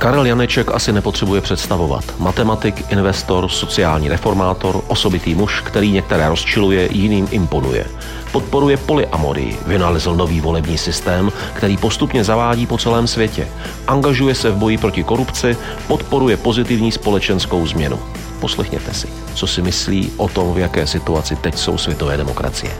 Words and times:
Karel 0.00 0.26
Janeček 0.26 0.70
asi 0.70 0.92
nepotřebuje 0.92 1.40
představovat. 1.40 2.04
Matematik, 2.18 2.92
investor, 2.92 3.48
sociální 3.48 4.08
reformátor, 4.08 4.82
osobitý 4.88 5.34
muž, 5.34 5.60
který 5.60 5.92
některé 5.92 6.28
rozčiluje, 6.28 6.88
jiným 6.92 7.28
imponuje. 7.30 7.86
Podporuje 8.32 8.76
polyamorii, 8.76 9.58
vynalezl 9.66 10.14
nový 10.16 10.40
volební 10.40 10.78
systém, 10.78 11.32
který 11.54 11.76
postupně 11.76 12.24
zavádí 12.24 12.66
po 12.66 12.78
celém 12.78 13.06
světě. 13.06 13.48
Angažuje 13.86 14.34
se 14.34 14.50
v 14.50 14.56
boji 14.56 14.78
proti 14.78 15.04
korupci, 15.04 15.56
podporuje 15.88 16.36
pozitivní 16.36 16.92
společenskou 16.92 17.66
změnu. 17.66 17.98
Poslechněte 18.40 18.94
si, 18.94 19.08
co 19.34 19.46
si 19.46 19.62
myslí 19.62 20.12
o 20.16 20.28
tom, 20.28 20.54
v 20.54 20.58
jaké 20.58 20.86
situaci 20.86 21.36
teď 21.36 21.58
jsou 21.58 21.78
světové 21.78 22.16
demokracie. 22.16 22.72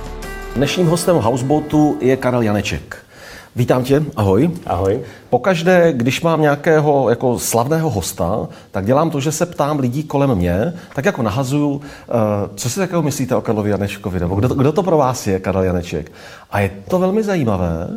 Dnešním 0.57 0.87
hostem 0.87 1.17
Houseboatu 1.17 1.99
je 2.01 2.17
Karel 2.17 2.43
Janeček. 2.43 3.10
Vítám 3.57 3.85
tě, 3.85 4.03
ahoj. 4.17 4.51
Ahoj. 4.67 5.01
Pokaždé, 5.31 5.93
když 5.93 6.23
mám 6.23 6.41
nějakého 6.41 7.11
jako 7.11 7.39
slavného 7.39 7.91
hosta, 7.91 8.49
tak 8.71 8.87
dělám 8.87 9.11
to, 9.11 9.21
že 9.21 9.33
se 9.33 9.47
ptám 9.47 9.79
lidí 9.79 10.03
kolem 10.03 10.35
mě, 10.35 10.73
tak 10.95 11.05
jako 11.05 11.23
nahazuju, 11.23 11.81
eh, 12.09 12.13
co 12.55 12.71
si 12.71 12.81
takového 12.81 13.03
myslíte 13.03 13.37
o 13.37 13.41
Karlovi 13.41 13.71
Janečkovi, 13.71 14.21
nebo 14.21 14.35
kdo, 14.35 14.49
kdo 14.49 14.73
to 14.73 14.83
pro 14.83 14.97
vás 14.97 15.27
je, 15.27 15.41
Karel 15.41 15.63
Janeček. 15.63 16.13
A 16.51 16.61
je 16.61 16.71
to 16.89 16.99
velmi 16.99 17.23
zajímavé, 17.23 17.89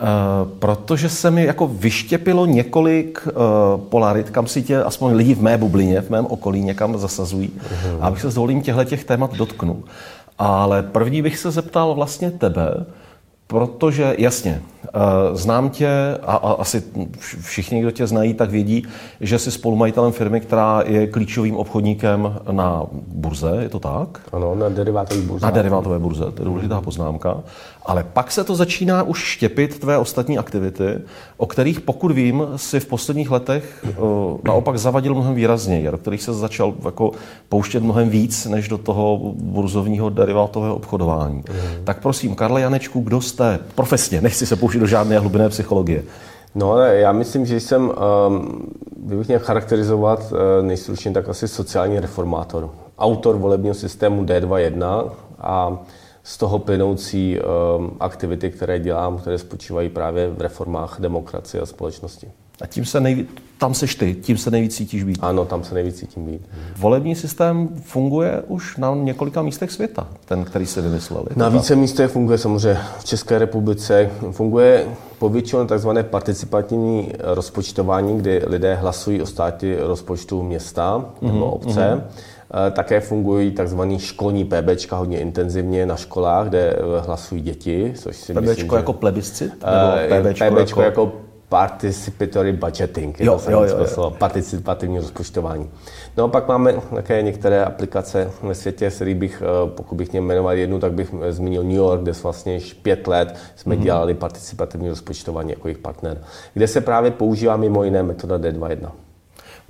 Uh, 0.00 0.48
protože 0.58 1.08
se 1.08 1.30
mi 1.30 1.44
jako 1.44 1.66
vyštěpilo 1.66 2.46
několik 2.46 3.26
uh, 3.26 3.32
polarit, 3.80 4.30
kam 4.30 4.46
si 4.46 4.62
tě 4.62 4.82
aspoň 4.82 5.12
lidi 5.14 5.34
v 5.34 5.42
mé 5.42 5.58
bublině, 5.58 6.00
v 6.00 6.10
mém 6.10 6.26
okolí 6.26 6.62
někam 6.62 6.98
zasazují. 6.98 7.48
Uh-huh. 7.48 7.98
A 8.00 8.06
abych 8.06 8.20
se 8.20 8.30
s 8.30 8.34
dovolím 8.34 8.62
těchto 8.62 8.84
těch 8.84 9.04
témat 9.04 9.34
dotknu. 9.34 9.84
Ale 10.38 10.82
první 10.82 11.22
bych 11.22 11.38
se 11.38 11.50
zeptal 11.50 11.94
vlastně 11.94 12.30
tebe, 12.30 12.86
Protože 13.50 14.14
jasně, 14.18 14.62
eh, 14.86 14.90
znám 15.32 15.70
tě 15.70 15.88
a, 16.22 16.36
a 16.36 16.52
asi 16.52 16.82
všichni, 17.40 17.80
kdo 17.80 17.90
tě 17.90 18.06
znají, 18.06 18.34
tak 18.34 18.50
vědí, 18.50 18.86
že 19.20 19.38
jsi 19.38 19.50
spolumajitelem 19.50 20.12
firmy, 20.12 20.40
která 20.40 20.82
je 20.86 21.06
klíčovým 21.06 21.56
obchodníkem 21.56 22.40
na 22.50 22.82
burze, 22.92 23.50
je 23.60 23.68
to 23.68 23.78
tak? 23.78 24.20
Ano, 24.32 24.54
na 24.54 24.68
derivátové 24.68 25.20
burze. 25.20 25.46
Na 25.46 25.50
derivátové 25.50 25.98
burze, 25.98 26.24
to 26.24 26.42
je 26.42 26.44
důležitá 26.44 26.80
poznámka. 26.80 27.36
Ale 27.82 28.04
pak 28.04 28.32
se 28.32 28.44
to 28.44 28.54
začíná 28.54 29.02
už 29.02 29.18
štěpit 29.18 29.78
tvé 29.78 29.98
ostatní 29.98 30.38
aktivity, 30.38 31.00
o 31.36 31.46
kterých, 31.46 31.80
pokud 31.80 32.12
vím, 32.12 32.46
si 32.56 32.80
v 32.80 32.86
posledních 32.86 33.30
letech 33.30 33.84
uh, 33.98 34.38
naopak 34.44 34.78
zavadil 34.78 35.14
mnohem 35.14 35.34
výrazněji, 35.34 35.90
do 35.90 35.98
kterých 35.98 36.22
se 36.22 36.32
začal 36.32 36.74
jako 36.84 37.10
pouštět 37.48 37.82
mnohem 37.82 38.10
víc, 38.10 38.46
než 38.46 38.68
do 38.68 38.78
toho 38.78 39.20
burzovního 39.34 40.10
derivátového 40.10 40.76
obchodování. 40.76 41.36
Mm. 41.36 41.84
Tak 41.84 42.02
prosím, 42.02 42.34
Karle 42.34 42.60
Janečku, 42.60 43.00
kdo 43.00 43.20
jste 43.20 43.58
profesně? 43.74 44.20
Nechci 44.20 44.46
se 44.46 44.56
pouštět 44.56 44.78
do 44.78 44.86
žádné 44.86 45.18
hlubinné 45.18 45.48
psychologie. 45.48 46.02
No, 46.54 46.78
já 46.78 47.12
myslím, 47.12 47.46
že 47.46 47.60
jsem, 47.60 47.92
um, 48.28 48.62
kdybych 48.96 49.26
měl 49.26 49.40
charakterizovat 49.40 50.32
uh, 50.32 50.66
nejstručněji, 50.66 51.14
tak 51.14 51.28
asi 51.28 51.48
sociální 51.48 52.00
reformátor. 52.00 52.70
Autor 52.98 53.36
volebního 53.36 53.74
systému 53.74 54.24
D21 54.24 55.10
a 55.38 55.78
z 56.30 56.36
toho 56.36 56.58
plynoucí 56.58 57.38
um, 57.38 57.96
aktivity, 58.00 58.50
které 58.50 58.78
dělám, 58.78 59.18
které 59.18 59.38
spočívají 59.38 59.88
právě 59.88 60.30
v 60.30 60.40
reformách 60.40 60.96
demokracie 61.00 61.60
a 61.60 61.66
společnosti. 61.66 62.28
A 62.60 62.66
tím 62.66 62.84
se 62.84 63.00
nejvíc, 63.00 63.28
tam 63.58 63.74
seš 63.74 63.94
ty, 63.94 64.14
tím 64.14 64.38
se 64.38 64.50
nejvíc 64.50 64.76
cítíš 64.76 65.04
být. 65.04 65.18
Ano, 65.22 65.44
tam 65.44 65.64
se 65.64 65.74
nejvíc 65.74 65.96
cítím 65.96 66.26
být. 66.26 66.40
Volební 66.76 67.14
systém 67.14 67.68
funguje 67.82 68.42
už 68.46 68.76
na 68.76 68.94
několika 68.94 69.42
místech 69.42 69.70
světa, 69.70 70.06
ten, 70.24 70.44
který 70.44 70.66
se 70.66 70.80
vymysleli. 70.82 71.26
Na 71.36 71.48
více 71.48 71.76
místech 71.76 72.10
funguje 72.10 72.38
samozřejmě 72.38 72.80
v 72.98 73.04
České 73.04 73.38
republice. 73.38 74.10
Funguje 74.30 74.86
povětšinou 75.18 75.66
tzv. 75.66 75.88
participativní 76.02 77.12
rozpočtování, 77.18 78.18
kdy 78.18 78.42
lidé 78.46 78.74
hlasují 78.74 79.22
o 79.22 79.26
státě 79.26 79.76
rozpočtu 79.80 80.42
města 80.42 81.04
nebo 81.20 81.38
mm-hmm. 81.38 81.54
obce. 81.54 81.80
Mm-hmm 81.80 82.39
také 82.70 83.00
fungují 83.00 83.50
tzv. 83.50 83.80
školní 83.96 84.44
PBčka 84.44 84.96
hodně 84.96 85.18
intenzivně 85.18 85.86
na 85.86 85.96
školách, 85.96 86.48
kde 86.48 86.76
eh, 86.76 87.00
hlasují 87.00 87.42
děti, 87.42 87.92
což 87.96 88.16
si 88.16 88.32
PBčko 88.32 88.48
myslím, 88.48 88.72
jako 88.72 88.92
plebiscit? 88.92 89.52
Nebo 89.52 90.16
eh, 90.16 90.22
PBčko, 90.22 90.44
PBčko 90.50 90.82
jako... 90.82 91.00
jako 91.02 91.12
participatory 91.48 92.52
budgeting, 92.52 93.20
je 93.20 93.26
jo, 93.26 93.40
to 93.44 93.50
jo, 93.50 93.64
jo, 93.64 93.86
jo. 93.96 94.14
participativní 94.18 94.98
rozpočtování. 94.98 95.70
No 96.16 96.24
a 96.24 96.28
pak 96.28 96.48
máme 96.48 96.74
také 96.94 97.22
některé 97.22 97.64
aplikace 97.64 98.30
ve 98.42 98.54
světě, 98.54 98.90
z 98.90 99.14
bych, 99.14 99.42
pokud 99.66 99.94
bych 99.94 100.12
měl 100.12 100.22
jmenovat 100.22 100.52
jednu, 100.52 100.78
tak 100.78 100.92
bych 100.92 101.14
zmínil 101.30 101.62
New 101.62 101.72
York, 101.72 102.02
kde 102.02 102.12
vlastně 102.22 102.54
již 102.54 102.74
pět 102.74 103.06
let 103.06 103.36
jsme 103.56 103.74
mm-hmm. 103.74 103.82
dělali 103.82 104.14
participativní 104.14 104.88
rozpočtování 104.88 105.50
jako 105.50 105.68
jejich 105.68 105.78
partner, 105.78 106.20
kde 106.54 106.68
se 106.68 106.80
právě 106.80 107.10
používá 107.10 107.56
mimo 107.56 107.84
jiné 107.84 108.02
metoda 108.02 108.38
D21. 108.38 108.90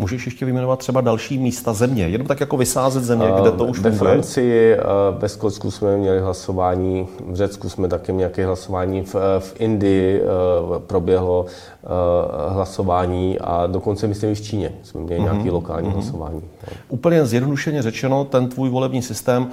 Můžeš 0.01 0.27
ještě 0.27 0.45
vyjmenovat 0.45 0.79
třeba 0.79 1.01
další 1.01 1.39
místa 1.39 1.73
země, 1.73 2.09
jenom 2.09 2.27
tak 2.27 2.41
jako 2.41 2.57
vysázet 2.57 3.05
země, 3.05 3.33
kde 3.41 3.51
to 3.51 3.65
už 3.65 3.79
Ve 3.79 3.93
Francii, 3.93 4.77
ve 5.19 5.29
Skotsku 5.29 5.71
jsme 5.71 5.97
měli 5.97 6.21
hlasování, 6.21 7.07
v 7.27 7.35
Řecku 7.35 7.69
jsme 7.69 7.89
také 7.89 8.13
měli 8.13 8.21
nějaké 8.21 8.47
hlasování, 8.47 9.03
v, 9.03 9.15
v 9.39 9.55
Indii 9.59 10.23
proběhlo 10.87 11.47
hlasování 12.49 13.39
a 13.39 13.67
dokonce 13.67 14.07
myslím 14.07 14.31
i 14.31 14.35
v 14.35 14.41
Číně 14.41 14.73
jsme 14.83 15.01
měli 15.01 15.21
mm-hmm. 15.21 15.33
nějaké 15.33 15.51
lokální 15.51 15.89
mm-hmm. 15.89 15.93
hlasování. 15.93 16.43
Úplně 16.89 17.27
zjednodušeně 17.27 17.83
řečeno, 17.83 18.25
ten 18.25 18.49
tvůj 18.49 18.71
volební 18.71 19.03
systém 19.03 19.49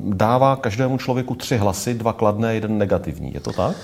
dává 0.00 0.56
každému 0.56 0.98
člověku 0.98 1.34
tři 1.34 1.56
hlasy, 1.56 1.94
dva 1.94 2.12
kladné, 2.12 2.54
jeden 2.54 2.78
negativní. 2.78 3.34
Je 3.34 3.40
to 3.40 3.52
tak? 3.52 3.76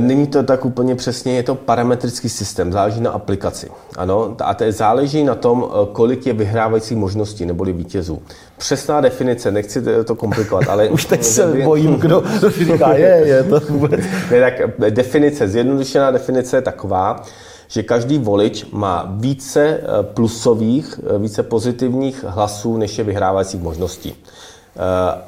Není 0.00 0.26
to 0.26 0.42
tak 0.42 0.64
úplně 0.64 0.94
přesně, 0.94 1.32
je 1.32 1.42
to 1.42 1.54
parametrický 1.54 2.28
systém, 2.28 2.72
záleží 2.72 3.00
na 3.00 3.10
aplikaci. 3.10 3.70
Ano, 3.96 4.36
a 4.44 4.54
to 4.54 4.64
záleží 4.68 5.24
na 5.24 5.33
na 5.34 5.40
tom, 5.40 5.64
eh, 5.64 5.86
kolik 5.92 6.26
je 6.26 6.32
vyhrávající 6.32 6.94
možností 6.94 7.46
neboli 7.46 7.72
vítězů. 7.72 8.22
Přesná 8.58 9.00
definice, 9.00 9.50
nechci 9.50 9.82
to 10.04 10.14
komplikovat, 10.14 10.68
ale... 10.68 10.88
Už 10.94 11.04
teď 11.04 11.24
se 11.24 11.46
bojím, 11.64 11.94
kdo 11.94 12.22
říká, 12.48 12.94
je, 12.94 13.22
je 13.24 13.44
to 13.44 13.60
vůbec... 13.60 14.00
ne, 14.30 14.40
tak 14.40 14.60
eh, 14.60 14.90
definice, 14.90 15.48
zjednodušená 15.48 16.10
definice 16.10 16.56
je 16.56 16.62
taková, 16.62 17.22
že 17.68 17.82
každý 17.82 18.18
volič 18.18 18.66
má 18.72 19.06
více 19.18 19.64
eh, 19.66 19.82
plusových, 20.02 21.00
více 21.18 21.42
pozitivních 21.42 22.24
hlasů, 22.24 22.76
než 22.76 22.98
je 22.98 23.04
vyhrávajících 23.04 23.62
možností. 23.62 24.14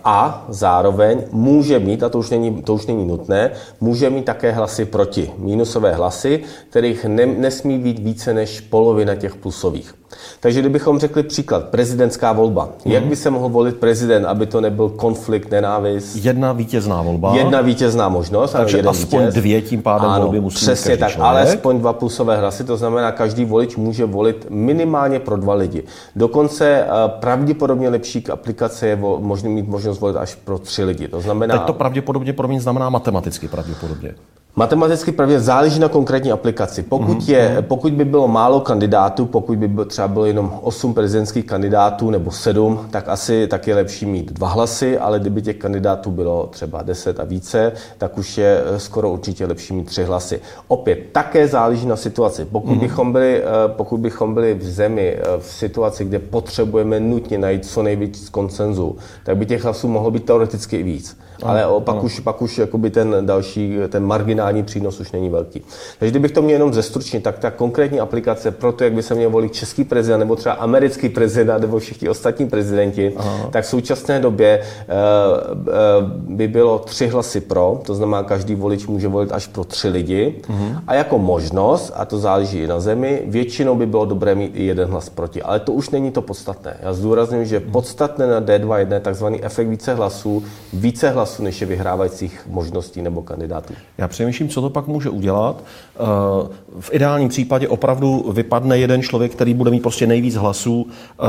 A 0.05 0.47
zároveň 0.49 1.23
může 1.33 1.79
mít, 1.79 2.03
a 2.03 2.09
to 2.09 2.19
už 2.19 2.31
není, 2.31 2.63
to 2.63 2.75
už 2.75 2.87
není 2.87 3.07
nutné, 3.07 3.51
může 3.81 4.11
mít 4.11 4.25
také 4.25 4.53
hlasy 4.53 4.85
proti, 4.85 5.31
mínusové 5.39 5.93
hlasy, 5.95 6.43
kterých 6.71 7.05
ne, 7.05 7.27
nesmí 7.27 7.79
být 7.79 7.99
více 7.99 8.35
než 8.35 8.61
polovina 8.61 9.15
těch 9.15 9.35
plusových. 9.35 9.95
Takže 10.41 10.61
kdybychom 10.61 10.99
řekli 10.99 11.23
příklad, 11.23 11.65
prezidentská 11.65 12.33
volba. 12.33 12.69
Hmm. 12.85 12.95
Jak 12.95 13.05
by 13.05 13.17
se 13.17 13.31
mohl 13.31 13.49
volit 13.49 13.77
prezident, 13.77 14.25
aby 14.25 14.47
to 14.47 14.61
nebyl 14.61 14.89
konflikt, 14.89 15.51
nenávist? 15.51 16.17
Jedna 16.17 16.53
vítězná 16.53 17.03
volba. 17.03 17.37
Jedna 17.37 17.61
vítězná 17.61 18.09
možnost. 18.09 18.53
Takže 18.53 18.77
jeden 18.77 18.91
aspoň 18.91 19.21
vítěz. 19.21 19.35
dvě 19.35 19.63
tím 19.63 19.83
pádem 19.83 20.11
ano, 20.11 20.23
volby 20.25 20.41
musí 20.41 20.57
Přesně 20.57 20.97
tak, 20.97 21.11
člověk. 21.11 21.31
alespoň 21.31 21.79
dva 21.79 21.93
plusové 21.93 22.37
hlasy, 22.37 22.65
to 22.65 22.77
znamená, 22.77 23.13
každý 23.13 23.45
volič 23.45 23.77
může 23.77 24.05
volit 24.05 24.47
minimálně 24.51 25.19
pro 25.21 25.37
dva 25.37 25.55
lidi. 25.55 25.85
Dokonce 26.17 26.67
eh, 26.67 26.89
pravděpodobně 27.09 27.89
lepší 27.89 28.27
aplikace 28.27 28.87
je 28.87 28.99
možný 29.19 29.49
mít 29.49 29.69
možnost 29.69 30.01
volit 30.01 30.17
až 30.17 30.35
pro 30.35 30.59
tři 30.59 30.85
lidi. 30.85 31.09
To 31.09 31.21
znamená... 31.21 31.59
Teď 31.59 31.67
to 31.67 31.73
pravděpodobně 31.73 32.33
pro 32.33 32.49
mě 32.49 32.61
znamená 32.61 32.91
matematicky 32.91 33.49
pravděpodobně. 33.49 34.15
Matematicky 34.59 35.13
pravě 35.13 35.41
záleží 35.41 35.81
na 35.81 35.89
konkrétní 35.89 36.33
aplikaci. 36.33 36.83
Pokud, 36.83 37.19
mm-hmm. 37.19 37.31
je, 37.31 37.65
pokud 37.69 37.93
by 37.93 38.05
bylo 38.05 38.29
málo 38.29 38.61
kandidátů, 38.61 39.27
pokud 39.27 39.59
by 39.59 39.85
třeba 39.85 40.09
bylo 40.09 40.25
jenom 40.27 40.59
8 40.63 40.95
prezidentských 40.95 41.45
kandidátů 41.45 42.11
nebo 42.11 42.31
7, 42.31 42.87
tak 42.91 43.09
asi 43.09 43.47
tak 43.47 43.67
je 43.67 43.75
lepší 43.75 44.07
mít 44.07 44.33
dva 44.33 44.49
hlasy, 44.49 44.99
ale 44.99 45.21
kdyby 45.21 45.43
těch 45.43 45.57
kandidátů 45.57 46.11
bylo 46.11 46.47
třeba 46.47 46.83
10 46.83 47.21
a 47.21 47.25
více, 47.25 47.73
tak 47.99 48.19
už 48.19 48.39
je 48.39 48.63
eh, 48.67 48.81
skoro 48.81 49.11
určitě 49.11 49.47
lepší 49.47 49.75
mít 49.75 49.87
tři 49.87 50.05
hlasy. 50.05 50.41
Opět, 50.69 50.99
také 51.13 51.49
záleží 51.49 51.87
na 51.87 51.97
situaci. 51.97 52.45
Pokud, 52.45 52.71
mm-hmm. 52.71 52.81
bychom, 52.81 53.13
byli, 53.13 53.43
eh, 53.43 53.45
pokud 53.69 54.01
bychom 54.01 54.35
byli 54.35 54.55
v 54.55 54.63
zemi 54.63 55.17
eh, 55.19 55.23
v 55.39 55.47
situaci, 55.47 56.05
kde 56.05 56.19
potřebujeme 56.19 57.01
nutně 57.01 57.39
najít 57.39 57.67
co 57.67 57.83
nejvíc 57.83 58.29
koncenzu, 58.29 58.97
tak 59.25 59.37
by 59.37 59.47
těch 59.47 59.65
hlasů 59.65 59.89
mohlo 59.89 60.11
být 60.11 60.25
teoreticky 60.25 60.77
i 60.77 60.83
víc. 60.83 61.17
Ale 61.43 61.65
ano, 61.65 61.81
pak, 61.81 61.95
ano. 61.95 62.05
Už, 62.05 62.21
pak 62.21 62.43
už 62.43 62.59
jakoby 62.59 62.91
ten 62.91 63.17
další, 63.21 63.77
ten 63.89 64.07
marginální 64.07 64.63
přínos 64.63 65.01
už 65.01 65.13
není 65.13 65.29
velký. 65.29 65.63
Takže 65.99 66.11
kdybych 66.11 66.33
to 66.33 66.43
měl 66.43 66.55
jenom 66.55 66.75
zestručnit, 66.75 67.23
tak 67.23 67.39
ta 67.39 67.51
konkrétní 67.51 68.01
aplikace 68.01 68.51
pro 68.51 68.73
to, 68.73 68.85
jak 68.85 68.93
by 68.93 69.03
se 69.03 69.15
měl 69.15 69.31
volit 69.31 69.53
český 69.53 69.85
prezident 69.85 70.21
nebo 70.21 70.37
třeba 70.37 70.55
americký 70.55 71.09
prezident 71.09 71.61
nebo 71.61 71.79
všichni 71.79 72.09
ostatní 72.09 72.49
prezidenti, 72.49 73.13
Aha. 73.17 73.49
tak 73.51 73.65
v 73.65 73.69
současné 73.69 74.21
době 74.21 74.63
uh, 74.63 75.59
uh, 75.59 76.37
by 76.37 76.49
bylo 76.49 76.79
tři 76.79 77.07
hlasy 77.07 77.41
pro, 77.41 77.81
to 77.87 77.95
znamená, 77.95 78.23
každý 78.23 78.55
volič 78.55 78.87
může 78.87 79.09
volit 79.09 79.33
až 79.33 79.47
pro 79.47 79.65
tři 79.65 79.89
lidi. 79.89 80.35
Uh-huh. 80.49 80.81
A 80.87 80.95
jako 80.95 81.19
možnost, 81.19 81.93
a 81.95 82.05
to 82.05 82.19
záleží 82.19 82.59
i 82.59 82.67
na 82.67 82.81
zemi, 82.81 83.23
většinou 83.27 83.75
by 83.75 83.87
bylo 83.87 84.05
dobré 84.05 84.35
mít 84.35 84.53
i 84.55 84.65
jeden 84.65 84.89
hlas 84.89 85.09
proti. 85.09 85.43
Ale 85.43 85.61
to 85.61 85.73
už 85.73 85.91
není 85.91 86.11
to 86.11 86.23
podstatné. 86.23 86.77
Já 86.83 86.93
zdůrazňuji, 86.93 87.47
že 87.47 87.61
podstatné 87.61 88.27
na 88.27 88.41
D2 88.41 88.77
je 88.77 89.01
takzvaný 89.01 89.45
efekt 89.45 89.69
více 89.69 89.95
hlasů, 89.95 90.43
více 90.73 91.11
hlasů 91.11 91.26
hlasů, 91.27 91.43
než 91.43 91.61
je 91.61 91.67
vyhrávajících 91.67 92.47
možností 92.51 93.03
nebo 93.03 93.23
kandidátů. 93.23 93.75
Já 93.99 94.09
přemýšlím, 94.09 94.49
co 94.49 94.61
to 94.61 94.71
pak 94.71 94.87
může 94.87 95.11
udělat. 95.11 95.65
Eh, 95.65 95.99
v 96.81 96.91
ideálním 96.93 97.29
případě 97.29 97.69
opravdu 97.69 98.33
vypadne 98.33 98.79
jeden 98.79 99.03
člověk, 99.03 99.33
který 99.33 99.55
bude 99.55 99.71
mít 99.71 99.83
prostě 99.83 100.07
nejvíc 100.07 100.35
hlasů 100.35 100.87
eh, 100.87 101.25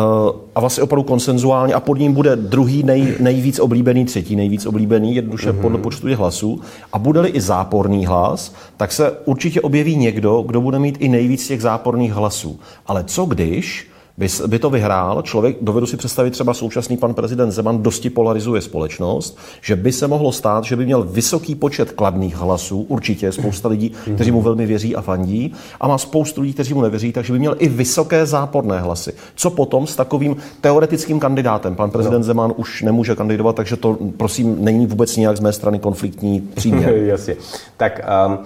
a 0.55 0.59
vlastně 0.59 0.83
opravdu 0.83 1.03
konsenzuálně 1.03 1.73
a 1.73 1.79
pod 1.79 1.99
ním 1.99 2.13
bude 2.13 2.35
druhý 2.35 2.83
nej, 2.83 3.15
nejvíc 3.19 3.59
oblíbený, 3.59 4.05
třetí 4.05 4.35
nejvíc 4.35 4.65
oblíbený, 4.65 5.15
jednoduše 5.15 5.51
mm-hmm. 5.51 5.61
podle 5.61 5.77
počtu 5.77 6.07
těch 6.07 6.17
hlasů. 6.17 6.61
A 6.93 6.99
bude-li 6.99 7.29
i 7.29 7.41
záporný 7.41 8.05
hlas, 8.05 8.53
tak 8.77 8.91
se 8.91 9.11
určitě 9.25 9.61
objeví 9.61 9.95
někdo, 9.95 10.41
kdo 10.41 10.61
bude 10.61 10.79
mít 10.79 10.97
i 10.99 11.07
nejvíc 11.09 11.47
těch 11.47 11.61
záporných 11.61 12.13
hlasů. 12.13 12.59
Ale 12.87 13.03
co 13.03 13.25
když 13.25 13.89
by, 14.17 14.27
by 14.47 14.59
to 14.59 14.69
vyhrál 14.69 15.21
člověk, 15.21 15.57
dovedu 15.61 15.85
si 15.85 15.97
představit 15.97 16.31
třeba 16.31 16.53
současný 16.53 16.97
pan 16.97 17.13
prezident 17.13 17.51
Zeman 17.51 17.83
dosti 17.83 18.09
polarizuje 18.09 18.61
společnost, 18.61 19.37
že 19.61 19.75
by 19.75 19.91
se 19.91 20.07
mohlo 20.07 20.31
stát, 20.31 20.63
že 20.63 20.75
by 20.75 20.85
měl 20.85 21.03
vysoký 21.03 21.55
počet 21.55 21.91
kladných 21.91 22.35
hlasů, 22.35 22.81
určitě 22.81 23.31
spousta 23.31 23.69
lidí, 23.69 23.91
kteří 24.15 24.31
mu 24.31 24.41
velmi 24.41 24.65
věří 24.65 24.95
a 24.95 25.01
fandí, 25.01 25.53
a 25.81 25.87
má 25.87 25.97
spoustu 25.97 26.41
lidí, 26.41 26.53
kteří 26.53 26.73
mu 26.73 26.81
nevěří, 26.81 27.11
takže 27.11 27.33
by 27.33 27.39
měl 27.39 27.55
i 27.59 27.69
vysoké 27.69 28.25
záporné 28.25 28.79
hlasy. 28.79 29.13
Co 29.35 29.49
potom 29.49 29.87
s 29.87 29.95
takovým 29.95 30.35
teoretickým 30.61 31.19
kandidátem? 31.19 31.75
Pan 31.75 31.91
prezident 31.91 32.19
no. 32.19 32.23
Zeman 32.23 32.53
už 32.55 32.81
nemůže 32.81 33.15
kandidovat, 33.15 33.55
takže 33.55 33.75
to 33.75 33.97
prosím 34.17 34.63
není 34.63 34.87
vůbec 34.87 35.17
nějak 35.17 35.37
z 35.37 35.39
mé 35.39 35.53
strany 35.53 35.79
konfliktní 35.79 36.41
příměr. 36.41 36.93
Jasně. 36.95 37.35
Tak 37.77 38.01
um... 38.27 38.37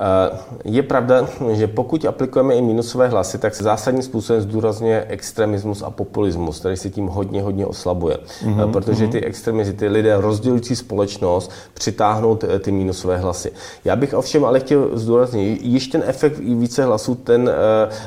Eh, 0.00 0.38
je 0.64 0.82
pravda, 0.82 1.28
že 1.52 1.66
pokud 1.66 2.04
aplikujeme 2.04 2.54
i 2.54 2.62
minusové 2.62 3.08
hlasy, 3.08 3.38
tak 3.38 3.54
se 3.54 3.64
zásadním 3.64 4.02
způsobem 4.02 4.42
zdůrazňuje 4.42 5.06
extremismus 5.08 5.82
a 5.82 5.90
populismus, 5.90 6.58
který 6.58 6.76
se 6.76 6.90
tím 6.90 7.06
hodně, 7.06 7.42
hodně 7.42 7.66
oslabuje. 7.66 8.18
Mm-hmm. 8.44 8.72
Protože 8.72 9.04
mhm. 9.04 9.12
ty 9.12 9.24
extremisty, 9.24 9.72
ty 9.72 9.88
lidé 9.88 10.20
rozdělující 10.20 10.76
společnost, 10.76 11.50
přitáhnou 11.74 12.36
ty, 12.36 12.46
ty 12.60 12.72
minusové 12.72 13.16
hlasy. 13.16 13.52
Já 13.84 13.96
bych 13.96 14.14
ovšem 14.14 14.44
ale 14.44 14.60
chtěl 14.60 14.90
zdůraznit, 14.92 15.60
již 15.62 15.88
ten 15.88 16.02
efekt 16.06 16.38
více 16.38 16.84
hlasů, 16.84 17.14
ten 17.14 17.50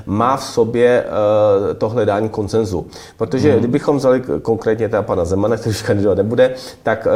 má 0.05 0.37
v 0.37 0.43
sobě 0.43 1.05
to 1.77 1.89
hledání 1.89 2.29
koncenzu. 2.29 2.87
Protože 3.17 3.53
mm-hmm. 3.53 3.59
kdybychom 3.59 3.97
vzali 3.97 4.23
konkrétně 4.41 4.89
teda 4.89 5.01
pana 5.01 5.25
Zemana, 5.25 5.57
který 5.57 5.69
už 5.75 5.81
kandidovat 5.81 6.17
nebude, 6.17 6.53
tak 6.83 7.07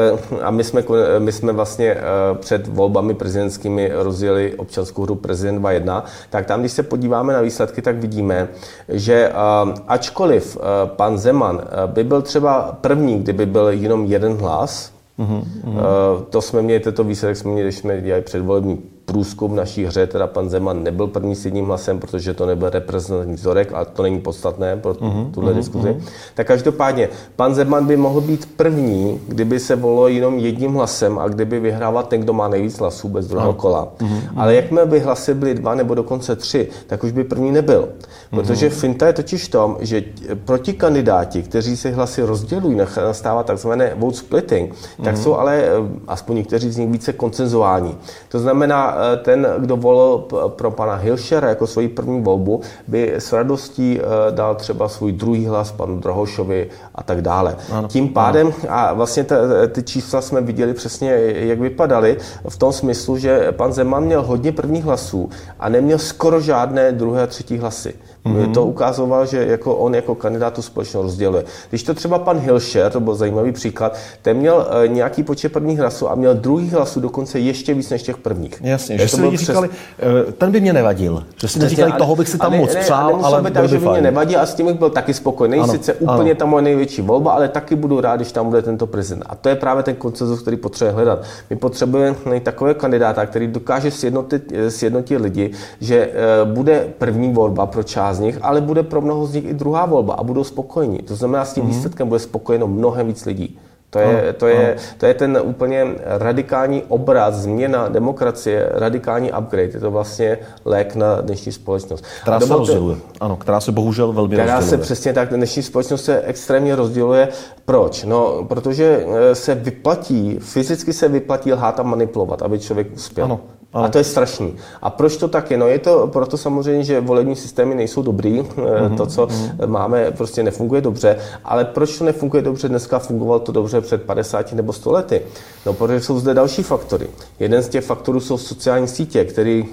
a 0.42 0.52
my 0.52 0.64
jsme, 0.64 0.84
my 1.20 1.32
jsme 1.32 1.54
vlastně 1.54 1.98
před 2.40 2.68
volbami 2.68 3.14
prezidentskými 3.14 3.92
rozjeli 3.94 4.54
občanskou 4.64 5.04
hru 5.04 5.16
Prezident 5.16 5.62
2.1, 5.62 6.04
tak 6.30 6.46
tam, 6.46 6.60
když 6.60 6.72
se 6.72 6.84
podíváme 6.84 7.34
na 7.34 7.42
výsledky, 7.42 7.82
tak 7.82 7.96
vidíme, 7.96 8.48
že 8.90 9.30
uh, 9.30 9.74
ačkoliv 9.88 10.58
uh, 10.58 10.64
pan 10.86 11.18
Zeman 11.18 11.56
uh, 11.56 11.62
by 11.94 12.04
byl 12.04 12.22
třeba 12.22 12.78
první, 12.82 13.20
kdyby 13.20 13.46
byl 13.46 13.68
jenom 13.68 14.06
jeden 14.06 14.34
hlas, 14.38 14.94
uh-huh. 15.20 15.44
Uh, 15.64 16.24
to 16.30 16.42
jsme 16.42 16.62
měli, 16.62 16.80
tento 16.80 17.04
výsledek 17.04 17.38
jsme 17.38 17.52
měli, 17.52 17.68
když 17.68 17.78
jsme 17.78 18.02
dělali 18.02 18.22
předvolební 18.22 18.82
průzkum 19.06 19.56
naší 19.56 19.86
hře, 19.86 20.08
teda 20.08 20.28
pan 20.28 20.50
Zeman 20.50 20.84
nebyl 20.84 21.08
první 21.08 21.36
s 21.36 21.46
jedním 21.46 21.66
hlasem, 21.66 22.00
protože 22.00 22.34
to 22.34 22.46
nebyl 22.46 22.70
reprezentativní 22.70 23.36
vzorek, 23.36 23.74
ale 23.74 23.86
to 23.86 24.04
není 24.04 24.20
podstatné 24.20 24.78
pro 24.78 24.94
uh-huh, 24.94 25.32
tuhle 25.32 25.52
uh-huh, 25.52 25.56
diskuzi. 25.56 25.90
Uh-huh. 25.90 26.04
Tak 26.34 26.48
každopádně, 26.48 27.10
pan 27.36 27.56
Zeman 27.56 27.86
by 27.86 27.98
mohl 27.98 28.22
být 28.22 28.50
první, 28.58 29.22
kdyby 29.28 29.60
se 29.60 29.76
volilo 29.76 30.08
jenom 30.08 30.38
jedním 30.38 30.74
hlasem 30.74 31.20
a 31.20 31.28
kdyby 31.28 31.60
vyhrával 31.60 32.04
ten, 32.04 32.22
kdo 32.22 32.34
má 32.34 32.48
nejvíc 32.48 32.80
hlasů 32.80 33.10
bez 33.10 33.28
druhého 33.28 33.54
uh-huh. 33.54 33.56
kola. 33.56 33.88
Uh-huh. 34.00 34.22
Ale 34.36 34.56
jakmile 34.56 34.86
by 34.86 35.00
hlasy 35.00 35.34
byly 35.34 35.54
dva 35.54 35.76
nebo 35.76 35.96
dokonce 35.96 36.36
tři, 36.36 36.68
tak 36.88 37.04
už 37.04 37.12
by 37.12 37.24
první 37.24 37.52
nebyl. 37.52 37.90
Protože 38.30 38.68
uh-huh. 38.68 38.80
finta 38.80 39.08
je 39.08 39.14
totiž 39.14 39.44
v 39.48 39.52
tom, 39.52 39.78
že 39.80 40.04
proti 40.46 40.74
kandidáti, 40.74 41.44
kteří 41.44 41.78
si 41.78 41.92
hlasy 41.92 42.22
rozdělují, 42.22 42.78
nastává 42.98 43.44
takzvané 43.44 43.94
vote 43.96 44.18
splitting, 44.18 44.76
tak 45.04 45.18
jsou 45.18 45.36
ale, 45.36 45.64
eh, 45.64 45.70
aspoň 46.08 46.36
někteří 46.36 46.72
z 46.72 46.78
nich, 46.78 46.90
více 46.90 47.14
koncenzuální. 47.14 47.98
To 48.30 48.40
znamená, 48.40 48.93
Eh, 48.96 49.18
ten, 49.18 49.48
kdo 49.60 49.78
volil 49.78 50.18
pro 50.48 50.72
pana 50.72 50.96
Hilšera 50.96 51.50
jako 51.50 51.68
svoji 51.68 51.88
první 51.88 52.22
volbu, 52.22 52.62
by 52.88 53.14
s 53.16 53.34
radostí 53.34 54.00
eh, 54.02 54.32
dal 54.32 54.56
třeba 54.56 54.90
svůj 54.90 55.12
druhý 55.12 55.46
hlas 55.46 55.72
panu 55.72 56.00
Drahošovi 56.00 56.70
a 56.96 57.04
tak 57.04 57.22
dále. 57.22 57.56
Ano, 57.72 57.88
Tím 57.88 58.10
pádem, 58.10 58.48
ano. 58.48 58.56
a 58.70 58.94
vlastně 58.94 59.24
t, 59.24 59.68
ty 59.68 59.84
čísla 59.84 60.22
jsme 60.22 60.42
viděli 60.42 60.74
přesně, 60.74 61.12
jak 61.36 61.60
vypadaly, 61.60 62.18
v 62.50 62.58
tom 62.58 62.74
smyslu, 62.74 63.18
že 63.18 63.52
pan 63.52 63.74
Zeman 63.74 64.04
měl 64.04 64.22
hodně 64.24 64.52
prvních 64.52 64.84
hlasů 64.84 65.30
a 65.60 65.70
neměl 65.70 65.98
skoro 65.98 66.42
žádné 66.42 66.92
druhé 66.92 67.24
a 67.24 67.28
třetí 67.28 67.58
hlasy. 67.58 67.94
Mm-hmm. 68.26 68.54
To 68.54 68.66
ukázalo, 68.66 69.26
že 69.26 69.46
jako 69.46 69.76
on 69.76 69.96
jako 69.96 70.16
kandidát 70.16 70.54
tu 70.54 70.62
společnost 70.62 71.04
rozděluje. 71.04 71.44
Když 71.70 71.84
to 71.84 71.94
třeba 71.94 72.20
pan 72.20 72.40
Hilšer, 72.40 72.92
to 72.92 73.00
byl 73.00 73.16
zajímavý 73.16 73.52
příklad, 73.52 73.98
ten 74.22 74.38
měl 74.38 74.56
uh, 74.56 74.94
nějaký 74.94 75.24
počet 75.24 75.54
prvních 75.54 75.80
hlasů 75.80 76.12
a 76.12 76.16
měl 76.16 76.34
druhý 76.34 76.70
hlasů 76.70 77.00
dokonce 77.00 77.40
ještě 77.40 77.74
víc 77.74 77.90
než 77.90 78.04
těch 78.04 78.18
prvních. 78.18 78.62
Jasně, 78.62 78.98
že 78.98 79.08
si 79.08 79.22
lidi 79.22 79.38
přes... 79.38 79.48
říkali, 79.48 79.70
uh, 79.70 80.32
ten 80.32 80.52
by 80.52 80.62
mě 80.62 80.74
nevadil. 80.74 81.24
Že 81.42 81.48
si 81.48 81.60
neříkali, 81.60 81.92
ale, 81.92 82.00
toho 82.00 82.16
bych 82.16 82.30
si 82.30 82.38
tam 82.38 82.52
ne, 82.52 82.58
moc 82.58 82.74
ne, 82.74 82.80
přál, 82.80 83.20
ale 83.24 83.42
by 83.42 83.52
tak, 83.52 83.70
že 83.70 83.80
by 83.80 83.88
mě 83.88 84.02
nevadil 84.02 84.40
a 84.40 84.46
s 84.46 84.54
tím 84.54 84.66
bych 84.66 84.76
byl 84.76 84.90
taky 84.90 85.14
spokojený. 85.14 85.60
Ano, 85.60 85.74
Sice 85.74 85.94
ano. 85.94 86.14
úplně 86.14 86.36
ta 86.36 86.46
moje 86.46 86.62
největší 86.64 87.02
volba, 87.02 87.32
ale 87.32 87.48
taky 87.48 87.76
budu 87.76 88.02
rád, 88.02 88.16
když 88.16 88.32
tam 88.32 88.46
bude 88.50 88.62
tento 88.62 88.88
prezident. 88.88 89.26
A 89.30 89.36
to 89.36 89.50
je 89.50 89.56
právě 89.56 89.84
ten 89.84 89.96
koncenzus, 89.96 90.42
který 90.42 90.58
potřebuje 90.58 90.94
hledat. 90.94 91.24
My 91.50 91.56
potřebujeme 91.56 92.40
takové 92.44 92.74
kandidáta, 92.74 93.26
který 93.26 93.48
dokáže 93.48 93.92
sjednotit, 93.92 94.54
sjednotit 94.70 95.18
lidi, 95.18 95.52
že 95.82 96.08
uh, 96.08 96.52
bude 96.52 96.88
první 96.98 97.34
volba 97.34 97.66
pro 97.66 97.84
část 97.84 98.13
z 98.14 98.20
nich, 98.20 98.40
ale 98.42 98.62
bude 98.62 98.84
pro 98.84 99.02
mnoho 99.02 99.26
z 99.26 99.34
nich 99.34 99.46
i 99.46 99.54
druhá 99.54 99.86
volba 99.86 100.14
a 100.14 100.24
budou 100.24 100.44
spokojení. 100.44 101.00
To 101.00 101.16
znamená, 101.16 101.46
s 101.46 101.54
tím 101.54 101.64
mm-hmm. 101.64 101.68
výsledkem 101.68 102.08
bude 102.08 102.20
spokojeno 102.20 102.68
mnohem 102.68 103.08
víc 103.08 103.26
lidí. 103.26 103.60
To 103.94 104.00
je, 104.00 104.34
to, 104.34 104.48
je, 104.48 104.78
to 104.98 105.06
je 105.06 105.14
ten 105.14 105.40
úplně 105.44 105.86
radikální 106.06 106.84
obraz, 106.88 107.36
změna 107.36 107.90
demokracie, 107.90 108.70
radikální 108.72 109.32
upgrade. 109.32 109.70
Je 109.74 109.80
to 109.80 109.92
vlastně 109.92 110.38
lék 110.66 110.96
na 110.96 111.22
dnešní 111.22 111.52
společnost. 111.52 112.06
Která 112.22 112.40
se 112.40 112.54
rozděluje. 112.54 112.98
Ano, 113.20 113.36
která 113.36 113.60
se 113.60 113.72
bohužel 113.72 114.14
velmi 114.14 114.36
která 114.36 114.56
rozděluje. 114.56 114.78
se 114.78 114.84
přesně 114.84 115.14
tak, 115.14 115.30
dnešní 115.30 115.64
společnost 115.64 116.06
se 116.06 116.22
extrémně 116.22 116.76
rozděluje. 116.76 117.28
Proč? 117.66 118.04
No, 118.04 118.46
protože 118.48 119.06
eh, 119.08 119.36
se 119.36 119.56
vyplatí, 119.56 120.38
fyzicky 120.40 120.94
se 120.94 121.08
vyplatí 121.08 121.54
lhát 121.54 121.80
a 121.80 121.84
manipulovat, 121.84 122.42
aby 122.42 122.60
člověk 122.60 122.88
uspěl. 122.96 123.26
Ano. 123.26 123.40
A 123.74 123.88
to 123.88 123.98
je 123.98 124.04
strašný. 124.04 124.56
A 124.82 124.90
proč 124.90 125.18
to 125.18 125.28
tak 125.28 125.52
je? 125.52 125.58
No 125.58 125.68
je 125.68 125.80
to 125.80 126.08
proto 126.08 126.38
samozřejmě, 126.38 126.84
že 126.84 127.02
volební 127.02 127.36
systémy 127.36 127.76
nejsou 127.76 128.02
dobrý, 128.02 128.42
mm-hmm. 128.42 128.98
to, 128.98 129.06
co 129.06 129.26
mm-hmm. 129.26 129.68
máme, 129.68 130.12
prostě 130.12 130.44
nefunguje 130.44 130.82
dobře, 130.82 131.18
ale 131.46 131.66
proč 131.66 131.98
to 131.98 132.04
nefunguje 132.04 132.44
dobře 132.44 132.70
dneska, 132.70 133.00
fungovalo 133.00 133.40
to 133.40 133.52
dobře 133.52 133.82
před 133.82 134.04
50 134.04 134.54
nebo 134.54 134.74
100 134.74 134.92
lety? 134.92 135.22
No, 135.66 135.74
protože 135.74 136.02
jsou 136.02 136.20
zde 136.20 136.34
další 136.34 136.64
faktory. 136.64 137.08
Jeden 137.40 137.64
z 137.64 137.70
těch 137.70 137.86
faktorů 137.86 138.20
jsou 138.20 138.38
sociální 138.38 138.88
sítě, 138.88 139.26
který 139.26 139.66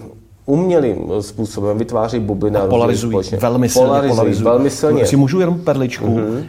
umělým 0.46 0.96
způsobem 1.20 1.78
vytváří 1.78 2.18
bubliny 2.18 2.56
a 2.56 2.66
polarizují 2.66 3.18
velmi 3.40 3.68
silně. 3.68 3.86
Polarizují, 3.86 4.16
polarizují. 4.16 4.44
velmi 4.44 4.70
silně. 4.70 5.06
Si 5.06 5.16
můžu 5.16 5.40
jenom 5.40 5.58
perličku. 5.58 6.06
Uh-huh. 6.06 6.44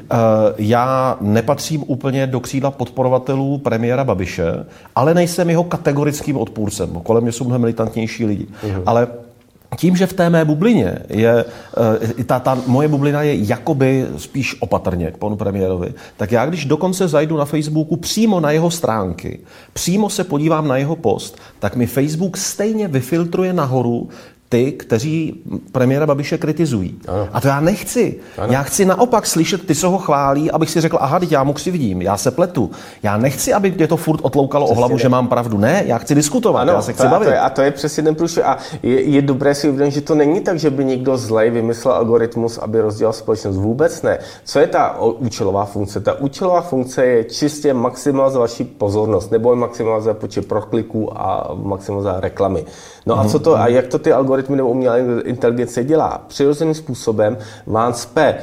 Já 0.57 1.17
nepatřím 1.21 1.83
úplně 1.87 2.27
do 2.27 2.39
křídla 2.39 2.71
podporovatelů 2.71 3.57
premiéra 3.57 4.03
Babiše, 4.03 4.65
ale 4.95 5.13
nejsem 5.13 5.49
jeho 5.49 5.63
kategorickým 5.63 6.37
odpůrcem. 6.37 6.89
Kolem 7.03 7.23
mě 7.23 7.31
jsou 7.31 7.43
mnohem 7.43 7.61
militantnější 7.61 8.25
lidi. 8.25 8.47
Uh-huh. 8.63 8.83
Ale 8.85 9.07
tím, 9.77 9.95
že 9.95 10.07
v 10.07 10.13
té 10.13 10.29
mé 10.29 10.45
bublině 10.45 10.99
je, 11.09 11.45
eh, 12.19 12.23
ta, 12.23 12.39
ta 12.39 12.57
moje 12.67 12.87
bublina 12.87 13.21
je 13.21 13.35
jakoby 13.35 14.07
spíš 14.17 14.61
opatrně 14.61 15.11
k 15.11 15.17
panu 15.17 15.35
premiérovi, 15.35 15.93
tak 16.17 16.31
já 16.31 16.45
když 16.45 16.65
dokonce 16.65 17.07
zajdu 17.07 17.37
na 17.37 17.45
Facebooku 17.45 17.97
přímo 17.97 18.39
na 18.39 18.51
jeho 18.51 18.71
stránky, 18.71 19.39
přímo 19.73 20.09
se 20.09 20.23
podívám 20.23 20.67
na 20.67 20.77
jeho 20.77 20.95
post, 20.95 21.37
tak 21.59 21.75
mi 21.75 21.87
Facebook 21.87 22.37
stejně 22.37 22.87
vyfiltruje 22.87 23.53
nahoru 23.53 24.09
ty, 24.51 24.71
kteří 24.71 25.41
premiéra 25.71 26.05
Babiše 26.05 26.37
kritizují. 26.37 26.99
Ano. 27.07 27.27
A 27.33 27.41
to 27.41 27.47
já 27.47 27.59
nechci. 27.59 28.19
Ano. 28.37 28.53
Já 28.53 28.63
chci 28.63 28.85
naopak 28.85 29.25
slyšet 29.25 29.67
ty, 29.67 29.75
co 29.75 29.89
ho 29.89 29.97
chválí, 29.97 30.51
abych 30.51 30.69
si 30.69 30.81
řekl, 30.81 30.97
aha, 31.01 31.19
teď 31.19 31.31
já 31.31 31.43
mu 31.43 31.53
křivdím, 31.53 32.01
já 32.01 32.17
se 32.17 32.31
pletu. 32.31 32.71
Já 33.03 33.17
nechci, 33.17 33.53
aby 33.53 33.71
mě 33.71 33.87
to 33.87 33.97
furt 33.97 34.19
otloukalo 34.23 34.65
přesně 34.65 34.75
o 34.75 34.79
hlavu, 34.79 34.93
ne. 34.93 34.99
že 34.99 35.09
mám 35.09 35.27
pravdu. 35.27 35.57
Ne, 35.57 35.83
já 35.85 35.97
chci 35.97 36.15
diskutovat, 36.15 36.61
ano, 36.61 36.73
já 36.73 36.81
se 36.81 36.93
chci 36.93 37.03
to, 37.03 37.09
bavit. 37.09 37.27
A 37.27 37.29
to, 37.29 37.33
je, 37.33 37.39
a 37.39 37.49
to 37.49 37.61
je 37.61 37.71
přesně 37.71 38.03
ten 38.03 38.15
průšvih. 38.15 38.45
A 38.45 38.57
je, 38.83 39.01
je 39.01 39.21
dobré 39.21 39.55
si 39.55 39.69
uvědomit, 39.69 39.91
že 39.91 40.01
to 40.01 40.15
není 40.15 40.41
tak, 40.41 40.59
že 40.59 40.69
by 40.69 40.85
někdo 40.85 41.17
zlej 41.17 41.49
vymyslel 41.49 41.93
algoritmus, 41.93 42.57
aby 42.57 42.81
rozdělal 42.81 43.13
společnost. 43.13 43.57
Vůbec 43.57 44.01
ne. 44.01 44.19
Co 44.43 44.59
je 44.59 44.67
ta 44.67 45.01
účelová 45.01 45.65
funkce? 45.65 45.99
Ta 45.99 46.19
účelová 46.19 46.61
funkce 46.61 47.05
je 47.05 47.23
čistě 47.23 47.73
maximalizovat 47.73 48.51
vaši 48.51 48.63
pozornost, 48.63 49.31
nebo 49.31 49.55
maximalizovat 49.55 50.17
počet 50.17 50.47
prokliků 50.47 51.17
a 51.21 51.49
maximalizovat 51.63 52.19
reklamy. 52.19 52.65
No 53.05 53.19
a 53.19 53.25
co 53.25 53.39
to, 53.39 53.59
a 53.59 53.67
jak 53.67 53.87
to 53.87 53.99
ty 53.99 54.13
algoritmy 54.13 54.55
nebo 54.55 54.69
umělá 54.69 54.97
inteligence 55.23 55.83
dělá? 55.83 56.21
Přirozeným 56.27 56.73
způsobem 56.73 57.37
vám 57.65 57.93
spe 57.93 58.25
eh, 58.27 58.39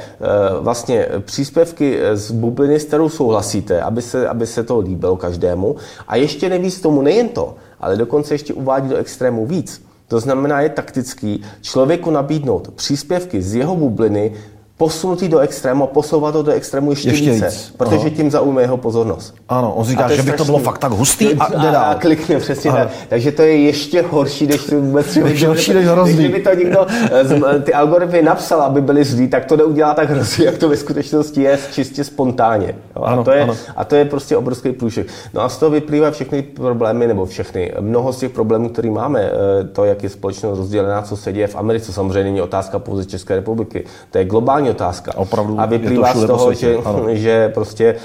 vlastně 0.59 1.07
příspěvky 1.19 1.99
z 2.13 2.31
bubliny, 2.31 2.79
s 2.79 2.85
kterou 2.85 3.09
souhlasíte, 3.09 3.81
aby 3.81 4.01
se, 4.01 4.27
aby 4.27 4.47
se 4.47 4.63
to 4.63 4.79
líbilo 4.79 5.17
každému. 5.17 5.75
A 6.07 6.15
ještě 6.15 6.49
nevíc 6.49 6.81
tomu 6.81 7.01
nejen 7.01 7.29
to, 7.29 7.55
ale 7.79 7.97
dokonce 7.97 8.33
ještě 8.33 8.53
uvádí 8.53 8.89
do 8.89 8.95
extrému 8.95 9.45
víc. 9.45 9.85
To 10.07 10.19
znamená, 10.19 10.61
je 10.61 10.69
taktický 10.69 11.43
člověku 11.61 12.11
nabídnout 12.11 12.71
příspěvky 12.71 13.41
z 13.41 13.55
jeho 13.55 13.75
bubliny 13.75 14.33
posunutý 14.83 15.27
do 15.27 15.39
extrému 15.39 15.83
a 15.83 15.87
posouvat 15.87 16.33
to 16.33 16.43
do 16.43 16.51
extrému 16.51 16.89
ještě, 16.89 17.09
Ještě 17.09 17.31
více, 17.31 17.45
víc. 17.49 17.73
protože 17.77 17.99
Aha. 17.99 18.09
tím 18.09 18.31
zaujme 18.31 18.61
jeho 18.61 18.77
pozornost. 18.77 19.35
Ano, 19.49 19.73
on 19.75 19.85
říká, 19.85 20.07
že 20.09 20.15
by 20.15 20.15
to 20.17 20.21
strašný. 20.23 20.45
bylo 20.45 20.59
fakt 20.59 20.77
tak 20.77 20.91
hustý 20.91 21.33
a 21.33 21.43
a, 21.77 21.79
a 21.79 21.95
klikne 21.99 22.37
přesně 22.39 22.71
tak. 22.71 22.89
Takže 23.09 23.31
to 23.31 23.41
je 23.41 23.57
ještě 23.57 24.01
horší, 24.01 24.47
než 24.47 24.63
to 24.65 24.81
vůbec 24.81 25.15
Ještě 25.15 25.47
horší 25.47 25.73
než 25.73 25.85
hrozný. 25.87 26.13
Kdyby 26.13 26.39
to 26.39 26.55
někdo 26.55 26.85
eh, 27.11 27.25
z- 27.25 27.63
ty 27.63 27.73
algoritmy 27.73 28.21
napsal, 28.21 28.61
aby 28.61 28.81
byli 28.81 29.03
zlí, 29.03 29.27
tak 29.27 29.45
to 29.45 29.57
neudělá 29.57 29.93
tak 29.93 30.09
hrozně, 30.09 30.45
jak 30.45 30.57
to 30.57 30.69
ve 30.69 30.77
skutečnosti 30.77 31.41
je 31.41 31.59
čistě 31.71 32.03
spontánně. 32.03 32.75
Jo, 32.95 33.01
Ano, 33.03 33.21
a, 33.21 33.23
to 33.25 33.31
je, 33.31 33.43
ano. 33.43 33.55
a 33.75 33.85
to 33.85 33.95
je 33.95 34.05
prostě 34.05 34.37
obrovský 34.37 34.71
průšvih. 34.71 35.05
No 35.33 35.41
a 35.41 35.49
z 35.49 35.57
toho 35.57 35.69
vyplývá 35.69 36.11
všechny 36.11 36.41
problémy, 36.41 37.07
nebo 37.07 37.25
všechny, 37.25 37.71
mnoho 37.79 38.13
z 38.13 38.17
těch 38.19 38.31
problémů, 38.31 38.69
které 38.69 38.89
máme, 38.89 39.21
eh, 39.21 39.63
to, 39.63 39.85
jak 39.85 40.03
je 40.03 40.09
společnost 40.09 40.57
rozdělená, 40.57 41.01
co 41.01 41.17
se 41.17 41.33
děje 41.33 41.47
v 41.47 41.55
Americe, 41.55 41.93
samozřejmě 41.93 42.23
není 42.23 42.41
otázka 42.41 42.79
pouze 42.79 43.05
České 43.05 43.35
republiky, 43.35 43.83
to 44.11 44.17
je 44.17 44.25
otázka. 44.69 45.17
Opravdu 45.17 45.59
a 45.59 45.63
to 45.63 45.69
vyplývá 45.69 46.09
všude 46.09 46.25
z 46.25 46.27
toho, 46.27 46.53
že, 46.53 46.77
ano. 46.85 47.05
že 47.09 47.49
prostě 47.49 47.95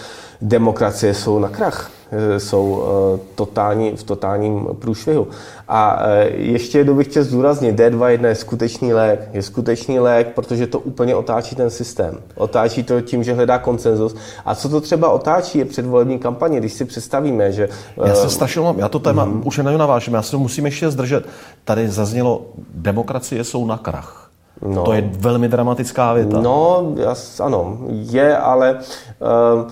demokracie 0.42 1.14
jsou 1.14 1.38
na 1.38 1.48
krach, 1.48 1.90
eh, 2.12 2.40
jsou 2.40 2.84
eh, 2.84 3.20
totální, 3.34 3.96
v 3.96 4.02
totálním 4.02 4.68
průšvihu. 4.78 5.28
A 5.68 6.02
eh, 6.06 6.28
ještě 6.28 6.78
jednou 6.78 6.94
bych 6.94 7.06
chtěl 7.06 7.24
zdůraznit, 7.24 7.76
D21 7.80 8.26
je 8.26 8.34
skutečný 8.34 8.92
lék. 8.94 9.28
Je 9.32 9.42
skutečný 9.42 10.00
lék, 10.00 10.28
protože 10.34 10.66
to 10.66 10.80
úplně 10.80 11.14
otáčí 11.14 11.56
ten 11.56 11.70
systém. 11.70 12.18
Otáčí 12.34 12.82
to 12.82 13.00
tím, 13.00 13.24
že 13.24 13.34
hledá 13.34 13.58
konsenzus. 13.58 14.16
A 14.44 14.54
co 14.54 14.68
to 14.68 14.80
třeba 14.80 15.10
otáčí, 15.10 15.58
je 15.58 15.64
předvolební 15.64 16.18
kampaně. 16.18 16.58
Když 16.60 16.72
si 16.72 16.84
představíme, 16.84 17.52
že... 17.52 17.68
Já 17.96 18.12
eh, 18.12 18.16
se 18.16 18.30
strašně 18.30 18.60
mám, 18.60 18.78
já 18.78 18.88
to 18.88 18.98
téma 18.98 19.24
Mhm. 19.24 19.34
mm-hmm. 19.34 19.46
už 19.46 19.58
jenom 19.58 19.78
navážím, 19.78 20.14
já 20.14 20.22
se 20.22 20.30
to 20.30 20.38
musím 20.38 20.64
ještě 20.64 20.90
zdržet. 20.90 21.26
Tady 21.64 21.88
zaznělo, 21.88 22.42
demokracie 22.74 23.44
jsou 23.44 23.66
na 23.66 23.78
krach. 23.78 24.23
No. 24.62 24.82
To 24.84 24.92
je 24.92 25.10
velmi 25.18 25.48
dramatická 25.48 26.12
věta. 26.12 26.40
No, 26.40 26.92
jas, 26.96 27.40
ano, 27.40 27.78
je, 27.88 28.36
ale 28.36 28.78
uh, 29.54 29.70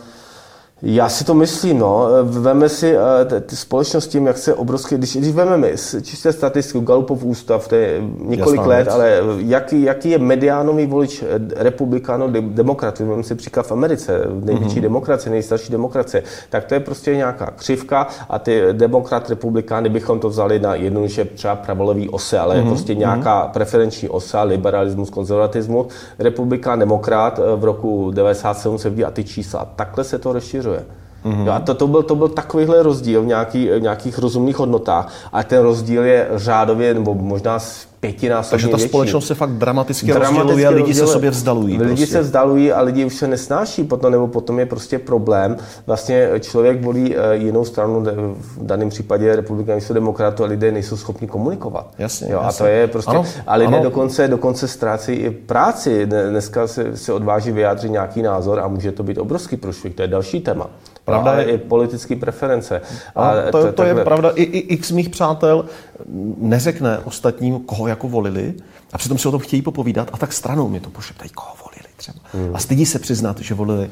já 0.85 1.09
si 1.09 1.25
to 1.25 1.35
myslím, 1.35 1.79
no. 1.79 2.07
Veme 2.23 2.69
si 2.69 2.97
uh, 2.97 3.01
ty 3.41 3.57
společnosti, 3.57 4.23
jak 4.25 4.39
se 4.39 4.55
obrovské, 4.55 4.99
když, 4.99 5.17
když 5.17 5.35
vememe 5.35 5.69
čisté 6.03 6.33
statistiku 6.33 6.81
Galupov 6.81 7.25
ústav, 7.25 7.69
to 7.69 7.75
je 7.75 8.01
několik 8.19 8.57
Jasná 8.61 8.69
let, 8.71 8.83
věc. 8.85 8.95
ale 8.95 9.21
jaký, 9.39 9.83
jaký 9.83 10.11
je 10.11 10.19
mediánový 10.19 10.87
volič 10.87 11.23
eh, 11.23 11.27
republikánů, 11.57 12.29
de- 12.31 12.41
demokratů, 12.41 13.05
vememe 13.05 13.23
si 13.23 13.35
příklad 13.35 13.67
v 13.67 13.73
Americe, 13.73 14.21
největší 14.45 14.75
Mhm. 14.75 14.83
demokracie, 14.83 15.31
nejstarší 15.33 15.73
demokracie, 15.73 16.23
tak 16.51 16.65
to 16.65 16.75
je 16.75 16.81
prostě 16.81 17.17
nějaká 17.17 17.51
křivka 17.57 18.07
a 18.29 18.39
ty 18.39 18.63
demokrat, 18.73 19.31
republikány 19.31 19.89
bychom 19.89 20.21
to 20.21 20.29
vzali 20.29 20.59
na 20.59 20.75
jednoduše 20.75 21.25
třeba 21.25 21.57
pravolevý 21.57 22.09
ose, 22.09 22.39
ale 22.39 22.55
Mhm. 22.55 22.65
mm-hmm. 22.65 22.69
prostě 22.71 22.95
nějaká 22.95 23.47
preferenční 23.47 24.09
osa, 24.09 24.43
liberalismus, 24.43 25.11
konzervatismus, 25.11 25.87
republikán, 26.19 26.79
demokrat 26.79 27.39
eh, 27.43 27.57
v 27.57 27.65
roku 27.65 28.11
97 28.11 28.79
se 28.79 28.91
vidí 28.91 29.05
a 29.05 29.11
ty 29.11 29.25
čísla. 29.25 29.69
Takhle 29.77 30.05
se 30.05 30.19
to 30.19 30.33
rozšiřuje. 30.33 30.72
Mhm. 30.73 31.02
Mm-hmm. 31.25 31.47
Jo, 31.47 31.53
a 31.53 31.61
to, 31.61 31.75
to, 31.75 31.87
byl, 31.89 32.03
to 32.03 32.15
byl 32.15 32.29
takovýhle 32.29 32.83
rozdíl 32.83 33.23
v, 33.23 33.27
nějaký, 33.27 33.69
v 33.69 33.81
nějakých 33.83 34.19
rozumných 34.19 34.57
hodnotách, 34.59 35.13
ale 35.33 35.45
ten 35.45 35.63
rozdíl 35.63 36.05
je 36.05 36.29
řádově 36.35 36.95
nebo 36.95 37.15
možná 37.15 37.59
z 37.59 37.87
pětinásobně 38.01 38.51
Takže 38.51 38.69
ta 38.69 38.77
větší. 38.77 38.89
společnost 38.89 39.27
se 39.27 39.35
fakt 39.35 39.51
dramaticky, 39.51 40.07
Dramaticky 40.07 40.39
rozděluje 40.39 40.67
a 40.67 40.71
lidi 40.71 40.83
se 40.83 40.89
rozděluje. 41.01 41.13
sobě 41.13 41.31
vzdalují. 41.31 41.79
Lidi 41.79 41.87
prostě. 41.97 42.07
se 42.07 42.21
vzdalují 42.21 42.73
a 42.73 42.81
lidi 42.81 43.05
už 43.05 43.15
se 43.17 43.27
nesnáší 43.29 43.85
potom, 43.85 44.13
nebo 44.13 44.29
potom 44.29 44.59
je 44.59 44.67
prostě 44.67 44.99
problém. 44.99 45.57
Vlastně 45.87 46.31
člověk 46.41 46.83
volí 46.85 47.17
eh, 47.17 47.37
jinou 47.37 47.65
stranu, 47.65 48.05
v 48.39 48.67
daném 48.67 48.89
případě 48.89 49.37
republikáni 49.37 49.81
jsou 49.81 49.95
demokratů 49.95 50.43
a 50.45 50.47
lidé 50.47 50.73
nejsou 50.73 50.97
schopni 50.97 51.27
komunikovat. 51.29 51.87
Jasně, 51.99 52.33
jo, 52.33 52.41
A 52.41 52.45
jasně. 52.45 52.59
to 52.59 52.67
je 52.71 52.87
prostě, 52.87 53.11
Ano, 53.11 53.25
a 53.47 53.55
lidé 53.57 53.75
ano. 53.75 53.83
dokonce, 53.83 54.29
dokonce 54.29 54.69
ztrácí 54.69 55.13
i 55.13 55.31
práci. 55.31 56.07
Dne- 56.07 56.31
Dneska 56.31 56.67
se, 56.67 56.97
se 56.97 57.13
odváží 57.13 57.51
vyjádřit 57.53 57.91
nějaký 57.91 58.23
názor 58.23 58.61
a 58.61 58.69
může 58.69 58.93
to 58.93 59.03
být 59.03 59.19
obrovský 59.19 59.57
průšvih. 59.57 59.95
To 59.95 60.03
je 60.03 60.09
další 60.09 60.41
téma. 60.41 60.67
Pravda 61.05 61.31
ale 61.31 61.45
je- 61.45 61.53
i 61.53 61.59
politické 61.59 62.17
preference. 62.17 62.81
A 63.17 63.33
to, 63.51 63.51
to, 63.51 63.59
je 63.67 63.73
takhle- 63.73 64.05
pravda. 64.05 64.31
I, 64.31 64.43
I 64.43 64.59
x 64.59 64.91
mých 64.91 65.09
přátel 65.09 65.65
neřekne 66.39 66.99
ostatním, 66.99 67.61
koho 67.61 67.87
jako 67.87 68.09
volili, 68.09 68.55
a 68.93 68.99
přitom 68.99 69.19
si 69.19 69.29
o 69.29 69.31
tom 69.31 69.41
chtějí 69.41 69.63
popovídat 69.63 70.11
a 70.13 70.17
tak 70.17 70.33
stranou 70.33 70.69
mi 70.69 70.81
to 70.81 70.91
pošeptají, 70.91 71.31
koho 71.31 71.55
volili 71.65 71.89
třeba. 71.97 72.19
Hmm. 72.33 72.57
A 72.57 72.59
stydí 72.59 72.87
se 72.87 72.99
přiznat, 72.99 73.39
že 73.41 73.55
volili 73.55 73.91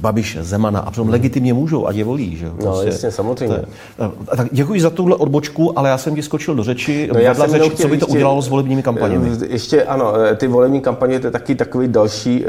Babiše, 0.00 0.44
Zemana 0.44 0.80
a 0.80 0.90
přitom 0.90 1.08
legitimně 1.08 1.54
můžou, 1.54 1.86
ať 1.86 1.96
je 1.96 2.04
volí. 2.04 2.36
Že? 2.36 2.46
jo. 2.46 2.52
No, 2.64 2.82
jasně, 2.82 3.10
samozřejmě. 3.10 3.56
to 3.96 4.12
a 4.28 4.36
tak 4.36 4.46
děkuji 4.52 4.80
za 4.80 4.90
tuhle 4.90 5.16
odbočku, 5.16 5.78
ale 5.78 5.88
já 5.88 5.98
jsem 5.98 6.14
ti 6.14 6.22
skočil 6.22 6.54
do 6.54 6.64
řeči. 6.64 7.08
No, 7.12 7.20
já 7.20 7.34
jsem 7.34 7.50
řeč, 7.50 7.74
co 7.74 7.88
by 7.88 7.98
to 7.98 8.04
ještě- 8.04 8.12
udělalo 8.12 8.42
s 8.42 8.48
volebními 8.48 8.82
kampaněmi. 8.82 9.30
Eh, 9.42 9.46
Ještě 9.46 9.84
ano, 9.84 10.12
eh, 10.16 10.34
ty 10.36 10.46
volební 10.48 10.80
kampaně 10.80 11.20
to 11.20 11.26
je 11.26 11.30
taky 11.30 11.54
takový 11.54 11.88
další, 11.88 12.44
eh, 12.44 12.48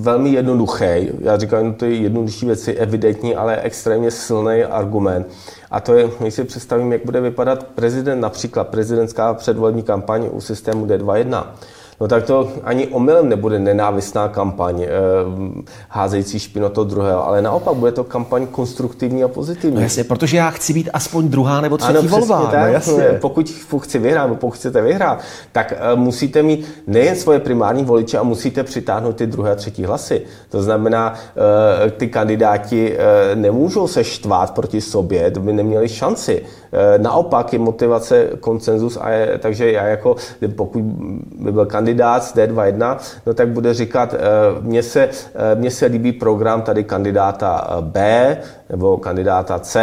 velmi 0.00 0.30
jednoduchý. 0.30 0.84
Já 1.20 1.36
říkám, 1.38 1.66
no, 1.66 1.72
to 1.74 1.84
je 1.84 1.94
jednodušší 1.94 2.46
věci, 2.46 2.72
evidentní, 2.74 3.34
ale 3.34 3.60
extrémně 3.60 4.10
silný 4.10 4.64
argument. 4.64 5.26
A 5.70 5.80
to 5.80 5.94
je, 5.94 6.10
když 6.20 6.34
si 6.34 6.44
představím, 6.44 6.92
jak 6.92 7.04
bude 7.04 7.20
vypadat 7.20 7.64
prezident, 7.74 8.20
například 8.20 8.68
prezidentská 8.68 9.34
předvolební 9.34 9.82
kampaň 9.82 10.28
u 10.32 10.40
systému 10.40 10.86
D21. 10.86 11.44
No 12.00 12.08
tak 12.08 12.24
to 12.24 12.48
ani 12.64 12.86
omylem 12.86 13.28
nebude 13.28 13.58
nenávistná 13.58 14.28
kampaň, 14.28 14.82
eh, 14.82 14.88
házející 15.88 16.38
špino 16.38 16.70
toho 16.70 16.84
druhého, 16.84 17.26
ale 17.26 17.42
naopak 17.42 17.74
bude 17.74 17.92
to 17.92 18.04
kampaň 18.04 18.46
konstruktivní 18.46 19.24
a 19.24 19.28
pozitivní. 19.28 19.76
No 19.76 19.82
jasně, 19.82 20.04
protože 20.04 20.36
já 20.36 20.50
chci 20.50 20.72
být 20.72 20.90
aspoň 20.92 21.28
druhá 21.28 21.60
nebo 21.60 21.76
třetí 21.76 21.98
Ano, 21.98 22.08
volba. 22.08 22.46
tak. 22.50 22.60
No, 22.60 22.66
jasně. 22.66 23.04
Pokud 23.20 23.50
chci 23.80 23.98
vyhrát, 23.98 24.26
nebo 24.26 24.36
pokud 24.36 24.50
chcete 24.50 24.82
vyhrát, 24.82 25.18
tak 25.52 25.72
eh, 25.76 25.96
musíte 25.96 26.42
mít 26.42 26.66
nejen 26.86 27.16
svoje 27.16 27.38
primární 27.40 27.84
voliče, 27.84 28.18
a 28.18 28.22
musíte 28.22 28.64
přitáhnout 28.64 29.16
ty 29.16 29.26
druhé 29.26 29.52
a 29.52 29.54
třetí 29.54 29.84
hlasy. 29.84 30.22
To 30.48 30.62
znamená, 30.62 31.14
eh, 31.86 31.90
ty 31.90 32.08
kandidáti 32.08 32.96
nemůžou 33.34 33.88
se 33.88 34.04
štvát 34.04 34.54
proti 34.54 34.80
sobě, 34.80 35.30
to 35.30 35.40
by 35.40 35.52
neměli 35.52 35.88
šanci. 35.88 36.42
Naopak 36.98 37.52
je 37.52 37.58
motivace 37.58 38.28
konsenzus, 38.40 38.98
a 39.00 39.10
je, 39.10 39.38
takže 39.38 39.72
já 39.72 39.84
jako, 39.84 40.16
pokud 40.56 40.82
by 41.38 41.52
byl 41.52 41.66
kandidát 41.66 41.89
z 41.98 42.34
D21, 42.34 42.96
no 43.26 43.34
tak 43.34 43.48
bude 43.48 43.74
říkat, 43.74 44.14
eh, 44.14 44.18
mně 44.60 44.82
se, 44.82 45.02
eh, 45.02 45.54
mně 45.54 45.70
se 45.70 45.86
líbí 45.86 46.12
program 46.12 46.62
tady 46.62 46.84
kandidáta 46.84 47.68
eh, 47.70 47.82
B 47.82 48.36
nebo 48.70 48.96
kandidáta 48.96 49.58
C, 49.58 49.80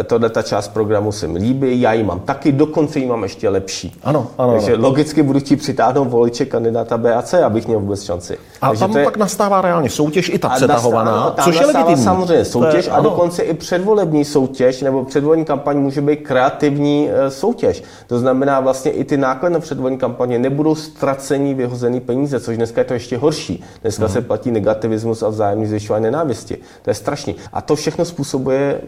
eh, 0.00 0.04
tohle 0.04 0.30
ta 0.30 0.42
část 0.42 0.68
programu 0.68 1.12
se 1.12 1.28
mi 1.28 1.38
líbí, 1.38 1.80
já 1.80 1.92
ji 1.92 2.02
mám 2.04 2.20
taky, 2.20 2.52
dokonce 2.52 2.98
ji 2.98 3.06
mám 3.06 3.22
ještě 3.22 3.48
lepší. 3.48 4.00
Ano, 4.04 4.26
ano, 4.38 4.52
Takže 4.52 4.72
ano. 4.74 4.82
logicky 4.82 5.22
budu 5.22 5.40
chtít 5.40 5.56
přitáhnout 5.56 6.08
voliče 6.08 6.44
kandidáta 6.46 6.98
B 6.98 7.14
a 7.14 7.22
C, 7.22 7.44
abych 7.44 7.66
měl 7.66 7.80
vůbec 7.80 8.02
šanci. 8.02 8.38
A 8.60 8.66
Takže 8.68 8.80
tam 8.80 8.92
to 8.92 8.98
je- 8.98 9.04
pak 9.04 9.16
nastává 9.16 9.60
reálně 9.60 9.90
soutěž 9.90 10.28
i 10.28 10.38
ta 10.38 10.48
přetahovaná, 10.48 11.12
nastává- 11.12 11.44
což 11.44 11.60
je 11.60 11.66
legitimní. 11.66 12.04
samozřejmě 12.04 12.44
soutěž 12.44 12.84
je- 12.86 12.92
a 12.92 12.94
ano. 12.94 13.10
dokonce 13.10 13.42
i 13.42 13.54
předvolební 13.54 14.24
soutěž 14.24 14.82
nebo 14.82 15.04
předvolební 15.04 15.44
kampaň 15.44 15.76
může 15.78 16.00
být 16.00 16.16
kreativní 16.16 17.08
eh, 17.12 17.30
soutěž. 17.30 17.82
To 18.06 18.18
znamená 18.18 18.60
vlastně 18.60 18.90
i 18.90 19.04
ty 19.04 19.16
náklady 19.16 19.52
na 19.54 19.60
předvolební 19.60 19.98
kampaně 19.98 20.38
nebudou 20.38 20.74
ztracení 20.74 21.54
vyhozený 21.54 22.00
peníze, 22.00 22.40
což 22.40 22.56
dneska 22.56 22.80
je 22.80 22.84
to 22.84 22.94
ještě 22.94 23.16
horší. 23.18 23.64
Dneska 23.82 24.04
Mhm. 24.04 24.12
se 24.12 24.20
platí 24.20 24.50
negativismus 24.50 25.22
a 25.22 25.28
vzájemný 25.28 25.66
zvyšování 25.66 26.02
nenávisti. 26.04 26.58
To 26.82 26.90
je 26.90 26.94
strašný. 26.94 27.36
A 27.52 27.60
to 27.60 27.76
všechno 27.86 28.04
způsobuje 28.04 28.80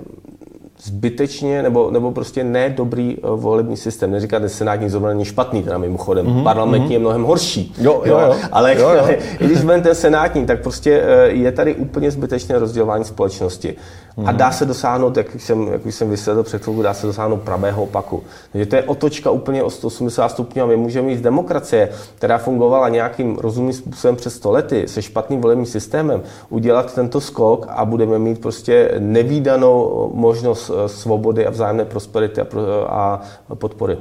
zbytečně 0.82 1.62
nebo, 1.62 1.90
nebo 1.90 2.12
prostě 2.12 2.44
nedobrý 2.44 3.16
uh, 3.16 3.40
volební 3.40 3.76
systém. 3.76 4.10
Neříkáte, 4.10 4.48
že 4.48 4.54
senátní 4.54 4.88
zvolení 4.88 5.20
je 5.20 5.24
špatný, 5.24 5.62
teda 5.62 5.78
mimochodem. 5.78 6.26
Mm-hmm, 6.26 6.42
Parlamentní 6.42 6.92
je 6.92 6.98
mnohem 6.98 7.22
horší. 7.22 7.74
Jo, 7.78 8.02
jo, 8.04 8.18
jo. 8.18 8.36
Ale 8.52 8.74
Jo, 8.78 8.90
jo. 8.90 9.08
když 9.38 9.64
ven 9.64 9.82
ten 9.82 9.94
senátní, 9.94 10.46
tak 10.46 10.62
prostě 10.62 11.02
eh, 11.04 11.28
je 11.28 11.52
tady 11.52 11.74
úplně 11.74 12.10
zbytečné 12.10 12.58
rozdělování 12.58 13.04
společnosti. 13.04 13.76
A 14.24 14.32
dá 14.32 14.50
se 14.52 14.64
dosáhnout, 14.64 15.16
jak 15.16 15.26
jsem, 15.38 15.68
jak 15.72 15.86
jsem 15.86 16.10
vysvětlil 16.10 16.42
před 16.44 16.62
chvilkou, 16.62 16.82
dá 16.82 16.94
se 16.94 17.06
dosáhnout 17.06 17.42
pravého 17.42 17.82
opaku. 17.82 18.22
Takže 18.52 18.66
to 18.66 18.76
je 18.76 18.82
otočka 18.82 19.30
úplně 19.30 19.62
o 19.62 19.70
180 19.70 20.28
stupňů 20.28 20.62
a 20.62 20.66
my 20.66 20.76
můžeme 20.76 21.06
mít 21.06 21.16
z 21.16 21.20
demokracie, 21.20 21.88
která 22.14 22.38
fungovala 22.38 22.88
nějakým 22.88 23.36
rozumným 23.36 23.72
způsobem 23.72 24.16
přes 24.16 24.34
100 24.34 24.50
lety, 24.50 24.88
se 24.88 25.02
špatným 25.02 25.40
volebním 25.40 25.66
systémem, 25.66 26.22
udělat 26.48 26.94
tento 26.94 27.20
skok 27.20 27.66
a 27.68 27.84
budeme 27.84 28.18
mít 28.18 28.40
prostě 28.40 28.94
nevýdanou 28.98 30.10
možnost 30.14 30.70
eh, 30.70 30.88
svobody 30.88 31.46
a 31.46 31.50
vzájemné 31.50 31.84
prosperity 31.84 32.40
a, 32.40 32.44
a 33.48 33.54
podpory. 33.54 33.98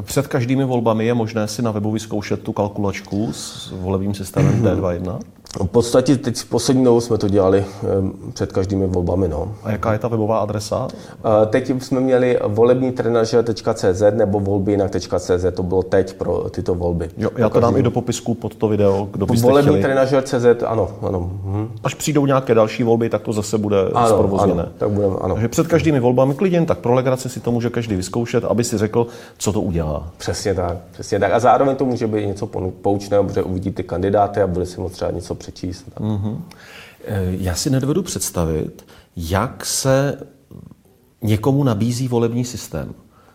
Před 0.00 0.26
každými 0.26 0.64
volbami 0.64 1.06
je 1.06 1.14
možné 1.14 1.48
si 1.48 1.62
na 1.62 1.70
webu 1.70 1.90
vyzkoušet 1.90 2.42
tu 2.42 2.52
kalkulačku 2.52 3.32
s 3.32 3.72
volebním 3.80 4.14
systémem 4.14 4.62
D21. 4.62 5.18
V 5.62 5.66
podstatě 5.66 6.16
teď 6.16 6.36
v 6.36 6.44
poslední 6.44 6.84
dobou 6.84 7.00
jsme 7.00 7.18
to 7.18 7.28
dělali 7.28 7.64
eh, 7.68 7.86
před 8.32 8.52
každými 8.52 8.86
volbami. 8.86 9.28
No. 9.28 9.52
A 9.62 9.72
jaká 9.72 9.92
je 9.92 9.98
ta 9.98 10.08
webová 10.08 10.38
adresa? 10.38 10.88
Teď 11.46 11.82
jsme 11.82 12.00
měli 12.00 12.38
volebnitrenažer.cz 12.46 14.02
nebo 14.12 14.40
volbínak.cz, 14.40 15.44
to 15.54 15.62
bylo 15.62 15.82
teď 15.82 16.14
pro 16.14 16.50
tyto 16.50 16.74
volby. 16.74 17.10
Jo, 17.16 17.30
já 17.36 17.48
to 17.48 17.60
dám 17.60 17.76
i 17.76 17.82
do 17.82 17.90
popisku 17.90 18.34
pod 18.34 18.54
to 18.54 18.68
video, 18.68 19.08
kdo 19.12 19.26
byste 19.26 19.46
Volebnitrenažer.cz, 19.46 20.62
ano, 20.66 20.88
ano. 21.02 21.30
Hm. 21.44 21.68
Až 21.84 21.94
přijdou 21.94 22.26
nějaké 22.26 22.54
další 22.54 22.82
volby, 22.82 23.08
tak 23.08 23.22
to 23.22 23.32
zase 23.32 23.58
bude 23.58 23.76
ano, 23.94 24.08
zprovozněné. 24.08 24.62
Ano, 24.62 24.72
tak 24.78 24.90
budeme, 24.90 25.14
ano. 25.20 25.34
Takže 25.34 25.48
před 25.48 25.66
každými 25.66 26.00
volbami 26.00 26.34
klidně, 26.34 26.66
tak 26.66 26.78
pro 26.78 26.94
legraci 26.94 27.28
si 27.28 27.40
to 27.40 27.52
může 27.52 27.70
každý 27.70 27.96
vyzkoušet, 27.96 28.44
aby 28.44 28.64
si 28.64 28.78
řekl, 28.78 29.06
co 29.38 29.52
to 29.52 29.60
udělá. 29.60 30.10
Přesně 30.18 30.54
tak, 30.54 30.76
přesně 30.92 31.18
tak. 31.18 31.32
A 31.32 31.40
zároveň 31.40 31.76
to 31.76 31.84
může 31.84 32.06
být 32.06 32.26
něco 32.26 32.46
poučného, 32.82 33.24
protože 33.24 33.42
uvidíte 33.42 33.82
kandidáty 33.82 34.40
a 34.40 34.46
bude 34.46 34.66
si 34.66 34.80
moct 34.80 34.92
třeba 34.92 35.10
něco 35.10 35.34
přečíst. 35.44 35.84
Mm-hmm. 36.00 36.40
Já 37.30 37.54
si 37.54 37.70
nedovedu 37.70 38.02
představit, 38.02 38.84
jak 39.16 39.66
se 39.66 40.18
někomu 41.22 41.64
nabízí 41.64 42.08
volební 42.08 42.44
systém. 42.44 42.94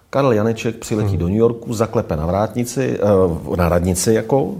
Karel 0.09 0.31
Janeček 0.31 0.75
přiletí 0.75 1.09
hmm. 1.09 1.17
do 1.17 1.27
New 1.27 1.37
Yorku, 1.37 1.73
zaklepe 1.73 2.15
na 2.15 2.25
vrátnici, 2.25 2.99
eh, 3.01 3.57
na 3.57 3.69
radnici 3.69 4.13
jako, 4.13 4.55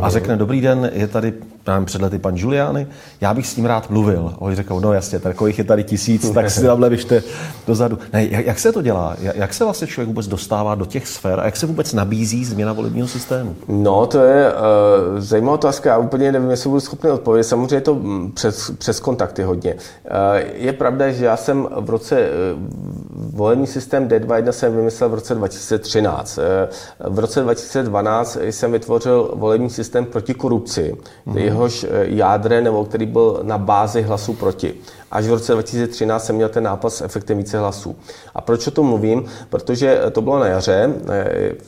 a 0.00 0.10
řekne, 0.10 0.36
dobrý 0.36 0.60
den, 0.60 0.90
je 0.94 1.08
tady 1.08 1.34
nevím, 1.66 1.84
před 1.84 2.02
lety 2.02 2.18
pan 2.18 2.34
Giuliani, 2.34 2.86
já 3.20 3.34
bych 3.34 3.46
s 3.46 3.56
ním 3.56 3.66
rád 3.66 3.90
mluvil. 3.90 4.32
A 4.34 4.40
oni 4.40 4.56
řekl, 4.56 4.80
no 4.80 4.92
jasně, 4.92 5.18
takových 5.18 5.58
je 5.58 5.64
tady 5.64 5.84
tisíc, 5.84 6.30
tak 6.34 6.50
si 6.50 6.62
tamhle 6.62 6.90
vyšte 6.90 7.22
dozadu. 7.66 7.98
Ne, 8.12 8.26
jak, 8.26 8.46
jak, 8.46 8.58
se 8.58 8.72
to 8.72 8.82
dělá? 8.82 9.16
Jak, 9.20 9.54
se 9.54 9.64
vlastně 9.64 9.86
člověk 9.86 10.08
vůbec 10.08 10.26
dostává 10.26 10.74
do 10.74 10.86
těch 10.86 11.08
sfér 11.08 11.40
a 11.40 11.44
jak 11.44 11.56
se 11.56 11.66
vůbec 11.66 11.92
nabízí 11.92 12.44
změna 12.44 12.72
volebního 12.72 13.08
systému? 13.08 13.56
No, 13.68 14.06
to 14.06 14.18
je 14.18 14.52
uh, 14.52 15.20
zajímavá 15.20 15.54
otázka. 15.54 15.90
Já 15.90 15.98
úplně 15.98 16.32
nevím, 16.32 16.50
jestli 16.50 16.68
budu 16.68 16.80
schopný 16.80 17.10
odpovědět. 17.10 17.44
Samozřejmě 17.44 17.76
je 17.76 17.80
to 17.80 17.94
mm, 17.94 18.32
přes, 18.32 18.70
přes 18.78 19.00
kontakty 19.00 19.42
hodně. 19.42 19.74
Uh, 19.74 19.80
je 20.54 20.72
pravda, 20.72 21.10
že 21.10 21.24
já 21.24 21.36
jsem 21.36 21.68
v 21.80 21.90
roce 21.90 22.28
uh, 22.54 22.62
volební 23.36 23.66
systém 23.66 24.08
D21 24.08 24.50
jsem 24.50 24.76
vymyslel 24.76 25.10
v 25.10 25.14
roce 25.14 25.34
2013. 25.34 26.38
Uh, 26.38 27.14
v 27.14 27.18
roce 27.18 27.42
2012 27.42 28.38
jsem 28.50 28.72
vytvořil 28.72 29.30
volební 29.34 29.70
systém 29.70 30.04
proti 30.04 30.34
korupci. 30.34 30.94
Mm-hmm 31.26 31.55
jehož 31.56 31.84
eh, 31.84 31.88
jádre, 32.08 32.60
nebo 32.60 32.84
který 32.84 33.06
byl 33.06 33.40
na 33.42 33.58
bázi 33.58 34.02
hlasů 34.02 34.34
proti. 34.34 34.74
Až 35.16 35.26
v 35.26 35.32
roce 35.32 35.52
2013 35.52 36.24
jsem 36.24 36.36
měl 36.36 36.48
ten 36.48 36.64
nápad 36.64 36.90
s 36.90 37.00
efektem 37.00 37.38
více 37.38 37.58
hlasů. 37.58 37.96
A 38.34 38.40
proč 38.40 38.66
o 38.66 38.70
tom 38.70 38.86
mluvím? 38.86 39.24
Protože 39.48 40.00
to 40.12 40.22
bylo 40.22 40.38
na 40.38 40.46
jaře, 40.46 40.92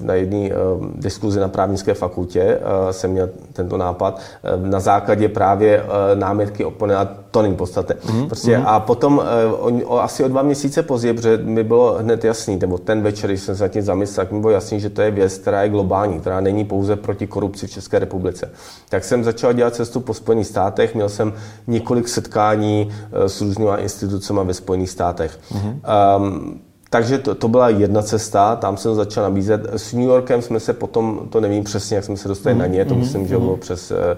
na 0.01 0.15
jedné 0.15 0.51
uh, 0.51 0.87
diskuzi 0.95 1.41
na 1.41 1.49
právnické 1.49 1.95
fakultě 1.95 2.61
jsem 2.91 3.11
měl 3.11 3.29
tento 3.53 3.77
nápad 3.77 4.21
na 4.57 4.81
základě 4.81 5.29
právě 5.29 5.85
námitky 6.15 6.65
oponenta, 6.65 7.09
to 7.31 7.43
není 7.43 7.57
podstatné. 7.57 7.95
Mm-hmm. 7.95 8.27
Prostě, 8.27 8.59
mm-hmm. 8.59 8.67
A 8.67 8.81
potom 8.81 9.23
uh, 9.69 9.81
o, 9.85 10.03
asi 10.03 10.25
o 10.25 10.29
dva 10.29 10.43
měsíce 10.43 10.83
později, 10.83 11.15
protože 11.15 11.37
mi 11.37 11.65
bylo 11.65 11.97
hned 11.99 12.25
jasný, 12.25 12.57
nebo 12.57 12.79
ten 12.79 13.03
večer, 13.03 13.31
když 13.31 13.41
jsem 13.41 13.57
se 13.57 13.69
tím 13.69 13.83
zamyslel, 13.83 14.27
tak 14.27 14.33
mi 14.33 14.41
bylo 14.41 14.53
jasný, 14.53 14.81
že 14.81 14.91
to 14.91 15.03
je 15.03 15.11
věc, 15.11 15.39
která 15.39 15.63
je 15.63 15.69
globální, 15.69 16.21
která 16.21 16.41
není 16.41 16.65
pouze 16.65 16.97
proti 16.97 17.27
korupci 17.27 17.67
v 17.67 17.71
České 17.71 17.99
republice. 17.99 18.51
Tak 18.89 19.05
jsem 19.05 19.25
začal 19.25 19.53
dělat 19.53 19.75
cestu 19.75 20.01
po 20.01 20.15
Spojených 20.15 20.47
státech, 20.47 20.95
měl 20.95 21.09
jsem 21.09 21.33
několik 21.67 22.09
setkání 22.09 22.91
s 23.27 23.38
různými 23.41 23.71
institucemi 23.79 24.41
ve 24.45 24.55
Spojených 24.55 24.91
státech. 24.91 25.39
Mm-hmm. 25.53 25.81
Um, 26.17 26.61
takže 26.91 27.19
to, 27.19 27.35
to 27.35 27.49
byla 27.49 27.69
jedna 27.69 28.03
cesta, 28.03 28.57
tam 28.57 28.77
jsem 28.77 28.95
začal 28.95 29.25
nabízet. 29.25 29.61
S 29.77 29.93
New 29.93 30.05
Yorkem 30.05 30.43
jsme 30.43 30.61
se 30.61 30.73
potom, 30.73 31.21
to 31.31 31.41
nevím 31.41 31.65
přesně, 31.65 31.97
jak 31.97 32.05
jsme 32.05 32.17
se 32.17 32.29
dostali 32.29 32.55
mm, 32.55 32.61
na 32.61 32.67
ně, 32.67 32.85
to 32.85 32.95
mm, 32.95 33.01
myslím, 33.01 33.21
mm. 33.21 33.29
že 33.29 33.39
bylo 33.39 33.57
přes, 33.57 33.91
eh, 33.91 34.17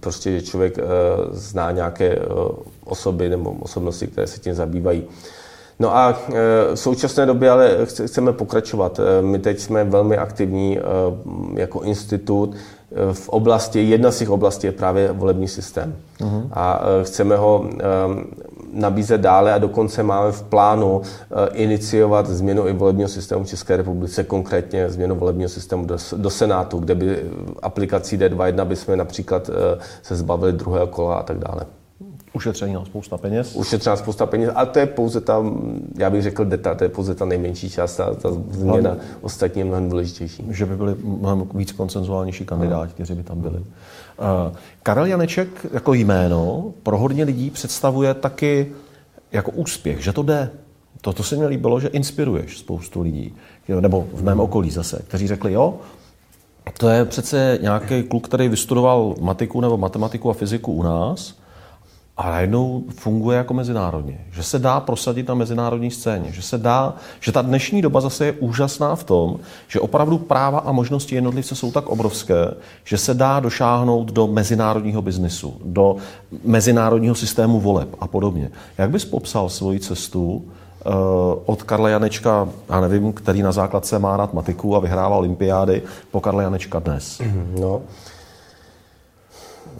prostě, 0.00 0.32
že 0.32 0.42
člověk 0.42 0.78
uh, 0.78 0.84
zná 1.30 1.70
nějaké 1.70 2.16
uh, 2.16 2.48
osoby 2.84 3.28
nebo 3.28 3.50
osobnosti, 3.60 4.06
které 4.06 4.26
se 4.26 4.40
tím 4.40 4.54
zabývají. 4.54 5.04
No 5.80 5.96
a 5.96 6.12
v 6.12 6.78
současné 6.78 7.26
době 7.26 7.50
ale 7.50 7.76
chceme 8.06 8.32
pokračovat. 8.32 9.00
My 9.20 9.38
teď 9.38 9.58
jsme 9.58 9.84
velmi 9.84 10.16
aktivní 10.16 10.78
jako 11.54 11.80
institut 11.80 12.56
v 13.12 13.28
oblasti, 13.28 13.82
jedna 13.82 14.10
z 14.10 14.18
těch 14.18 14.30
oblastí 14.30 14.66
je 14.66 14.72
právě 14.72 15.12
volební 15.12 15.48
systém. 15.48 15.96
Uh-huh. 16.20 16.48
A 16.52 16.80
chceme 17.02 17.36
ho 17.36 17.64
nabízet 18.72 19.20
dále 19.20 19.54
a 19.54 19.58
dokonce 19.58 20.02
máme 20.02 20.32
v 20.32 20.42
plánu 20.42 21.02
eh, 21.02 21.48
iniciovat 21.52 22.26
změnu 22.26 22.68
i 22.68 22.72
volebního 22.72 23.08
systému 23.08 23.44
v 23.44 23.48
České 23.48 23.76
republice, 23.76 24.24
konkrétně 24.24 24.90
změnu 24.90 25.14
volebního 25.14 25.48
systému 25.48 25.86
do, 25.86 25.96
do 26.16 26.30
Senátu, 26.30 26.78
kde 26.78 26.94
by 26.94 27.22
aplikací 27.62 28.18
D21 28.18 28.64
bychom 28.64 28.98
například 28.98 29.50
eh, 29.50 29.78
se 30.02 30.16
zbavili 30.16 30.52
druhého 30.52 30.86
kola 30.86 31.16
a 31.16 31.22
tak 31.22 31.38
dále. 31.38 31.77
Ušetření 32.38 32.74
na 32.74 32.84
spousta 32.84 33.18
peněz. 33.18 33.56
Ušetření 33.56 33.92
na 33.92 33.96
spousta 33.96 34.26
peněz, 34.26 34.50
a 34.54 34.66
to 34.66 34.78
je 34.78 34.86
pouze 34.86 35.20
ta, 35.20 35.44
já 35.98 36.10
bych 36.10 36.22
řekl, 36.22 36.44
deta, 36.44 36.74
to 36.74 36.84
je 36.84 36.88
pouze 36.88 37.14
ta 37.14 37.24
nejmenší 37.24 37.70
část, 37.70 37.96
ta, 37.96 38.14
ta 38.14 38.30
změna 38.50 38.90
Hlavně, 38.90 39.00
ostatní 39.20 39.58
je 39.58 39.64
mnohem 39.64 39.90
důležitější. 39.90 40.46
Že 40.50 40.66
by 40.66 40.76
byli 40.76 40.94
mnohem 41.04 41.44
víc 41.54 41.72
koncenzuálnější 41.72 42.44
kandidáti, 42.44 42.92
kteří 42.92 43.14
by 43.14 43.22
tam 43.22 43.40
byli. 43.40 43.58
Uh, 43.58 43.64
Karel 44.82 45.06
Janeček 45.06 45.48
jako 45.72 45.94
jméno 45.94 46.72
pro 46.82 46.98
hodně 46.98 47.24
lidí 47.24 47.50
představuje 47.50 48.14
taky 48.14 48.72
jako 49.32 49.50
úspěch, 49.50 50.04
že 50.04 50.12
to 50.12 50.22
jde. 50.22 50.50
To, 51.00 51.12
to 51.12 51.22
se 51.22 51.36
mi 51.36 51.46
líbilo, 51.46 51.80
že 51.80 51.88
inspiruješ 51.88 52.58
spoustu 52.58 53.02
lidí, 53.02 53.34
nebo 53.80 54.06
v 54.12 54.22
mém 54.22 54.40
okolí 54.40 54.70
zase, 54.70 55.02
kteří 55.08 55.26
řekli, 55.26 55.52
jo, 55.52 55.74
to 56.78 56.88
je 56.88 57.04
přece 57.04 57.58
nějaký 57.62 58.02
kluk, 58.02 58.28
který 58.28 58.48
vystudoval 58.48 59.14
matiku 59.20 59.60
nebo 59.60 59.76
matematiku 59.76 60.30
a 60.30 60.34
fyziku 60.34 60.72
u 60.72 60.82
nás, 60.82 61.34
a 62.18 62.30
najednou 62.30 62.84
funguje 62.88 63.38
jako 63.38 63.54
mezinárodně. 63.54 64.20
Že 64.30 64.42
se 64.42 64.58
dá 64.58 64.80
prosadit 64.80 65.28
na 65.28 65.34
mezinárodní 65.34 65.90
scéně. 65.90 66.32
Že 66.32 66.42
se 66.42 66.58
dá, 66.58 66.94
že 67.20 67.32
ta 67.32 67.42
dnešní 67.42 67.82
doba 67.82 68.00
zase 68.00 68.26
je 68.26 68.32
úžasná 68.32 68.96
v 68.96 69.04
tom, 69.04 69.36
že 69.68 69.80
opravdu 69.80 70.18
práva 70.18 70.58
a 70.58 70.72
možnosti 70.72 71.14
jednotlivce 71.14 71.54
jsou 71.54 71.72
tak 71.72 71.86
obrovské, 71.86 72.54
že 72.84 72.98
se 72.98 73.14
dá 73.14 73.40
došáhnout 73.40 74.12
do 74.12 74.26
mezinárodního 74.26 75.02
biznisu, 75.02 75.56
do 75.64 75.96
mezinárodního 76.44 77.14
systému 77.14 77.60
voleb 77.60 77.88
a 78.00 78.06
podobně. 78.06 78.50
Jak 78.78 78.90
bys 78.90 79.04
popsal 79.04 79.48
svoji 79.48 79.80
cestu 79.80 80.32
uh, 80.32 80.42
od 81.46 81.62
Karla 81.62 81.88
Janečka, 81.88 82.48
já 82.70 82.80
nevím, 82.80 83.12
který 83.12 83.42
na 83.42 83.52
základce 83.52 83.98
má 83.98 84.16
rád 84.16 84.34
matiku 84.34 84.76
a 84.76 84.78
vyhrává 84.78 85.16
olympiády, 85.16 85.82
po 86.10 86.20
Karla 86.20 86.42
Janečka 86.42 86.78
dnes? 86.78 87.22
No, 87.60 87.80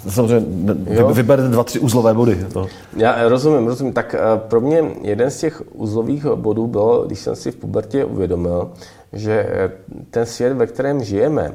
Samozřejmě 0.08 0.74
jo. 0.90 1.08
vyberte 1.08 1.48
dva, 1.48 1.64
tři 1.64 1.78
uzlové 1.78 2.14
body. 2.14 2.46
To. 2.52 2.66
Já 2.96 3.28
rozumím, 3.28 3.66
rozumím. 3.66 3.92
Tak 3.92 4.14
eh, 4.14 4.18
pro 4.48 4.60
mě 4.60 4.84
jeden 5.02 5.30
z 5.30 5.38
těch 5.38 5.62
uzlových 5.74 6.26
bodů 6.26 6.66
bylo, 6.66 7.06
když 7.06 7.18
jsem 7.18 7.36
si 7.36 7.50
v 7.50 7.56
pubertě 7.56 8.04
uvědomil, 8.04 8.70
že 9.12 9.46
eh, 9.50 9.70
ten 10.10 10.26
svět, 10.26 10.52
ve 10.52 10.66
kterém 10.66 11.04
žijeme, 11.04 11.54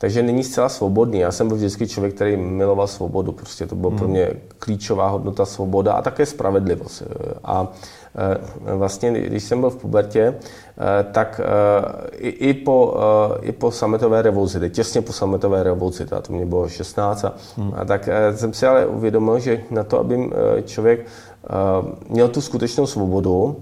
takže 0.00 0.22
není 0.22 0.44
zcela 0.44 0.68
svobodný. 0.68 1.18
Já 1.18 1.32
jsem 1.32 1.48
byl 1.48 1.56
vždycky 1.56 1.88
člověk, 1.88 2.14
který 2.14 2.36
miloval 2.36 2.86
svobodu. 2.86 3.32
Prostě 3.32 3.66
to 3.66 3.74
bylo 3.74 3.90
hmm. 3.90 3.98
pro 3.98 4.08
mě 4.08 4.30
klíčová 4.58 5.08
hodnota 5.08 5.46
svoboda 5.46 5.92
a 5.92 6.02
také 6.02 6.26
spravedlivost. 6.26 7.02
A 7.44 7.72
Eh, 8.14 8.76
vlastně, 8.76 9.10
když 9.10 9.44
jsem 9.44 9.60
byl 9.60 9.70
v 9.70 9.76
pubertě, 9.76 10.34
eh, 10.34 11.04
tak 11.12 11.40
eh, 11.44 12.16
i, 12.16 12.28
i, 12.28 12.54
po, 12.54 12.94
i 13.42 13.52
po 13.52 13.70
sametové 13.70 14.22
revoluci, 14.22 14.70
těsně 14.70 15.02
po 15.02 15.12
sametové 15.12 15.62
revoluci, 15.62 16.06
to 16.06 16.32
mě 16.32 16.46
bylo 16.46 16.68
16, 16.68 17.24
a, 17.24 17.34
hmm. 17.56 17.72
a 17.76 17.84
tak 17.84 18.08
jsem 18.34 18.52
si 18.52 18.66
ale 18.66 18.86
uvědomil, 18.86 19.38
že 19.38 19.62
na 19.70 19.84
to, 19.84 20.00
aby 20.00 20.30
člověk 20.64 21.06
měl 22.08 22.28
tu 22.28 22.40
skutečnou 22.40 22.86
svobodu, 22.86 23.56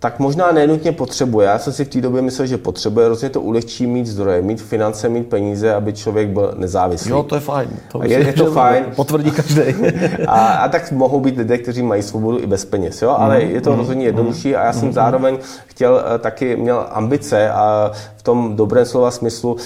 tak 0.00 0.18
možná 0.18 0.52
nenutně 0.52 0.92
potřebuje. 0.92 1.46
Já 1.46 1.58
jsem 1.58 1.72
si 1.72 1.84
v 1.84 1.88
té 1.88 2.00
době 2.00 2.22
myslel, 2.22 2.46
že 2.46 2.58
potřebuje, 2.58 3.08
rozhodně 3.08 3.30
to 3.30 3.40
ulehčí 3.40 3.86
mít 3.86 4.06
zdroje, 4.06 4.42
mít 4.42 4.62
finance, 4.62 5.08
mít 5.08 5.26
peníze, 5.26 5.74
aby 5.74 5.92
člověk 5.92 6.28
byl 6.28 6.54
nezávislý. 6.56 7.10
Jo, 7.10 7.22
to 7.22 7.34
je 7.34 7.40
fajn. 7.40 7.70
To 7.92 8.02
je, 8.04 8.26
je 8.26 8.32
to 8.32 8.52
fajn. 8.52 8.84
Potvrdí 8.96 9.30
každý. 9.30 9.62
a, 10.26 10.46
a, 10.46 10.68
tak 10.68 10.92
mohou 10.92 11.20
být 11.20 11.36
lidé, 11.36 11.58
kteří 11.58 11.82
mají 11.82 12.02
svobodu 12.02 12.38
i 12.38 12.46
bez 12.46 12.64
peněz, 12.64 13.02
jo? 13.02 13.14
ale 13.18 13.40
mm, 13.40 13.50
je 13.50 13.60
to 13.60 13.70
mm, 13.72 13.78
rozhodně 13.78 14.06
jednodušší 14.06 14.56
a 14.56 14.64
já 14.64 14.72
jsem 14.72 14.88
mm, 14.88 14.92
zároveň 14.92 15.38
chtěl 15.66 15.92
uh, 15.92 16.18
taky, 16.18 16.56
měl 16.56 16.86
ambice 16.90 17.50
a 17.50 17.90
v 18.16 18.22
tom 18.22 18.56
dobrém 18.56 18.84
slova 18.84 19.10
smyslu 19.10 19.52
uh, 19.52 19.58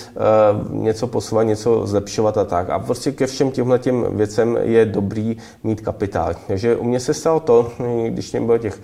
něco 0.71 1.07
posouvat, 1.07 1.47
něco 1.47 1.87
zlepšovat 1.87 2.38
a 2.38 2.45
tak. 2.45 2.71
A 2.71 2.79
prostě 2.79 3.12
ke 3.12 3.27
všem 3.27 3.51
těmhle 3.51 3.79
těm 3.79 4.07
věcem 4.11 4.59
je 4.62 4.87
dobrý 4.87 5.37
mít 5.64 5.81
kapitál. 5.81 6.35
Takže 6.47 6.77
u 6.77 6.85
mě 6.85 7.01
se 7.01 7.14
stalo 7.14 7.40
to, 7.40 7.73
když 8.09 8.33
mě 8.33 8.40
bylo 8.40 8.59
těch 8.59 8.81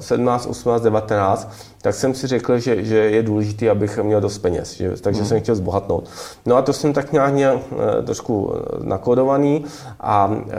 17, 0.00 0.46
18, 0.46 0.82
19, 0.82 1.50
tak 1.82 1.94
jsem 1.94 2.14
si 2.14 2.26
řekl, 2.26 2.58
že, 2.58 2.84
že 2.84 2.96
je 2.96 3.22
důležité, 3.22 3.70
abych 3.70 3.98
měl 3.98 4.20
dost 4.20 4.38
peněz. 4.38 4.72
Že, 4.72 4.90
takže 4.90 5.20
hmm. 5.20 5.28
jsem 5.28 5.40
chtěl 5.40 5.54
zbohatnout. 5.54 6.08
No 6.46 6.56
a 6.56 6.62
to 6.62 6.72
jsem 6.72 6.92
tak 6.92 7.12
nějak 7.12 7.32
měl 7.32 7.60
eh, 7.72 8.02
trošku 8.02 8.52
eh, 8.54 8.84
nakodovaný 8.84 9.64
a 10.00 10.30
eh, 10.48 10.52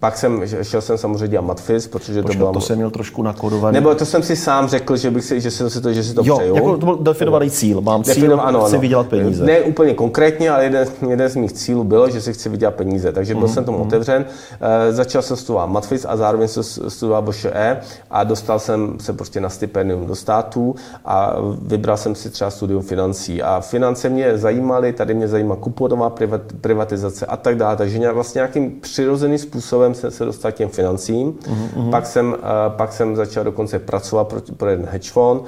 pak 0.00 0.16
jsem, 0.16 0.42
šel 0.62 0.80
jsem 0.80 0.98
samozřejmě 0.98 1.28
dělat 1.28 1.44
matfiz, 1.44 1.86
protože 1.86 2.22
Počkat, 2.22 2.32
to 2.32 2.38
bylo... 2.38 2.52
to 2.52 2.60
jsem 2.60 2.76
měl 2.76 2.90
trošku 2.90 3.22
nakodovaný. 3.22 3.74
Nebo 3.74 3.94
to 3.94 4.06
jsem 4.06 4.22
si 4.22 4.36
sám 4.36 4.68
řekl, 4.68 4.96
že, 4.96 5.10
bych 5.10 5.24
si, 5.24 5.40
že, 5.40 5.50
si 5.50 5.80
to, 5.80 5.92
že 5.92 6.04
si 6.04 6.14
to 6.14 6.22
jo, 6.24 6.36
přeju. 6.36 6.54
jako 6.54 6.76
to 6.76 6.86
byl 6.86 6.96
definovaný 6.96 7.50
cíl. 7.50 7.80
Mám 7.80 8.04
cíl, 8.04 8.14
Definov, 8.14 8.40
ano, 8.42 8.60
chci 8.60 8.72
ano. 8.72 8.80
vydělat 8.80 9.06
peníze. 9.06 9.44
Ne 9.44 9.60
úplně 9.60 9.94
konkrétně, 9.94 10.50
ale 10.50 10.64
jeden, 10.64 10.88
jeden 11.08 11.28
z 11.28 11.36
mých 11.36 11.52
cílů 11.52 11.84
bylo, 11.84 12.10
že 12.10 12.20
si 12.20 12.32
chci 12.32 12.48
vydělat 12.48 12.74
peníze. 12.74 13.12
Takže 13.12 13.34
byl 13.34 13.46
mm, 13.46 13.54
jsem 13.54 13.64
tomu 13.64 13.78
mm. 13.78 13.86
otevřen. 13.86 14.24
E, 14.60 14.92
začal 14.92 15.22
jsem 15.22 15.36
studovat 15.36 15.66
matfiz 15.66 16.06
a 16.08 16.16
zároveň 16.16 16.48
jsem 16.48 16.62
studoval 16.62 17.22
BŠE 17.22 17.80
a 18.10 18.24
dostal 18.24 18.58
jsem 18.58 18.96
se 19.00 19.12
prostě 19.12 19.40
na 19.40 19.48
stipendium 19.48 20.06
do 20.06 20.14
států 20.14 20.74
a 21.04 21.36
vybral 21.62 21.96
jsem 21.96 22.14
si 22.14 22.30
třeba 22.30 22.50
studium 22.50 22.82
financí. 22.82 23.42
A 23.42 23.60
finance 23.60 24.08
mě 24.08 24.38
zajímaly, 24.38 24.92
tady 24.92 25.14
mě 25.14 25.28
zajímá 25.28 25.56
kuponová 25.56 26.12
privatizace 26.60 27.26
a 27.26 27.36
tak 27.36 27.56
dále. 27.56 27.76
Takže 27.76 28.12
vlastně 28.12 28.38
nějakým 28.38 28.80
přirozeným 28.80 29.38
způsobem 29.38 29.89
jsem 29.94 30.10
se 30.10 30.24
dostal 30.24 30.52
k 30.52 30.54
těm 30.54 30.68
financím. 30.68 31.32
Mm-hmm. 31.32 31.90
Pak, 31.90 32.06
jsem, 32.06 32.32
uh, 32.32 32.36
pak 32.68 32.92
jsem 32.92 33.16
začal 33.16 33.44
dokonce 33.44 33.78
pracovat 33.78 34.28
pro, 34.28 34.40
pro 34.56 34.68
jeden 34.68 34.86
hedge 34.86 35.10
fund. 35.10 35.42
Uh, 35.42 35.46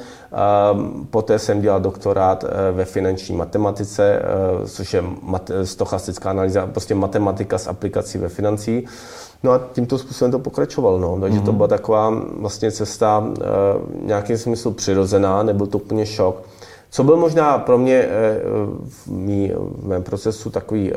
poté 1.11 1.39
jsem 1.39 1.61
dělal 1.61 1.81
doktorát 1.81 2.45
uh, 2.45 2.51
ve 2.77 2.85
finanční 2.85 3.37
matematice, 3.37 4.23
uh, 4.61 4.67
což 4.67 4.95
je 4.95 5.05
stochastická 5.65 6.31
analýza, 6.31 6.67
prostě 6.67 6.95
matematika 6.95 7.59
s 7.59 7.67
aplikací 7.67 8.19
ve 8.19 8.29
financí. 8.29 8.87
No 9.43 9.53
a 9.53 9.61
tímto 9.73 9.99
způsobem 9.99 10.33
to 10.33 10.39
pokračovalo. 10.39 10.99
No. 10.99 11.21
Takže 11.21 11.39
mm-hmm. 11.39 11.45
to 11.45 11.53
byla 11.53 11.69
taková 11.69 12.15
vlastně 12.41 12.73
cesta 12.73 13.19
uh, 13.19 13.35
nějakým 14.07 14.39
smyslu 14.39 14.71
přirozená, 14.71 15.43
nebyl 15.43 15.67
to 15.67 15.79
úplně 15.79 16.07
šok. 16.07 16.43
Co 16.91 17.05
byl 17.05 17.17
možná 17.17 17.59
pro 17.59 17.79
mě 17.79 18.09
v, 18.85 19.07
v 19.07 19.87
mém 19.87 20.03
procesu 20.03 20.51
takový 20.51 20.93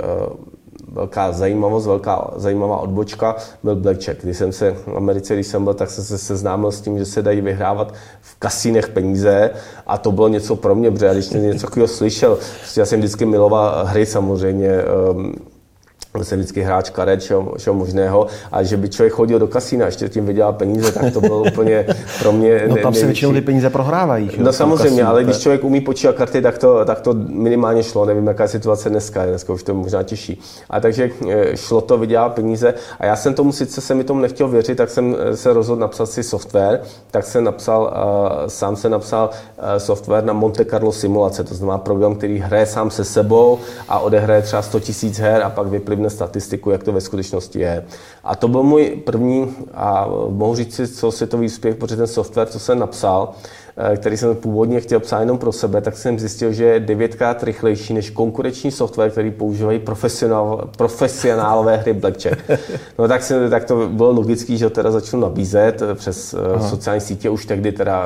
velká 0.92 1.32
zajímavost, 1.32 1.86
velká 1.86 2.32
zajímavá 2.36 2.78
odbočka 2.78 3.36
byl 3.64 3.76
blackjack. 3.76 4.24
Když 4.24 4.38
jsem 4.38 4.52
se 4.52 4.72
v 4.72 4.88
Americe, 4.98 5.34
když 5.34 5.48
jsem 5.48 5.64
byl, 5.64 5.74
tak 5.74 5.90
jsem 5.90 6.04
se 6.04 6.18
seznámil 6.18 6.72
s 6.72 6.82
tím, 6.82 6.98
že 6.98 7.06
se 7.06 7.22
dají 7.22 7.42
vyhrávat 7.42 7.94
v 8.22 8.40
kasínech 8.40 8.90
peníze 8.90 9.50
a 9.88 9.98
to 9.98 10.12
bylo 10.12 10.28
něco 10.28 10.56
pro 10.56 10.76
mě, 10.76 10.92
protože 10.92 11.14
když 11.14 11.26
jsem 11.26 11.44
něco 11.44 11.68
takového 11.68 11.88
slyšel, 11.88 12.38
já 12.78 12.86
jsem 12.86 13.00
vždycky 13.00 13.26
miloval 13.26 13.86
hry 13.86 14.06
samozřejmě, 14.06 14.84
jsem 16.24 16.40
vždycky 16.40 16.62
hráč 16.62 16.90
karet, 16.90 17.20
všeho, 17.20 17.54
všeho 17.58 17.74
možného, 17.74 18.28
a 18.52 18.64
že 18.64 18.78
by 18.78 18.90
člověk 18.90 19.14
chodil 19.14 19.40
do 19.40 19.48
kasína 19.48 19.86
a 19.86 19.86
ještě 19.86 20.10
tím 20.10 20.26
vydělal 20.26 20.54
peníze, 20.54 20.92
tak 20.92 21.14
to 21.14 21.22
bylo 21.22 21.44
úplně 21.44 21.86
pro 22.20 22.32
mě... 22.32 22.66
No 22.76 22.76
tam 22.78 22.94
se 22.94 23.06
většinou 23.06 23.34
ty 23.34 23.42
peníze 23.42 23.70
prohrávají. 23.70 24.32
No 24.38 24.54
samozřejmě, 24.54 24.90
kasínu, 24.90 25.10
ale 25.10 25.24
když 25.24 25.38
člověk 25.38 25.64
umí 25.64 25.82
počítat 25.82 26.16
karty, 26.16 26.42
tak 26.42 26.58
to, 26.58 26.86
tak 26.86 27.02
to 27.02 27.14
minimálně 27.28 27.84
šlo. 27.84 28.06
Nevím, 28.06 28.28
jaká 28.28 28.44
je 28.44 28.50
situace 28.50 28.90
dneska, 28.90 29.26
dneska 29.26 29.54
už 29.54 29.64
to 29.64 29.72
je 29.72 29.76
možná 29.76 30.04
těžší. 30.04 30.42
A 30.70 30.80
takže 30.80 31.10
eh, 31.30 31.58
šlo 31.58 31.82
to 31.82 31.98
vydělat 31.98 32.30
peníze 32.30 32.74
a 33.00 33.06
já 33.06 33.16
jsem 33.16 33.34
tomu, 33.34 33.52
sice 33.52 33.82
se 33.82 33.96
mi 33.96 34.04
tomu 34.04 34.20
nechtěl 34.20 34.48
věřit, 34.48 34.76
tak 34.76 34.90
jsem 34.90 35.16
eh, 35.20 35.38
se 35.38 35.54
rozhodl 35.54 35.82
napsat 35.82 36.06
si 36.06 36.24
software, 36.24 36.82
tak 37.12 37.26
jsem 37.26 37.44
napsal, 37.44 37.82
uh, 37.84 38.48
sám 38.48 38.76
se 38.76 38.90
napsal 38.90 39.30
software 39.78 40.24
na 40.24 40.34
Monte 40.34 40.66
Carlo 40.66 40.92
simulace, 40.92 41.44
to 41.44 41.56
znamená 41.56 41.78
program, 41.78 42.16
který 42.16 42.40
hraje 42.40 42.66
sám 42.66 42.92
se 42.92 43.04
sebou 43.04 43.60
a 43.90 44.00
odehraje 44.00 44.42
třeba 44.42 44.62
100 44.62 44.80
000 45.04 45.16
her 45.18 45.44
a 45.44 45.50
pak 45.50 45.68
vyplivne 45.68 46.05
nabídne 46.06 46.10
statistiku, 46.10 46.72
jak 46.72 46.84
to 46.84 46.92
ve 46.92 47.02
skutečnosti 47.02 47.60
je. 47.60 47.86
A 48.24 48.36
to 48.36 48.48
byl 48.48 48.64
můj 48.64 49.02
první, 49.06 49.56
a 49.74 50.08
mohu 50.30 50.56
říct 50.56 50.76
si 50.76 50.88
celosvětový 50.88 51.46
úspěch, 51.46 51.76
protože 51.76 51.96
ten 51.96 52.08
software, 52.08 52.48
co 52.48 52.60
jsem 52.60 52.80
napsal, 52.80 53.34
eh, 53.78 53.98
který 53.98 54.18
jsem 54.18 54.36
původně 54.36 54.82
chtěl 54.82 55.00
psát 55.00 55.20
jenom 55.20 55.38
pro 55.38 55.52
sebe, 55.52 55.82
tak 55.82 55.98
jsem 55.98 56.20
zjistil, 56.20 56.54
že 56.54 56.64
je 56.64 56.80
devětkrát 56.80 57.44
rychlejší 57.44 57.94
než 57.94 58.10
konkurenční 58.10 58.72
software, 58.72 59.12
který 59.12 59.32
používají 59.32 59.80
profesionál, 59.80 60.70
profesionálové 60.78 61.78
hry 61.78 61.94
Blackjack. 61.94 62.40
No 63.00 63.08
tak, 63.08 63.24
se, 63.24 63.50
tak 63.50 63.66
to 63.66 63.90
bylo 63.90 64.12
logický, 64.12 64.58
že 64.58 64.66
ho 64.66 64.70
teda 64.70 64.92
začnu 64.92 65.20
nabízet 65.20 65.82
přes 65.94 66.34
eh, 66.34 66.38
Aha. 66.56 66.70
sociální 66.70 67.02
sítě. 67.02 67.30
Už 67.30 67.46
tehdy 67.46 67.72
teda 67.72 68.04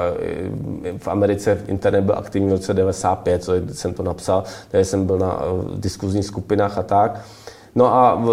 eh, 0.84 0.98
v 0.98 1.08
Americe 1.08 1.58
internet 1.68 2.02
byl 2.02 2.16
aktivní 2.18 2.50
v 2.50 2.52
roce 2.52 2.74
95, 2.74 3.44
co 3.44 3.54
jsem 3.74 3.94
to 3.94 4.04
napsal, 4.04 4.44
takže 4.72 4.86
jsem 4.86 5.06
byl 5.06 5.18
na 5.18 5.42
diskuzních 5.76 6.26
skupinách 6.26 6.78
a 6.78 6.84
tak. 6.84 7.22
No 7.76 7.86
a 7.96 8.24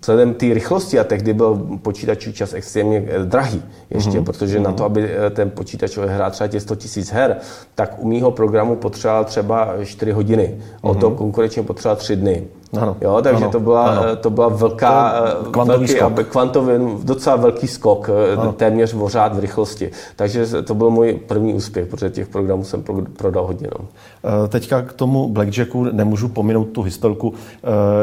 vzhledem 0.00 0.34
té 0.34 0.54
rychlosti, 0.54 0.98
a 0.98 1.04
tehdy 1.04 1.34
byl 1.34 1.78
počítačů 1.82 2.32
čas 2.32 2.54
extrémně 2.54 3.04
eh, 3.08 3.24
drahý 3.24 3.62
ještě, 3.90 4.10
mm-hmm. 4.10 4.24
protože 4.24 4.58
mm-hmm. 4.58 4.62
na 4.62 4.72
to, 4.72 4.82
mhm. 4.82 4.86
aby 4.86 5.10
eh, 5.10 5.30
ten 5.30 5.50
počítač 5.50 5.98
hrál 5.98 6.30
třeba 6.30 6.48
těch 6.48 6.62
100 6.62 6.74
000 6.96 7.06
her, 7.12 7.36
tak 7.74 7.94
u 7.98 8.08
mýho 8.08 8.30
programu 8.30 8.76
potřeboval 8.76 9.24
třeba 9.24 9.74
4 9.84 10.12
hodiny. 10.12 10.54
Mm-hmm. 10.58 10.90
O 10.90 10.94
to 10.94 11.08
mhm. 11.10 11.18
konkurenčně 11.18 11.62
potřeboval 11.62 11.96
3 11.96 12.16
dny. 12.16 12.46
Ano, 12.80 12.96
jo, 13.00 13.20
takže 13.22 13.42
ano, 13.44 13.52
to, 13.52 13.60
byla, 13.60 13.88
ano. 13.88 14.16
to 14.16 14.30
byla 14.30 14.48
velká, 14.48 15.14
to 15.44 15.50
kvantový 15.50 15.78
velký, 15.78 15.92
skok. 15.92 16.28
Kvantový, 16.28 16.72
docela 17.04 17.36
velký 17.36 17.68
skok, 17.68 18.10
ano. 18.36 18.52
téměř 18.52 18.94
vořád 18.94 19.36
v 19.36 19.38
rychlosti. 19.38 19.90
Takže 20.16 20.62
to 20.62 20.74
byl 20.74 20.90
můj 20.90 21.12
první 21.26 21.54
úspěch, 21.54 21.86
protože 21.86 22.10
těch 22.10 22.28
programů 22.28 22.64
jsem 22.64 22.82
prodal 23.16 23.46
hodně. 23.46 23.68
No. 23.78 23.86
Teďka 24.48 24.82
k 24.82 24.92
tomu 24.92 25.28
Blackjacku 25.28 25.84
nemůžu 25.84 26.28
pominout 26.28 26.64
tu 26.64 26.82
historku, 26.82 27.34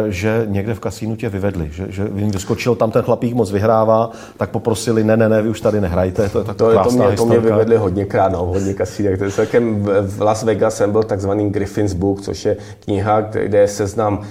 že 0.08 0.46
někde 0.50 0.74
v 0.74 0.80
kasínu 0.80 1.16
tě 1.16 1.30
vyvedli, 1.30 1.70
že, 1.72 1.86
že 1.90 2.08
jim 2.16 2.32
vyskočil, 2.32 2.76
tam 2.76 2.92
ten 2.92 3.02
chlapík 3.02 3.34
moc 3.34 3.52
vyhrává, 3.52 4.12
tak 4.38 4.50
poprosili, 4.50 5.04
ne, 5.04 5.18
ne, 5.18 5.30
ne, 5.30 5.42
vy 5.42 5.50
už 5.50 5.62
tady 5.62 5.82
nehrajte. 5.82 6.30
To 6.30 6.40
je 6.40 6.46
tak 6.46 6.58
to, 6.58 6.84
to, 6.84 6.92
mě, 6.92 7.12
to 7.18 7.26
mě 7.26 7.40
vyvedli 7.40 7.78
hodněkrát, 7.78 8.32
no, 8.32 8.46
hodně 8.46 8.74
kasínek. 8.74 9.18
To 9.18 9.24
je 9.24 9.32
celkem 9.32 9.84
v 10.02 10.22
Las 10.22 10.44
Vegas 10.44 10.78
jsem 10.78 10.92
byl 10.92 11.04
takzvaný 11.04 11.50
Griffin's 11.50 11.94
Book, 11.94 12.22
což 12.22 12.46
je 12.46 12.58
kniha, 12.80 13.22
kde 13.22 13.58
je 13.58 13.68
seznam 13.68 14.22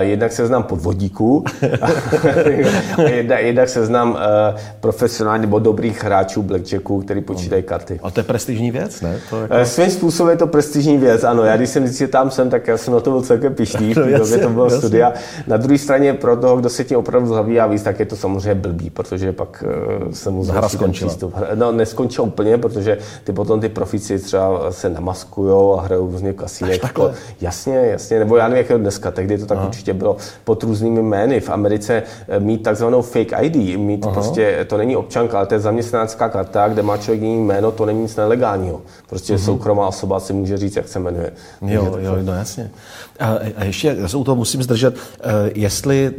jednak 0.00 0.32
seznam 0.32 0.62
podvodíků, 0.62 1.44
a 2.96 3.02
jednak, 3.02 3.42
jednak 3.42 3.68
seznam 3.68 4.10
uh, 4.10 4.18
profesionálně 4.80 5.40
nebo 5.40 5.58
dobrých 5.58 6.04
hráčů 6.04 6.42
blackjacků, 6.42 7.00
který 7.00 7.20
počítají 7.20 7.62
karty. 7.62 8.00
A 8.02 8.10
to 8.10 8.20
je 8.20 8.24
prestižní 8.24 8.70
věc, 8.70 9.00
ne? 9.00 9.18
To 9.30 9.40
jako... 9.40 9.54
Svým 9.64 9.90
způsobem 9.90 10.30
je 10.30 10.36
to 10.36 10.46
prestižní 10.46 10.98
věc, 10.98 11.24
ano. 11.24 11.44
Já 11.44 11.56
když 11.56 11.70
jsem 11.70 11.84
vždycky 11.84 12.06
tam 12.06 12.30
jsem, 12.30 12.50
tak 12.50 12.68
já 12.68 12.76
jsem 12.76 12.94
na 12.94 13.00
to 13.00 13.10
byl 13.10 13.22
celkem 13.22 13.54
pišný, 13.54 13.94
v 13.94 13.94
té 13.94 14.18
době 14.18 14.38
to 14.38 14.48
bylo 14.48 14.64
jasně. 14.64 14.78
studia. 14.78 15.12
Na 15.46 15.56
druhé 15.56 15.78
straně 15.78 16.14
pro 16.14 16.36
toho, 16.36 16.56
kdo 16.56 16.68
se 16.68 16.84
tím 16.84 16.98
opravdu 16.98 17.28
zabývá 17.28 17.66
víc, 17.66 17.82
tak 17.82 18.00
je 18.00 18.06
to 18.06 18.16
samozřejmě 18.16 18.54
blbý, 18.54 18.90
protože 18.90 19.32
pak 19.32 19.64
uh, 20.02 20.12
se 20.12 20.30
mu 20.30 20.44
zhorší 20.44 20.78
ten 20.78 20.92
přístup. 20.92 21.34
No, 21.54 21.72
neskončil 21.72 22.24
úplně, 22.24 22.58
protože 22.58 22.98
ty 23.24 23.32
potom 23.32 23.60
ty 23.60 23.68
profici 23.68 24.18
třeba 24.18 24.72
se 24.72 24.90
namaskujou 24.90 25.78
a 25.78 25.82
hrajou 25.82 26.10
různě 26.10 26.32
kasínek. 26.32 26.82
Jako, 26.82 27.12
jasně, 27.40 27.76
jasně, 27.76 28.18
nebo 28.18 28.36
já 28.36 28.48
nevím, 28.48 28.58
jak 28.58 28.70
je 28.70 28.78
dneska, 28.78 29.10
tehdy 29.10 29.38
to 29.38 29.46
tak 29.46 29.69
určitě 29.70 29.94
bylo 29.94 30.16
pod 30.44 30.62
různými 30.62 31.02
jmény. 31.02 31.40
V 31.40 31.50
Americe 31.50 32.02
eh, 32.28 32.40
mít 32.40 32.62
takzvanou 32.62 33.02
fake 33.02 33.32
ID, 33.42 33.56
mít 33.78 34.04
Aha. 34.04 34.12
prostě, 34.12 34.66
to 34.68 34.76
není 34.76 34.96
občanka, 34.96 35.38
ale 35.38 35.46
to 35.46 35.54
je 35.54 35.60
zaměstnanecká 35.60 36.28
karta, 36.28 36.68
kde 36.68 36.82
má 36.82 36.96
člověk 36.96 37.22
jiný 37.22 37.44
jméno, 37.44 37.70
to 37.72 37.86
není 37.86 38.02
nic 38.02 38.16
nelegálního. 38.16 38.80
Prostě 39.08 39.34
uh-huh. 39.34 39.44
soukromá 39.44 39.88
osoba 39.88 40.20
si 40.20 40.32
může 40.32 40.56
říct, 40.56 40.76
jak 40.76 40.88
se 40.88 40.98
jmenuje. 40.98 41.32
Jo, 41.66 41.96
jo, 41.98 42.16
no 42.22 42.32
jasně. 42.32 42.70
A, 43.20 43.38
a 43.56 43.64
ještě, 43.64 43.96
já 44.00 44.08
se 44.08 44.16
u 44.16 44.24
toho 44.24 44.36
musím 44.36 44.62
zdržet, 44.62 44.94
eh, 44.94 45.50
jestli 45.54 46.14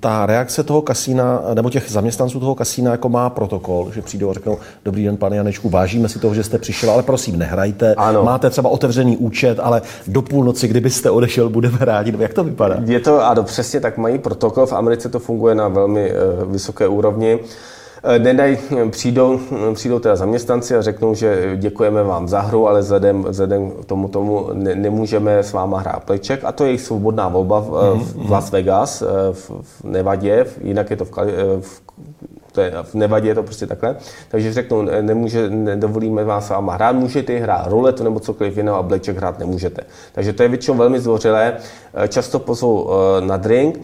ta 0.00 0.26
reakce 0.26 0.62
toho 0.62 0.82
kasína, 0.82 1.42
nebo 1.54 1.70
těch 1.70 1.90
zaměstnanců 1.90 2.40
toho 2.40 2.54
kasína 2.54 2.90
jako 2.90 3.08
má 3.08 3.30
protokol, 3.30 3.90
že 3.94 4.02
přijdou 4.02 4.30
a 4.30 4.32
řeknou, 4.32 4.58
dobrý 4.84 5.04
den, 5.04 5.16
pane 5.16 5.36
Janečku, 5.36 5.68
vážíme 5.68 6.08
si 6.08 6.18
toho, 6.18 6.34
že 6.34 6.44
jste 6.44 6.58
přišel, 6.58 6.90
ale 6.90 7.02
prosím, 7.02 7.38
nehrajte. 7.38 7.94
Ano. 7.94 8.24
Máte 8.24 8.50
třeba 8.50 8.70
otevřený 8.70 9.16
účet, 9.16 9.60
ale 9.60 9.82
do 10.06 10.22
půlnoci, 10.22 10.68
kdybyste 10.68 11.10
odešel, 11.10 11.48
budeme 11.48 11.78
rádi. 11.80 12.14
Jak 12.18 12.34
to 12.34 12.44
vypadá? 12.44 12.76
Je 12.96 13.00
to, 13.00 13.26
ano, 13.26 13.42
přesně 13.42 13.80
tak 13.80 13.98
mají 13.98 14.18
protokol. 14.18 14.66
V 14.66 14.72
Americe 14.72 15.08
to 15.08 15.18
funguje 15.18 15.54
na 15.54 15.68
velmi 15.68 16.12
uh, 16.12 16.52
vysoké 16.52 16.88
úrovni. 16.88 17.38
Eh, 18.02 18.18
nedaj, 18.18 18.58
přijdou, 18.90 19.40
přijdou 19.74 19.98
teda 19.98 20.16
zaměstnanci 20.16 20.76
a 20.76 20.82
řeknou, 20.82 21.14
že 21.14 21.56
děkujeme 21.56 22.02
vám 22.02 22.28
za 22.28 22.40
hru, 22.40 22.68
ale 22.68 22.80
vzhledem, 22.80 23.22
vzhledem 23.22 23.70
k 23.70 23.84
tomu, 23.84 24.08
tomu 24.08 24.50
ne, 24.52 24.74
nemůžeme 24.74 25.38
s 25.38 25.52
váma 25.52 25.78
hrát 25.78 26.04
pleček 26.04 26.44
a 26.44 26.52
to 26.52 26.64
je 26.64 26.68
jejich 26.68 26.80
svobodná 26.80 27.28
volba 27.28 27.60
v, 27.60 27.68
mm-hmm. 27.68 28.26
v 28.26 28.30
Las 28.30 28.50
Vegas, 28.50 29.02
eh, 29.02 29.06
v, 29.32 29.50
v 29.62 29.84
Nevadě, 29.84 30.46
jinak 30.60 30.90
je 30.90 30.96
to 30.96 31.04
v, 31.04 31.10
v 31.60 31.82
to 32.56 32.60
je, 32.60 32.72
v 32.82 32.94
Nevadě 32.94 33.28
je 33.28 33.34
to 33.34 33.42
prostě 33.42 33.66
takhle. 33.66 33.96
Takže 34.28 34.52
řeknou, 34.52 34.82
nemůže, 34.82 35.50
nedovolíme 35.50 36.24
vás 36.24 36.46
s 36.46 36.50
váma 36.50 36.74
hrát, 36.74 36.96
můžete 36.96 37.38
hrát 37.38 37.66
ruletu 37.68 38.04
nebo 38.04 38.20
cokoliv 38.20 38.56
jiného 38.56 38.78
a 38.78 38.82
blackjack 38.82 39.16
hrát 39.18 39.38
nemůžete. 39.38 39.82
Takže 40.12 40.32
to 40.32 40.42
je 40.42 40.48
většinou 40.48 40.76
velmi 40.76 41.00
zdvořilé. 41.00 41.56
Často 42.08 42.38
pozvou 42.38 42.90
na 43.20 43.36
drink 43.36 43.78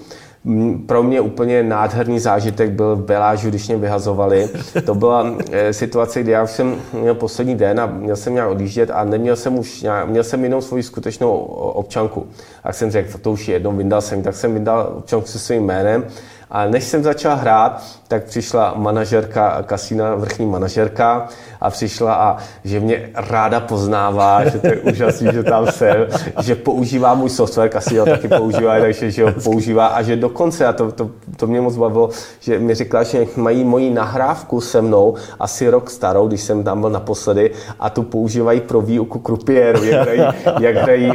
pro 0.87 1.03
mě 1.03 1.21
úplně 1.21 1.63
nádherný 1.63 2.21
zážitek 2.21 2.71
byl 2.71 2.97
v 2.97 3.05
Belážu, 3.05 3.49
když 3.49 3.69
mě 3.69 3.77
vyhazovali. 3.77 4.49
To 4.85 4.95
byla 4.95 5.27
eh, 5.51 5.73
situace, 5.73 6.23
kdy 6.23 6.33
já 6.33 6.43
už 6.43 6.51
jsem 6.51 6.77
měl 6.93 7.15
poslední 7.15 7.55
den 7.55 7.81
a 7.81 7.87
měl 7.87 8.17
jsem 8.17 8.35
nějak 8.35 8.51
odjíždět 8.51 8.91
a 8.91 9.05
neměl 9.05 9.37
jsem 9.37 9.59
už 9.59 9.83
nějak, 9.83 10.09
měl 10.09 10.25
jsem 10.25 10.45
jenom 10.45 10.63
svoji 10.63 10.83
skutečnou 10.83 11.37
občanku. 11.75 12.27
A 12.65 12.73
jsem 12.73 12.91
řekl, 12.91 13.19
to 13.19 13.33
už 13.33 13.49
je 13.49 13.55
jednou, 13.55 13.73
vyndal 13.73 14.01
jsem, 14.01 14.23
tak 14.23 14.35
jsem 14.35 14.55
vyndal 14.55 14.93
občanku 14.97 15.27
se 15.27 15.39
svým 15.39 15.65
jménem 15.65 16.05
a 16.53 16.67
než 16.67 16.85
jsem 16.85 17.03
začal 17.03 17.37
hrát, 17.37 17.83
tak 18.09 18.25
přišla 18.25 18.75
manažerka 18.77 19.63
kasína, 19.63 20.15
vrchní 20.15 20.47
manažerka 20.47 21.29
a 21.61 21.71
přišla 21.71 22.15
a 22.15 22.37
že 22.65 22.81
mě 22.81 23.11
ráda 23.15 23.61
poznává, 23.61 24.45
že 24.45 24.59
to 24.59 24.67
je 24.67 24.77
úžasný, 24.93 25.29
že 25.33 25.43
tam 25.43 25.67
jsem, 25.67 26.07
že 26.43 26.55
používá 26.55 27.15
můj 27.15 27.31
software, 27.31 27.69
kasíno 27.69 28.05
taky 28.05 28.29
používá, 28.29 28.81
takže 28.81 29.11
že 29.11 29.25
ho 29.25 29.33
používá 29.33 29.87
a 29.87 30.03
že 30.03 30.17
do, 30.17 30.33
dokonce, 30.33 30.67
a 30.67 30.73
to, 30.73 30.93
to, 30.93 31.11
to 31.37 31.47
mě 31.47 31.61
moc 31.61 31.77
bavilo, 31.77 32.11
že 32.41 32.59
mi 32.59 32.75
řekla, 32.75 33.03
že 33.03 33.27
mají 33.37 33.65
moji 33.65 33.91
nahrávku 33.91 34.61
se 34.61 34.83
mnou, 34.83 35.15
asi 35.41 35.69
rok 35.69 35.91
starou, 35.91 36.29
když 36.29 36.41
jsem 36.41 36.65
tam 36.65 36.81
byl 36.81 36.91
naposledy, 36.91 37.51
a 37.81 37.91
tu 37.91 38.03
používají 38.03 38.61
pro 38.61 38.81
výuku 38.81 39.19
krupiéru, 39.19 39.85
jak 39.85 40.03
hrají, 40.03 40.23
jak 40.61 40.77
hrají 40.77 41.13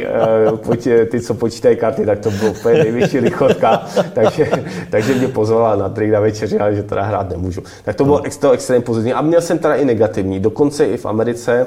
uh, 0.58 0.76
ty, 1.10 1.20
co 1.20 1.34
počítají 1.34 1.76
karty, 1.76 2.06
tak 2.06 2.18
to 2.18 2.30
bylo 2.30 2.50
úplně 2.50 2.78
nejvyšší 2.78 3.18
lichotka, 3.18 3.86
takže, 4.14 4.50
takže 4.90 5.14
mě 5.14 5.27
pozvala 5.28 5.76
na 5.76 5.88
trik 5.88 6.10
na 6.10 6.20
večeři, 6.20 6.58
ale 6.58 6.74
že 6.74 6.82
teda 6.82 7.02
hrát 7.02 7.30
nemůžu. 7.30 7.62
Tak 7.84 7.96
to 7.96 8.04
bylo 8.04 8.22
extra, 8.22 8.50
extrémně 8.50 8.84
pozitivní. 8.84 9.12
A 9.12 9.22
měl 9.22 9.40
jsem 9.40 9.58
teda 9.58 9.74
i 9.74 9.84
negativní. 9.84 10.40
Dokonce 10.40 10.86
i 10.86 10.96
v 10.96 11.06
Americe 11.06 11.66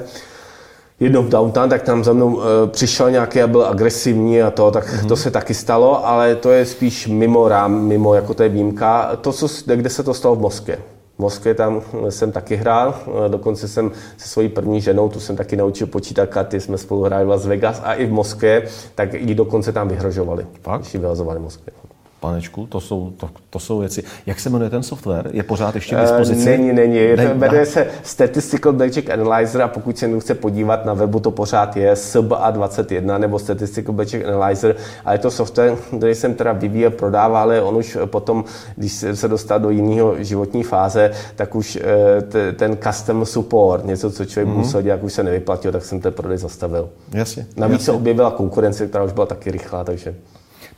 jednou 1.00 1.22
v 1.22 1.28
downtown, 1.28 1.68
tak 1.68 1.82
tam 1.82 2.04
za 2.04 2.12
mnou 2.12 2.34
uh, 2.34 2.42
přišel 2.66 3.10
nějaký 3.10 3.42
a 3.42 3.46
byl 3.46 3.66
agresivní 3.66 4.42
a 4.42 4.50
to, 4.50 4.70
tak 4.70 4.86
mm-hmm. 4.86 5.08
to 5.08 5.16
se 5.16 5.30
taky 5.30 5.54
stalo, 5.54 6.06
ale 6.06 6.36
to 6.36 6.50
je 6.50 6.66
spíš 6.66 7.06
mimo 7.06 7.48
rám, 7.48 7.84
mimo 7.84 8.14
jako 8.14 8.34
to 8.34 8.42
je 8.42 8.48
výjimka. 8.48 9.16
To, 9.20 9.32
co, 9.32 9.46
kde 9.66 9.90
se 9.90 10.02
to 10.02 10.14
stalo 10.14 10.36
v 10.36 10.40
Moskvě. 10.40 10.78
V 11.16 11.18
Moskvě 11.18 11.54
tam 11.54 11.82
jsem 12.08 12.32
taky 12.32 12.56
hrál, 12.56 12.94
eh, 13.06 13.28
dokonce 13.28 13.68
jsem 13.68 13.90
se 14.16 14.28
svojí 14.28 14.48
první 14.48 14.80
ženou, 14.80 15.08
tu 15.08 15.20
jsem 15.20 15.36
taky 15.36 15.56
naučil 15.56 15.86
počítat 15.86 16.26
karty, 16.28 16.60
jsme 16.60 16.78
spolu 16.78 17.02
hráli 17.02 17.24
v 17.24 17.28
Las 17.28 17.46
Vegas 17.46 17.80
a 17.84 17.94
i 17.94 18.06
v 18.06 18.12
Moskvě, 18.12 18.68
tak 18.94 19.14
i 19.14 19.34
dokonce 19.34 19.72
tam 19.72 19.88
vyhrožovali, 19.88 20.46
Fakt? 20.62 20.80
když 20.80 20.94
ji 20.94 21.00
vyhazovali 21.00 21.38
v 21.38 21.42
Moskvě 21.42 21.91
panečku, 22.22 22.66
to 22.66 22.80
jsou, 22.80 23.12
to, 23.16 23.30
to 23.50 23.58
jsou 23.58 23.78
věci. 23.78 24.02
Jak 24.26 24.40
se 24.40 24.50
jmenuje 24.50 24.70
ten 24.70 24.82
software? 24.82 25.30
Je 25.32 25.42
pořád 25.42 25.74
ještě 25.74 25.94
k 25.94 25.98
eh, 25.98 26.02
dispozici? 26.02 26.44
Není, 26.44 26.72
není. 26.72 26.98
Jmenuje 27.34 27.66
se 27.66 27.86
Statistical 28.02 28.72
Blackjack 28.72 29.10
Analyzer 29.10 29.62
a 29.62 29.68
pokud 29.68 29.98
se 29.98 30.20
chce 30.20 30.34
podívat 30.34 30.84
na 30.84 30.94
webu, 30.94 31.20
to 31.20 31.30
pořád 31.30 31.76
je 31.76 31.94
SBA21 31.94 33.18
nebo 33.18 33.38
Statistical 33.38 33.94
Blackjack 33.94 34.24
Analyzer, 34.24 34.76
ale 35.04 35.14
je 35.14 35.18
to 35.18 35.30
software, 35.30 35.76
který 35.96 36.14
jsem 36.14 36.34
teda 36.34 36.52
vyvíjel, 36.52 36.90
prodával, 36.90 37.42
ale 37.42 37.62
on 37.62 37.76
už 37.76 37.98
potom, 38.06 38.44
když 38.76 38.92
se 39.14 39.28
dostal 39.28 39.60
do 39.60 39.70
jiného 39.70 40.24
životní 40.24 40.62
fáze, 40.62 41.10
tak 41.36 41.54
už 41.54 41.76
eh, 41.76 42.52
ten 42.52 42.78
custom 42.86 43.26
support, 43.26 43.84
něco, 43.84 44.10
co 44.10 44.24
člověk 44.24 44.48
mm-hmm. 44.48 44.58
musel 44.58 44.82
dělat, 44.82 45.02
už 45.02 45.12
se 45.12 45.22
nevyplatil, 45.22 45.72
tak 45.72 45.84
jsem 45.84 46.00
ten 46.00 46.12
prodej 46.12 46.38
zastavil. 46.38 46.88
Jasně. 47.12 47.46
Navíc 47.56 47.74
jasně. 47.74 47.84
se 47.84 47.92
objevila 47.92 48.30
konkurence, 48.30 48.86
která 48.86 49.04
už 49.04 49.12
byla 49.12 49.26
taky 49.26 49.50
rychlá, 49.50 49.84
takže... 49.84 50.14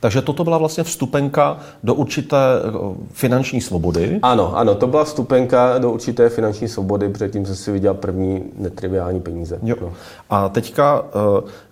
Takže 0.05 0.21
toto 0.21 0.43
byla 0.43 0.57
vlastně 0.57 0.83
vstupenka 0.83 1.57
do 1.83 1.93
určité 1.93 2.37
eh, 2.37 2.95
finanční 3.13 3.61
svobody. 3.61 4.19
Ano, 4.21 4.57
ano, 4.57 4.75
to 4.75 4.87
byla 4.87 5.03
vstupenka 5.03 5.77
do 5.77 5.91
určité 5.91 6.29
finanční 6.29 6.67
svobody, 6.67 7.09
předtím 7.09 7.45
jsem 7.45 7.55
si 7.55 7.71
viděl 7.71 7.93
první 7.93 8.43
netriviální 8.57 9.21
peníze. 9.21 9.59
Jo. 9.63 9.75
No. 9.81 9.93
A 10.29 10.49
teďka, 10.49 11.05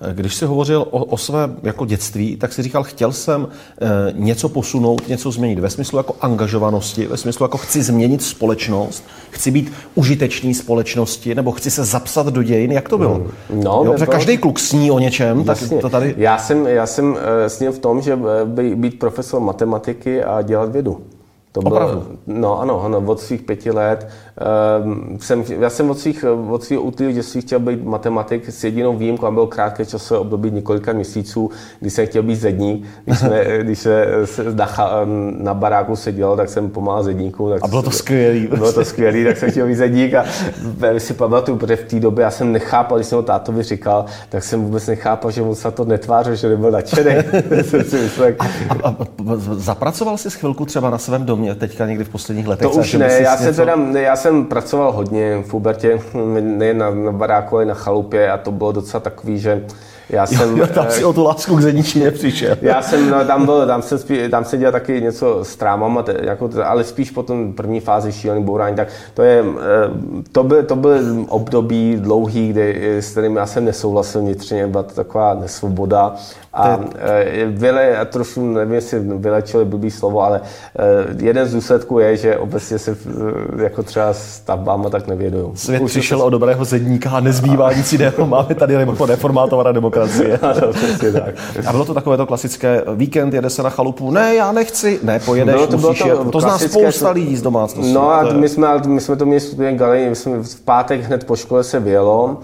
eh, 0.09 0.13
když 0.13 0.35
jsi 0.35 0.45
hovořil 0.45 0.81
o, 0.81 1.05
o 1.05 1.17
své 1.17 1.49
jako 1.63 1.85
dětství, 1.85 2.35
tak 2.35 2.53
si 2.53 2.63
říkal, 2.63 2.83
chtěl 2.83 3.11
jsem 3.11 3.47
eh, 3.81 3.87
něco 4.13 4.49
posunout, 4.49 5.07
něco 5.07 5.31
změnit 5.31 5.59
ve 5.59 5.69
smyslu 5.69 5.97
jako 5.97 6.15
angažovanosti, 6.21 7.07
ve 7.07 7.17
smyslu 7.17 7.43
jako 7.43 7.57
chci 7.57 7.83
změnit 7.83 8.23
společnost, 8.23 9.03
chci 9.29 9.51
být 9.51 9.71
užitečný 9.95 10.53
společnosti, 10.53 11.35
nebo 11.35 11.51
chci 11.51 11.71
se 11.71 11.83
zapsat 11.83 12.27
do 12.27 12.43
dějin. 12.43 12.71
Jak 12.71 12.89
to 12.89 12.97
bylo? 12.97 13.27
No, 13.53 13.83
jo, 13.85 13.95
každý 14.11 14.37
kluk 14.37 14.59
sní 14.59 14.91
o 14.91 14.99
něčem, 14.99 15.43
Jasně. 15.47 15.69
tak 15.69 15.81
to 15.81 15.89
tady... 15.89 16.15
Já 16.17 16.37
jsem, 16.37 16.67
já 16.67 16.85
jsem 16.85 17.17
snil 17.47 17.71
v 17.71 17.79
tom, 17.79 18.01
že 18.01 18.19
být 18.75 18.99
profesor 18.99 19.41
matematiky 19.41 20.23
a 20.23 20.41
dělat 20.41 20.71
vědu. 20.71 21.01
To 21.53 21.61
bylo, 21.61 21.75
Opravdu? 21.75 22.03
No 22.27 22.61
ano, 22.61 22.83
ano, 22.83 23.03
od 23.05 23.19
svých 23.19 23.41
pěti 23.41 23.71
let. 23.71 24.07
Um, 24.83 25.17
jsem, 25.21 25.43
já 25.59 25.69
jsem 25.69 25.89
od 25.89 25.99
svých, 25.99 26.25
od 26.49 26.63
svých 26.63 26.83
útlých 26.83 27.15
dětství 27.15 27.41
chtěl 27.41 27.59
být 27.59 27.83
matematik 27.83 28.49
s 28.49 28.63
jedinou 28.63 28.97
výjimkou, 28.97 29.25
a 29.25 29.31
byl 29.31 29.47
krátké 29.47 29.85
časové 29.85 30.19
období 30.19 30.51
několika 30.51 30.93
měsíců, 30.93 31.49
kdy 31.79 31.89
jsem 31.89 32.07
chtěl 32.07 32.23
být 32.23 32.35
zedník. 32.35 32.85
Když, 33.05 33.19
jsme, 33.19 33.43
když 33.63 33.79
se, 33.79 34.07
se 34.25 34.43
na, 34.53 34.69
na 35.37 35.53
baráku 35.53 35.95
seděl, 35.95 36.37
tak 36.37 36.49
jsem 36.49 36.69
pomáhal 36.69 37.03
zedníku. 37.03 37.49
Tak 37.49 37.63
a 37.63 37.67
bylo 37.67 37.81
to 37.81 37.91
skvělý. 37.91 38.47
Bylo 38.57 38.73
to 38.73 38.85
skvělý, 38.85 39.25
tak 39.25 39.37
jsem 39.37 39.51
chtěl 39.51 39.67
být 39.67 39.75
zedník 39.75 40.13
a 40.13 40.25
si 40.97 41.13
pamatuju, 41.13 41.57
protože 41.57 41.75
v 41.75 41.83
té 41.83 41.99
době 41.99 42.23
já 42.23 42.31
jsem 42.31 42.51
nechápal, 42.51 42.97
když 42.97 43.07
jsem 43.07 43.15
ho 43.15 43.23
tátovi 43.23 43.63
říkal, 43.63 44.05
tak 44.29 44.43
jsem 44.43 44.63
vůbec 44.63 44.87
nechápal, 44.87 45.31
že 45.31 45.41
on 45.41 45.55
se 45.55 45.71
to 45.71 45.85
netvářil, 45.85 46.35
že 46.35 46.49
nebyl 46.49 46.71
nadšený. 46.71 47.15
a, 48.39 48.45
a, 48.83 48.89
a, 48.89 48.95
zapracoval 49.53 50.17
jsi 50.17 50.29
chvilku 50.29 50.65
třeba 50.65 50.89
na 50.89 50.97
svém 50.97 51.25
domě 51.25 51.42
mě 51.43 51.55
teďka 51.55 51.85
někdy 51.85 52.03
v 52.03 52.09
posledních 52.09 52.47
letech? 52.47 52.67
To 52.67 52.73
už 52.73 52.93
ne, 52.93 53.19
já, 53.21 53.37
jsem 53.37 53.55
teda, 53.55 53.75
já 53.99 54.15
jsem 54.15 54.45
pracoval 54.45 54.91
hodně 54.91 55.43
v 55.45 55.53
Ubertě, 55.53 55.99
nejen 56.41 56.77
na, 56.77 56.91
na 56.91 57.11
baráku, 57.11 57.55
ale 57.55 57.65
na 57.65 57.73
chalupě 57.73 58.31
a 58.31 58.37
to 58.37 58.51
bylo 58.51 58.71
docela 58.71 59.01
takový, 59.01 59.39
že 59.39 59.63
já 60.09 60.25
jsem, 60.25 60.57
jo, 60.57 60.67
tam 60.67 60.85
si 60.89 61.05
o 61.05 61.13
tu 61.13 61.23
lásku 61.23 61.55
k 61.55 61.61
zedničině 61.61 62.11
přišel. 62.11 62.57
Já 62.61 62.81
jsem 62.81 63.09
no, 63.09 63.25
tam 63.25 63.45
byl, 63.45 63.67
tam 63.67 63.81
jsem, 63.81 63.97
spí, 63.97 64.29
tam 64.29 64.45
jsem 64.45 64.59
dělal 64.59 64.71
taky 64.71 65.01
něco 65.01 65.43
s 65.43 65.55
trámama, 65.55 66.03
te, 66.03 66.15
jako, 66.21 66.49
ale 66.65 66.83
spíš 66.83 67.11
po 67.11 67.23
tom 67.23 67.53
první 67.53 67.79
fázi 67.79 68.11
šílený 68.11 68.43
bourání, 68.43 68.75
tak 68.75 68.87
to 69.13 69.23
je, 69.23 69.43
eh, 69.43 70.23
to 70.31 70.43
byl, 70.43 70.63
to 70.63 70.75
byl 70.75 71.25
období 71.27 71.95
dlouhý, 71.99 72.49
kdy, 72.49 72.97
s 72.97 73.11
kterým 73.11 73.35
já 73.35 73.45
jsem 73.45 73.65
nesouhlasil 73.65 74.21
vnitřně, 74.21 74.67
byla 74.67 74.83
to 74.83 74.95
taková 74.95 75.33
nesvoboda 75.33 76.15
a 76.53 76.79
e, 76.95 77.45
vyle, 77.45 77.83
já 77.83 78.05
trošku 78.05 78.45
nevím, 78.45 78.73
jestli 78.73 78.99
vylečili 78.99 79.65
blbý 79.65 79.91
slovo, 79.91 80.21
ale 80.21 80.41
e, 80.41 81.25
jeden 81.25 81.47
z 81.47 81.53
důsledků 81.53 81.99
je, 81.99 82.17
že 82.17 82.37
obecně 82.37 82.79
se 82.79 82.91
e, 82.91 83.63
jako 83.63 83.83
třeba 83.83 84.13
stavbám 84.13 84.83
tak 84.89 85.07
nevědují. 85.07 85.51
Svět 85.55 85.81
Už 85.81 85.91
přišel 85.91 86.17
to... 86.17 86.25
o 86.25 86.29
dobrého 86.29 86.65
zedníka 86.65 87.09
a 87.09 87.19
nezbývá 87.19 87.73
nic 87.73 87.91
jiného. 87.91 88.27
Máme 88.27 88.55
tady 88.55 88.77
neformátovaná 89.07 89.71
demokracie. 89.71 90.37
ano, 90.41 90.73
tak. 91.13 91.35
A 91.65 91.71
bylo 91.71 91.85
to 91.85 91.93
takové 91.93 92.17
to 92.17 92.25
klasické, 92.25 92.81
víkend 92.95 93.33
jede 93.33 93.49
se 93.49 93.63
na 93.63 93.69
chalupu, 93.69 94.11
ne, 94.11 94.35
já 94.35 94.51
nechci, 94.51 94.99
ne, 95.03 95.19
pojedeš, 95.19 95.61
to 95.69 95.77
musíš 95.77 95.99
to, 95.99 96.07
jet. 96.07 96.31
to 96.31 96.41
zná 96.41 96.57
spousta 96.57 97.11
lidí 97.11 97.35
z 97.37 97.41
domácnosti. 97.41 97.93
No 97.93 98.11
a 98.11 98.23
my 98.23 98.49
jsme, 98.49 98.67
my 98.87 99.01
jsme 99.01 99.15
to 99.15 99.25
měli 99.25 99.39
student 99.39 99.79
galerii, 99.79 100.09
my 100.09 100.15
jsme 100.15 100.43
v 100.43 100.61
pátek 100.61 101.01
hned 101.01 101.23
po 101.23 101.35
škole 101.35 101.63
se 101.63 101.79
vyjelo, 101.79 102.37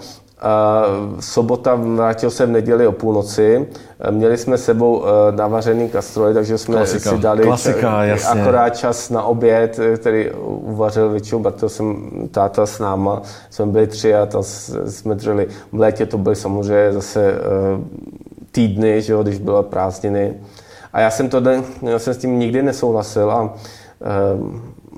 sobota 1.20 1.74
vrátil 1.74 2.30
se 2.30 2.46
v 2.46 2.50
neděli 2.50 2.86
o 2.86 2.92
půlnoci. 2.92 3.68
Měli 4.10 4.38
jsme 4.38 4.58
sebou 4.58 5.04
eh, 5.04 5.32
navařený 5.32 5.88
kastroj, 5.88 6.34
takže 6.34 6.58
jsme 6.58 6.76
Klasika. 6.76 7.10
si 7.10 7.18
dali 7.18 7.42
Klasika, 7.42 8.04
jasně. 8.04 8.40
akorát 8.42 8.68
čas 8.68 9.10
na 9.10 9.22
oběd, 9.22 9.78
eh, 9.78 9.96
který 9.96 10.30
uvařil 10.44 11.10
většinou, 11.10 11.42
protože 11.42 11.68
jsem 11.68 12.10
táta 12.30 12.66
s 12.66 12.78
náma, 12.78 13.22
jsme 13.50 13.66
byli 13.66 13.86
tři 13.86 14.14
a 14.14 14.26
tam 14.26 14.42
jsme 14.88 15.14
drželi. 15.14 15.46
V 15.72 15.78
létě 15.78 16.06
to 16.06 16.18
byly 16.18 16.36
samozřejmě 16.36 16.92
zase 16.92 17.32
eh, 17.32 17.40
týdny, 18.52 19.02
že 19.02 19.12
jo, 19.12 19.22
když 19.22 19.38
byla 19.38 19.62
prázdniny. 19.62 20.34
A 20.92 21.00
já 21.00 21.10
jsem, 21.10 21.28
to, 21.28 21.42
já 21.82 21.98
jsem 21.98 22.14
s 22.14 22.18
tím 22.18 22.38
nikdy 22.38 22.62
nesouhlasil 22.62 23.30
a 23.30 23.54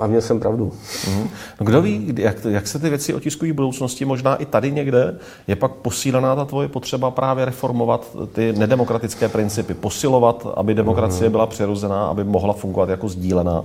a 0.02 0.06
měl 0.06 0.20
jsem 0.20 0.40
pravdu. 0.40 0.72
Mm. 1.08 1.28
No 1.60 1.66
kdo 1.66 1.82
ví, 1.82 2.14
jak, 2.16 2.44
jak 2.44 2.66
se 2.66 2.78
ty 2.78 2.88
věci 2.88 3.14
otiskují 3.14 3.52
v 3.52 3.54
budoucnosti, 3.54 4.04
možná 4.04 4.36
i 4.36 4.46
tady 4.46 4.72
někde 4.72 5.18
je 5.46 5.56
pak 5.56 5.72
posílená 5.72 6.36
ta 6.36 6.44
tvoje 6.44 6.68
potřeba 6.68 7.10
právě 7.10 7.44
reformovat 7.44 8.16
ty 8.32 8.52
nedemokratické 8.52 9.28
principy, 9.28 9.74
posilovat, 9.74 10.46
aby 10.56 10.74
demokracie 10.74 11.28
mm. 11.28 11.32
byla 11.32 11.46
přirozená, 11.46 12.06
aby 12.06 12.24
mohla 12.24 12.52
fungovat 12.52 12.88
jako 12.88 13.08
sdílená. 13.08 13.64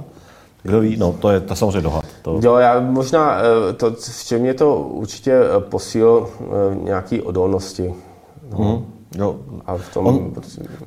Kdo 0.63 0.80
ví, 0.80 0.97
no 0.97 1.13
to 1.13 1.30
je 1.30 1.39
to 1.39 1.56
samozřejmě 1.56 1.82
dohad. 1.82 2.06
To... 2.21 2.39
Jo, 2.43 2.56
já 2.56 2.80
možná, 2.80 3.38
eh, 3.69 3.73
to, 3.73 3.91
v 3.91 4.26
čem 4.26 4.41
mě 4.41 4.54
to 4.54 4.78
určitě 4.78 5.34
eh, 5.34 5.62
posíl 5.62 6.30
eh, 6.39 6.76
nějaký 6.76 7.21
odolnosti. 7.21 7.93
No. 8.52 8.58
Mm. 8.60 8.86
Jo. 9.21 9.36
A 9.65 9.78
v 9.78 9.93
tom... 9.93 10.08
On, 10.08 10.34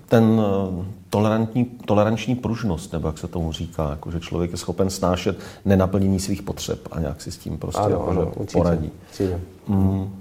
ten 0.09 0.43
eh, 0.81 1.00
tolerantní, 1.11 1.65
toleranční 1.65 2.35
pružnost, 2.35 2.93
nebo 2.93 3.09
jak 3.09 3.19
se 3.19 3.29
tomu 3.29 3.53
říká, 3.53 3.91
jako 3.91 4.11
že 4.11 4.21
člověk 4.21 4.51
je 4.51 4.57
schopen 4.57 4.91
snášet 4.91 5.39
nenaplnění 5.65 6.21
svých 6.21 6.43
potřeb 6.43 6.81
a 6.91 7.01
nějak 7.01 7.23
si 7.23 7.31
s 7.31 7.39
tím 7.39 7.59
prostě 7.59 7.81
ano, 7.81 7.91
jako, 7.91 8.07
ano, 8.07 8.33
určitě, 8.37 8.59
poradí. 8.59 8.93
Určitě. 9.11 9.41
Mm. 9.69 10.21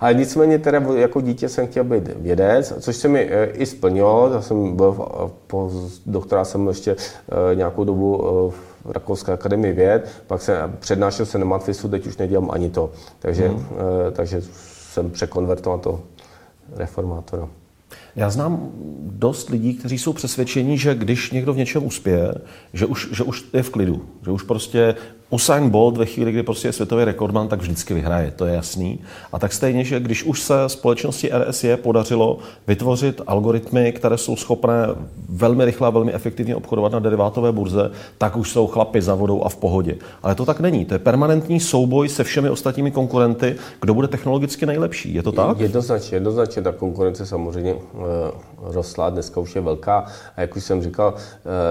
Ale 0.00 0.14
nicméně 0.14 0.58
teda 0.58 0.78
jako 0.94 1.20
dítě 1.20 1.48
jsem 1.48 1.66
chtěl 1.66 1.84
být 1.84 2.08
vědec, 2.16 2.72
což 2.80 2.96
se 2.96 3.08
mi 3.08 3.20
e, 3.30 3.46
i 3.46 3.66
splnilo. 3.66 4.30
Já 4.32 4.42
jsem 4.42 4.76
byl 4.76 4.92
po 5.46 5.70
doktora 6.06 6.44
jsem 6.44 6.68
ještě 6.68 6.96
e, 7.52 7.54
nějakou 7.54 7.84
dobu 7.84 8.22
e, 8.22 8.50
v 8.88 8.90
Rakouské 8.90 9.32
akademii 9.32 9.72
věd, 9.72 10.08
pak 10.26 10.42
se 10.42 10.70
přednášel 10.78 11.26
jsem 11.26 11.40
na 11.40 11.46
matfisu, 11.46 11.88
teď 11.88 12.06
už 12.06 12.16
nedělám 12.16 12.50
ani 12.50 12.70
to. 12.70 12.90
Takže, 13.18 13.48
mm. 13.48 13.66
e, 14.08 14.10
takže 14.10 14.42
jsem 14.92 15.10
překonvertoval 15.10 15.78
to 15.78 16.00
reformátora. 16.76 17.48
Já 18.18 18.30
znám 18.30 18.70
dost 19.02 19.50
lidí, 19.50 19.74
kteří 19.74 19.98
jsou 19.98 20.12
přesvědčeni, 20.12 20.78
že 20.78 20.94
když 20.94 21.30
někdo 21.30 21.52
v 21.52 21.56
něčem 21.56 21.86
uspěje, 21.86 22.34
že 22.72 22.86
už, 22.86 23.08
že 23.12 23.24
už 23.24 23.44
je 23.52 23.62
v 23.62 23.70
klidu, 23.70 24.02
že 24.24 24.30
už 24.30 24.42
prostě 24.42 24.94
Usain 25.30 25.70
Bolt 25.70 25.96
ve 25.96 26.06
chvíli, 26.06 26.32
kdy 26.32 26.42
prostě 26.42 26.68
je 26.68 26.72
světový 26.72 27.04
rekordman, 27.04 27.48
tak 27.48 27.60
vždycky 27.60 27.94
vyhraje, 27.94 28.30
to 28.30 28.46
je 28.46 28.54
jasný. 28.54 29.00
A 29.32 29.38
tak 29.38 29.52
stejně, 29.52 29.84
že 29.84 30.00
když 30.00 30.24
už 30.24 30.40
se 30.40 30.54
společnosti 30.66 31.30
RSE 31.38 31.76
podařilo 31.76 32.38
vytvořit 32.66 33.20
algoritmy, 33.26 33.92
které 33.92 34.18
jsou 34.18 34.36
schopné 34.36 34.86
velmi 35.28 35.64
rychle 35.64 35.86
a 35.86 35.90
velmi 35.90 36.12
efektivně 36.12 36.56
obchodovat 36.56 36.92
na 36.92 36.98
derivátové 36.98 37.52
burze, 37.52 37.90
tak 38.18 38.36
už 38.36 38.50
jsou 38.50 38.66
chlapy 38.66 39.02
za 39.02 39.14
vodou 39.14 39.42
a 39.42 39.48
v 39.48 39.56
pohodě. 39.56 39.96
Ale 40.22 40.34
to 40.34 40.46
tak 40.46 40.60
není. 40.60 40.84
To 40.84 40.94
je 40.94 40.98
permanentní 40.98 41.60
souboj 41.60 42.08
se 42.08 42.24
všemi 42.24 42.50
ostatními 42.50 42.90
konkurenty, 42.90 43.56
kdo 43.80 43.94
bude 43.94 44.08
technologicky 44.08 44.66
nejlepší. 44.66 45.14
Je 45.14 45.22
to 45.22 45.32
tak? 45.32 45.60
Jednoznačně, 45.60 46.16
jednoznačně 46.16 46.62
ta 46.62 46.72
konkurence 46.72 47.26
samozřejmě 47.26 47.74
rostla, 48.62 49.10
dneska 49.10 49.40
už 49.40 49.54
je 49.54 49.60
velká. 49.60 50.06
A 50.36 50.40
jak 50.40 50.56
už 50.56 50.64
jsem 50.64 50.82
říkal, 50.82 51.14
uh, 51.14 51.20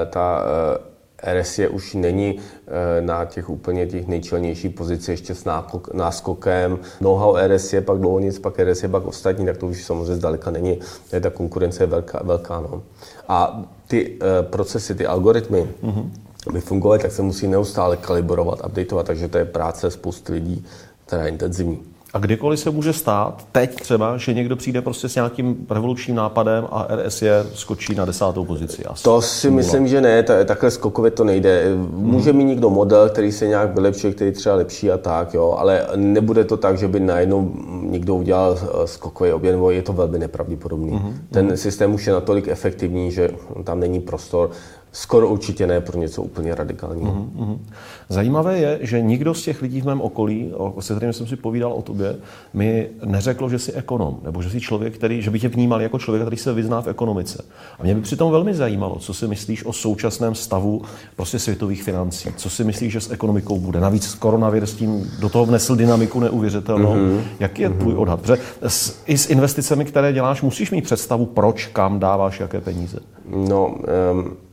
ta 0.10 0.44
uh, 0.80 0.98
RSE 1.24 1.68
už 1.68 1.94
není 1.94 2.40
eh, 2.68 3.02
na 3.02 3.26
těch 3.26 3.50
úplně 3.50 3.88
těch 3.88 4.08
nejčelnějších 4.08 4.72
pozicích 4.72 5.10
ještě 5.10 5.36
s 5.36 5.46
náskokem. 5.94 6.80
Know-how 7.02 7.38
RSE, 7.48 7.82
pak 7.82 7.98
dlouho 7.98 8.20
nic, 8.20 8.40
pak 8.40 8.60
RSE, 8.60 8.88
pak 8.88 9.08
ostatní, 9.08 9.46
tak 9.46 9.58
to 9.58 9.68
už 9.68 9.84
samozřejmě 9.84 10.16
zdaleka 10.16 10.52
není. 10.52 10.80
Ta 11.22 11.30
konkurence 11.30 11.84
je 11.84 11.88
velká. 11.88 12.20
velká 12.24 12.60
no. 12.60 12.84
A 13.28 13.64
ty 13.88 14.20
procesy, 14.42 14.96
ty 14.96 15.06
algoritmy, 15.06 15.70
mm-hmm. 15.84 16.10
aby 16.50 16.62
fungovaly, 16.62 17.00
tak 17.02 17.12
se 17.12 17.22
musí 17.22 17.48
neustále 17.48 17.98
kalibrovat, 17.98 18.66
updateovat, 18.66 19.06
takže 19.06 19.28
to 19.28 19.38
je 19.38 19.46
práce 19.46 19.92
spousty 19.92 20.34
lidí, 20.34 20.66
která 21.06 21.24
je 21.24 21.30
intenzivní. 21.30 21.97
A 22.14 22.20
kdykoliv 22.20 22.60
se 22.60 22.70
může 22.70 22.94
stát, 22.94 23.48
teď 23.52 23.76
třeba, 23.76 24.18
že 24.18 24.34
někdo 24.34 24.56
přijde 24.56 24.82
prostě 24.82 25.10
s 25.10 25.16
nějakým 25.16 25.66
revolučním 25.70 26.16
nápadem 26.16 26.68
a 26.72 26.88
RS 26.96 27.22
je 27.22 27.46
skočí 27.54 27.96
na 27.96 28.06
desátou 28.06 28.46
pozici. 28.46 28.86
Asi. 28.86 29.04
To 29.04 29.22
si 29.22 29.52
myslím, 29.52 29.88
že 29.88 30.02
ne, 30.02 30.24
takhle 30.24 30.72
skokově 30.72 31.12
to 31.12 31.24
nejde. 31.24 31.76
Může 31.92 32.30
hmm. 32.30 32.38
mít 32.38 32.46
někdo 32.46 32.70
model, 32.70 33.10
který 33.10 33.32
se 33.32 33.48
nějak 33.48 33.76
vylepšuje, 33.76 34.14
který 34.14 34.32
třeba 34.32 34.56
lepší 34.56 34.92
a 34.92 34.98
tak, 34.98 35.34
jo, 35.34 35.56
ale 35.58 35.88
nebude 35.96 36.44
to 36.44 36.58
tak, 36.58 36.78
že 36.78 36.88
by 36.88 37.00
najednou 37.00 37.52
někdo 37.82 38.16
udělal 38.16 38.60
eh, 38.62 38.88
skokový 38.88 39.32
objem, 39.32 39.56
nebo 39.56 39.72
je 39.72 39.82
to 39.82 39.94
velmi 39.94 40.20
nepravděpodobný. 40.20 40.92
Hmm. 40.92 41.18
Ten 41.32 41.58
systém 41.58 41.94
už 41.94 42.08
je 42.08 42.14
natolik 42.14 42.48
efektivní, 42.48 43.12
že 43.12 43.30
tam 43.64 43.80
není 43.80 44.00
prostor 44.00 44.52
skoro 44.98 45.30
určitě 45.30 45.68
ne 45.68 45.82
pro 45.82 46.00
něco 46.00 46.24
úplně 46.24 46.56
radikálního. 46.56 47.12
Mm-hmm. 47.12 47.58
Zajímavé 48.10 48.58
je, 48.58 48.80
že 48.82 49.02
nikdo 49.02 49.34
z 49.34 49.44
těch 49.44 49.62
lidí 49.62 49.82
v 49.82 49.86
mém 49.86 50.02
okolí, 50.02 50.54
se 50.80 50.94
kterými 50.94 51.14
jsem 51.14 51.28
si 51.28 51.36
povídal 51.36 51.74
o 51.74 51.82
tobě, 51.82 52.16
mi 52.54 52.90
neřekl, 53.06 53.50
že 53.50 53.60
jsi 53.60 53.72
ekonom, 53.72 54.20
nebo 54.24 54.42
že 54.42 54.50
jsi 54.50 54.60
člověk, 54.60 54.94
který, 54.94 55.22
že 55.22 55.32
by 55.32 55.40
tě 55.40 55.48
vnímal 55.48 55.82
jako 55.82 56.00
člověk, 56.00 56.24
který 56.24 56.38
se 56.38 56.54
vyzná 56.54 56.82
v 56.82 56.88
ekonomice. 56.88 57.46
A 57.80 57.84
mě 57.84 57.96
by 57.96 58.02
přitom 58.02 58.32
velmi 58.32 58.54
zajímalo, 58.54 59.00
co 59.00 59.14
si 59.14 59.28
myslíš 59.28 59.66
o 59.66 59.74
současném 59.74 60.36
stavu 60.36 60.82
prostě 61.16 61.40
světových 61.40 61.84
financí. 61.84 62.30
Co 62.36 62.50
si 62.50 62.64
myslíš, 62.64 62.94
že 62.94 63.02
s 63.02 63.12
ekonomikou 63.12 63.60
bude? 63.60 63.80
Navíc 63.80 64.16
koronavir 64.16 64.66
s 64.66 64.74
tím 64.74 65.12
do 65.20 65.30
toho 65.30 65.46
vnesl 65.46 65.76
dynamiku 65.76 66.20
neuvěřitelnou. 66.20 66.96
Mm-hmm. 66.96 67.22
Jaký 67.40 67.62
je 67.62 67.70
mm-hmm. 67.70 67.78
tvůj 67.78 67.96
odhad? 67.96 68.22
Protože 68.22 68.38
s, 68.68 69.04
i 69.06 69.18
s 69.18 69.30
investicemi, 69.30 69.86
které 69.86 70.14
děláš, 70.14 70.42
musíš 70.42 70.72
mít 70.72 70.84
představu, 70.84 71.26
proč, 71.26 71.66
kam 71.66 72.00
dáváš 72.00 72.40
jaké 72.40 72.62
peníze. 72.62 73.00
No, 73.26 73.76
um 74.14 74.47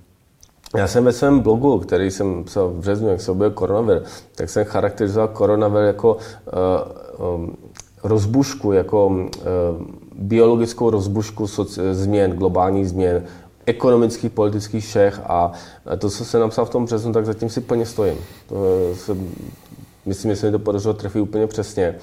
já 0.77 0.87
jsem 0.87 1.05
ve 1.05 1.13
svém 1.13 1.41
blogu, 1.41 1.79
který 1.79 2.11
jsem 2.11 2.45
psal 2.45 2.69
v 2.69 2.79
březnu, 2.79 3.09
jak 3.09 3.21
se 3.21 3.31
objevil 3.31 3.51
koronavir, 3.51 4.03
tak 4.35 4.51
jsem 4.51 4.65
charakterizoval 4.65 5.29
koronavir 5.29 5.83
jako 5.83 6.17
uh, 7.19 7.35
um, 7.35 7.57
rozbušku, 8.03 8.73
jako 8.73 9.07
uh, 9.07 9.23
biologickou 10.15 10.91
rozbušku 10.91 11.45
soci- 11.45 11.93
změn, 11.93 12.33
globálních 12.33 12.89
změn, 12.89 13.25
ekonomických, 13.67 14.33
politických 14.33 14.85
všech 14.85 15.21
a 15.27 15.53
to, 15.99 16.11
co 16.11 16.25
jsem 16.25 16.41
napsal 16.41 16.65
v 16.65 16.71
tom 16.71 16.85
březnu, 16.85 17.13
tak 17.13 17.27
zatím 17.27 17.49
si 17.49 17.61
plně 17.61 17.87
stojím. 17.87 18.19
To 18.49 18.57
se, 18.95 19.17
myslím, 20.07 20.31
že 20.31 20.37
se 20.37 20.47
mi 20.47 20.53
to 20.53 20.59
podařilo 20.59 20.95
trefit 20.95 21.23
úplně 21.23 21.47
přesně. 21.47 21.95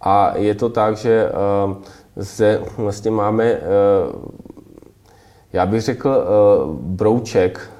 A 0.00 0.36
je 0.36 0.54
to 0.54 0.68
tak, 0.68 0.96
že 0.96 1.30
uh, 1.66 1.76
zde 2.16 2.60
vlastně 2.76 3.10
máme, 3.10 3.54
uh, 3.54 3.60
já 5.52 5.66
bych 5.66 5.82
řekl, 5.82 6.08
uh, 6.08 6.74
brouček 6.74 7.70
Eh, 7.70 7.76
eh, 7.76 7.79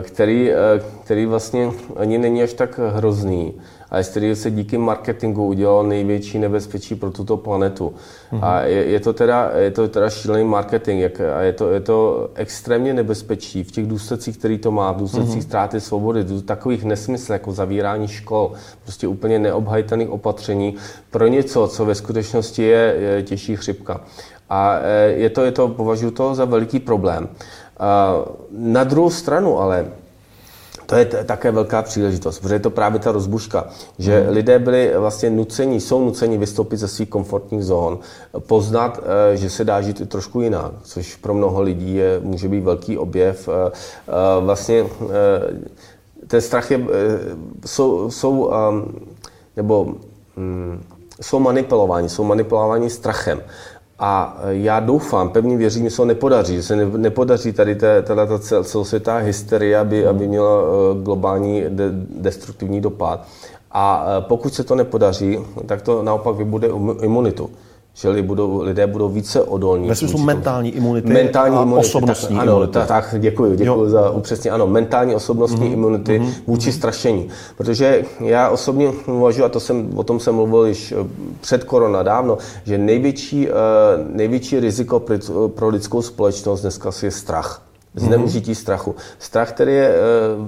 který, 0.00 0.50
eh, 0.50 0.56
který 1.04 1.26
vlastně 1.26 1.70
ani 1.96 2.18
není 2.18 2.42
až 2.42 2.52
tak 2.52 2.78
hrozný, 2.78 3.54
ale 3.90 4.04
z 4.04 4.08
kterého 4.08 4.36
se 4.36 4.50
díky 4.50 4.78
marketingu 4.78 5.46
udělal 5.46 5.84
největší 5.84 6.38
nebezpečí 6.38 6.94
pro 6.94 7.10
tuto 7.10 7.36
planetu. 7.36 7.94
Mm-hmm. 8.32 8.38
A 8.42 8.60
je, 8.60 8.84
je, 8.84 9.00
to 9.00 9.12
teda, 9.12 9.50
je 9.56 9.70
to 9.70 9.88
teda 9.88 10.10
šílený 10.10 10.44
marketing 10.44 11.00
jak, 11.00 11.20
a 11.20 11.40
je 11.40 11.52
to, 11.52 11.70
je 11.70 11.80
to 11.80 12.30
extrémně 12.34 12.94
nebezpečí 12.94 13.64
v 13.64 13.70
těch 13.70 13.86
důsledcích, 13.86 14.38
který 14.38 14.58
to 14.58 14.70
má, 14.70 14.92
v 14.92 14.96
důsledcích 14.96 15.42
mm-hmm. 15.42 15.48
ztráty 15.48 15.80
svobody, 15.80 16.22
v 16.22 16.42
takových 16.42 16.84
nesmyslech 16.84 17.40
jako 17.40 17.52
zavírání 17.52 18.08
škol, 18.08 18.52
prostě 18.82 19.08
úplně 19.08 19.38
neobhajitelných 19.38 20.10
opatření 20.10 20.74
pro 21.10 21.26
něco, 21.26 21.68
co 21.68 21.84
ve 21.84 21.94
skutečnosti 21.94 22.62
je, 22.62 22.96
je 22.98 23.22
těžší 23.22 23.56
chřipka. 23.56 24.00
A 24.50 24.78
je 25.06 25.30
to, 25.30 25.44
je 25.44 25.52
to, 25.52 25.68
považuji 25.68 26.10
to 26.10 26.34
za 26.34 26.44
veliký 26.44 26.78
problém. 26.80 27.28
Na 28.50 28.84
druhou 28.84 29.10
stranu 29.10 29.60
ale 29.60 29.86
to 30.88 30.96
je 30.96 31.04
také 31.04 31.50
velká 31.50 31.82
příležitost, 31.82 32.38
protože 32.38 32.54
je 32.54 32.60
to 32.60 32.70
právě 32.70 33.00
ta 33.00 33.12
rozbuška, 33.12 33.66
že 33.98 34.20
hmm. 34.20 34.32
lidé 34.32 34.58
byli 34.58 34.92
vlastně 34.96 35.30
nuceni, 35.30 35.80
jsou 35.80 36.04
nuceni 36.04 36.38
vystoupit 36.38 36.76
ze 36.76 36.88
svých 36.88 37.08
komfortních 37.08 37.64
zón, 37.64 37.98
poznat, 38.38 39.00
eh, 39.32 39.36
že 39.36 39.50
se 39.50 39.64
dá 39.64 39.80
žít 39.80 40.00
i 40.00 40.06
trošku 40.06 40.40
jinak, 40.40 40.72
což 40.82 41.16
pro 41.16 41.34
mnoho 41.34 41.62
lidí 41.62 41.94
je, 41.94 42.20
může 42.20 42.48
být 42.48 42.60
velký 42.60 42.98
objev. 42.98 43.48
Eh, 43.48 43.72
eh, 44.08 44.40
vlastně 44.40 44.86
ten 46.26 46.40
strach 46.40 46.70
je, 46.70 46.80
jsou, 47.66 48.10
jsou 48.10 48.50
nebo 49.56 49.94
mm, 50.36 50.84
jsou 51.20 51.38
manipulováni, 51.38 52.08
jsou 52.08 52.24
manipulováni 52.24 52.90
strachem. 52.90 53.42
A 53.98 54.38
já 54.48 54.80
doufám, 54.80 55.30
pevně 55.30 55.56
věřím, 55.56 55.84
že 55.84 55.90
se 55.90 55.96
to 55.96 56.04
nepodaří, 56.04 56.56
že 56.56 56.62
se 56.62 56.76
nepodaří 56.76 57.52
tady 57.52 57.74
ta 57.74 58.38
celosvětá 58.62 59.16
hysterie, 59.16 59.78
aby, 59.78 60.06
aby 60.06 60.28
měla 60.28 60.60
eh, 60.60 61.02
globální 61.02 61.64
de, 61.68 61.84
destruktivní 62.20 62.80
dopad. 62.80 63.26
A 63.72 64.06
eh, 64.06 64.20
pokud 64.20 64.54
se 64.54 64.64
to 64.64 64.74
nepodaří, 64.74 65.38
tak 65.66 65.82
to 65.82 66.02
naopak 66.02 66.36
vybude 66.36 66.68
imunitu 67.02 67.50
že 68.00 68.22
budou, 68.22 68.62
lidé 68.62 68.86
budou 68.86 69.08
více 69.08 69.42
odolní. 69.42 69.88
Ve 69.88 69.94
smyslu 69.94 70.18
mentální 70.18 70.70
imunity 70.70 71.12
mentální 71.12 71.56
a 71.56 71.62
imunity, 71.62 71.88
osobnostní 71.88 72.36
tak, 72.36 72.46
imunity. 72.46 72.72
Tak, 72.72 72.88
tak 72.88 73.14
děkuji, 73.18 73.56
děkuji 73.56 73.88
za 73.88 74.10
upřesně. 74.10 74.50
Ano, 74.50 74.66
mentální 74.66 75.14
osobnostní 75.14 75.68
mm-hmm. 75.68 75.72
imunity 75.72 76.18
mm-hmm. 76.18 76.32
vůči 76.46 76.72
strašení. 76.72 77.28
Protože 77.56 78.04
já 78.20 78.48
osobně 78.48 78.92
uvažuji, 79.06 79.44
a 79.44 79.48
to 79.48 79.60
jsem, 79.60 79.90
o 79.96 80.02
tom 80.02 80.20
jsem 80.20 80.34
mluvil 80.34 80.66
již 80.66 80.92
eh, 80.92 80.96
před 81.40 81.64
korona 81.64 82.02
dávno, 82.02 82.38
že 82.64 82.78
největší, 82.78 83.48
uh, 83.48 83.54
největší 84.16 84.60
riziko 84.60 85.02
pro 85.48 85.68
lidskou 85.68 86.02
společnost 86.02 86.60
dneska 86.60 86.90
je 87.02 87.10
strach 87.10 87.67
zneužití 87.98 88.54
strachu. 88.54 88.94
Strach, 89.18 89.52
který 89.52 89.74
je 89.74 89.94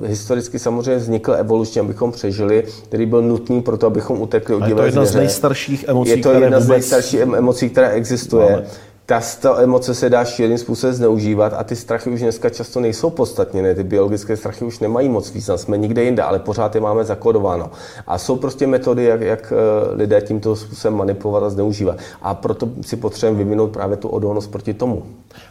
e, 0.05 0.09
historicky 0.09 0.59
samozřejmě 0.59 0.97
vznikl 0.97 1.35
evolučně, 1.35 1.81
abychom 1.81 2.13
přežili, 2.13 2.65
který 2.85 3.07
byl 3.07 3.23
nutný 3.23 3.63
pro 3.63 3.79
to, 3.79 3.87
abychom 3.87 4.23
utekli 4.23 4.55
od 4.55 4.63
divé. 4.63 4.71
Je 4.71 4.75
to 4.75 4.83
jedna 4.83 5.05
z 5.05 5.15
nejstarších 5.15 5.85
emocí, 5.89 6.11
Je 6.11 6.17
to 6.17 6.33
jedna 6.33 6.61
z 6.61 6.69
nejstarších 6.69 7.21
emocí, 7.21 7.71
která 7.71 7.89
existuje. 7.89 8.51
Máme 8.51 8.89
ta, 9.11 9.20
ta 9.40 9.62
emoce 9.62 9.94
se 9.94 10.11
dá 10.11 10.25
šíleným 10.25 10.59
způsobem 10.59 10.94
zneužívat 10.94 11.53
a 11.57 11.64
ty 11.64 11.77
strachy 11.77 12.11
už 12.11 12.20
dneska 12.20 12.51
často 12.51 12.81
nejsou 12.81 13.11
podstatněné. 13.11 13.75
Ty 13.75 13.83
biologické 13.83 14.37
strachy 14.37 14.64
už 14.64 14.79
nemají 14.79 15.09
moc 15.09 15.31
význam, 15.31 15.59
jsme 15.59 15.79
nikde 15.79 16.05
jinde, 16.05 16.23
ale 16.23 16.38
pořád 16.38 16.75
je 16.75 16.81
máme 16.81 17.05
zakodováno. 17.05 17.70
A 18.07 18.18
jsou 18.18 18.37
prostě 18.37 18.66
metody, 18.66 19.05
jak, 19.05 19.20
jak 19.20 19.53
eh, 19.53 19.94
lidé 19.94 20.20
tímto 20.20 20.57
způsobem 20.57 20.99
manipulovat 20.99 21.42
a 21.42 21.51
zneužívat. 21.51 21.99
A 22.23 22.35
proto 22.35 22.68
si 22.81 22.96
potřebujeme 22.96 23.44
vyvinout 23.44 23.70
právě 23.70 23.96
tu 23.96 24.09
odolnost 24.09 24.46
proti 24.46 24.75
tomu. 24.75 25.03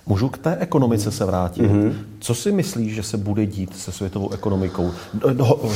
Můžu 0.05 0.29
k 0.29 0.37
té 0.37 0.57
ekonomice 0.59 1.11
se 1.11 1.25
vrátit. 1.25 1.63
Mm-hmm. 1.63 1.93
Co 2.19 2.35
si 2.35 2.51
myslíš, 2.51 2.95
že 2.95 3.03
se 3.03 3.17
bude 3.17 3.45
dít 3.45 3.77
se 3.77 3.91
světovou 3.91 4.33
ekonomikou? 4.33 4.91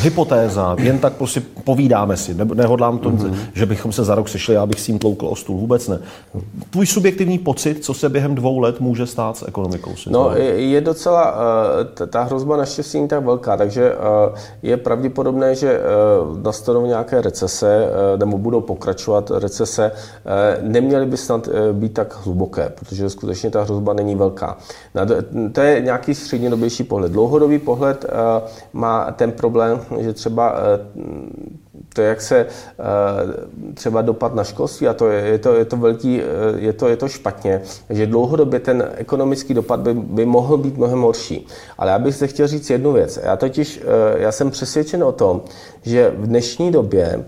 Hypotéza, 0.01 0.75
jen 0.79 0.99
tak 0.99 1.13
prostě 1.13 1.41
povídáme 1.63 2.17
si, 2.17 2.33
ne, 2.33 2.45
nehodlám 2.45 2.97
to, 2.97 3.11
mm-hmm. 3.11 3.35
že 3.53 3.65
bychom 3.65 3.91
se 3.91 4.03
za 4.03 4.15
rok 4.15 4.29
sešli, 4.29 4.53
já 4.53 4.65
bych 4.65 4.79
si 4.79 4.91
jim 4.91 4.99
tloukl 4.99 5.27
o 5.27 5.35
stůl, 5.35 5.57
vůbec 5.57 5.87
ne. 5.87 5.99
Tvůj 6.69 6.85
subjektivní 6.85 7.39
pocit, 7.39 7.72
co 7.81 7.93
se 7.93 8.09
během 8.09 8.35
dvou 8.35 8.59
let 8.59 8.79
může 8.79 9.05
stát 9.07 9.37
s 9.37 9.47
ekonomikou? 9.47 9.91
No, 10.09 10.31
je, 10.35 10.69
je 10.69 10.81
docela, 10.81 11.31
uh, 11.31 12.07
ta 12.07 12.23
hrozba 12.23 12.57
naštěstí 12.57 12.97
není 12.97 13.07
tak 13.07 13.25
velká, 13.25 13.57
takže 13.57 13.95
uh, 13.95 13.99
je 14.61 14.77
pravděpodobné, 14.77 15.55
že 15.55 15.79
uh, 15.79 16.39
nastanou 16.39 16.85
nějaké 16.85 17.21
recese, 17.21 17.87
nebo 18.15 18.37
budou 18.37 18.61
pokračovat 18.61 19.31
recese. 19.31 19.91
Neměly 20.61 21.05
by 21.05 21.17
snad 21.17 21.49
být 21.71 21.93
tak 21.93 22.25
hluboké, 22.25 22.73
protože 22.79 23.09
skutečně 23.09 23.49
ta 23.49 23.63
hrozba 23.63 23.93
není 23.93 24.15
velká. 24.15 24.57
To 25.51 25.61
je 25.61 25.81
nějaký 25.81 26.15
střednědobější 26.15 26.83
pohled. 26.83 27.11
Dlouhodobý 27.11 27.59
pohled 27.59 28.05
má 28.73 29.11
ten 29.11 29.31
problém, 29.31 29.79
že 29.99 30.13
třeba 30.13 30.55
to, 31.93 32.01
jak 32.01 32.21
se 32.21 32.37
eh, 32.37 33.73
třeba 33.73 34.01
dopad 34.01 34.35
na 34.35 34.43
školství, 34.43 34.87
a 34.87 34.93
to 34.93 35.09
je, 35.09 35.21
je, 35.21 35.37
to, 35.37 35.53
je 35.53 35.65
to 35.65 35.77
velký, 35.77 36.21
eh, 36.21 36.25
je 36.55 36.73
to, 36.73 36.87
je 36.87 36.97
to 36.97 37.07
špatně, 37.07 37.61
že 37.89 38.07
dlouhodobě 38.07 38.59
ten 38.59 38.89
ekonomický 38.95 39.53
dopad 39.53 39.79
by, 39.79 39.93
by 39.93 40.25
mohl 40.25 40.57
být 40.57 40.77
mnohem 40.77 41.01
horší. 41.01 41.47
Ale 41.77 41.91
já 41.91 41.99
bych 41.99 42.15
se 42.15 42.27
chtěl 42.27 42.47
říct 42.47 42.69
jednu 42.69 42.91
věc. 42.91 43.19
Já 43.23 43.35
totiž, 43.37 43.81
eh, 43.83 44.19
já 44.21 44.31
jsem 44.31 44.51
přesvědčen 44.51 45.03
o 45.03 45.11
tom, 45.11 45.41
že 45.81 46.13
v 46.17 46.27
dnešní 46.27 46.71
době 46.71 47.25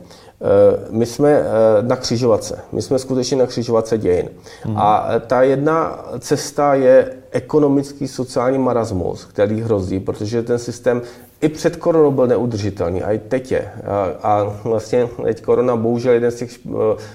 my 0.89 1.05
jsme 1.05 1.43
na 1.81 1.95
křižovatce. 1.95 2.59
My 2.71 2.81
jsme 2.81 2.99
skutečně 2.99 3.37
na 3.37 3.45
křižovatce 3.45 3.97
dějin. 3.97 4.29
Hmm. 4.63 4.77
A 4.77 5.07
ta 5.27 5.41
jedna 5.41 6.05
cesta 6.19 6.73
je 6.73 7.13
ekonomický 7.31 8.07
sociální 8.07 8.57
marasmus, 8.57 9.25
který 9.25 9.61
hrozí, 9.61 9.99
protože 9.99 10.43
ten 10.43 10.59
systém 10.59 11.01
i 11.41 11.49
před 11.49 11.75
koronou 11.75 12.11
byl 12.11 12.27
neudržitelný 12.27 13.03
a 13.03 13.11
i 13.11 13.19
teď 13.19 13.51
je. 13.51 13.71
A, 13.83 14.05
a 14.23 14.53
vlastně 14.63 15.09
teď 15.23 15.41
korona 15.41 15.75
bohužel 15.75 16.13
jeden 16.13 16.31
z 16.31 16.35
těch 16.35 16.59
eh, 16.67 16.71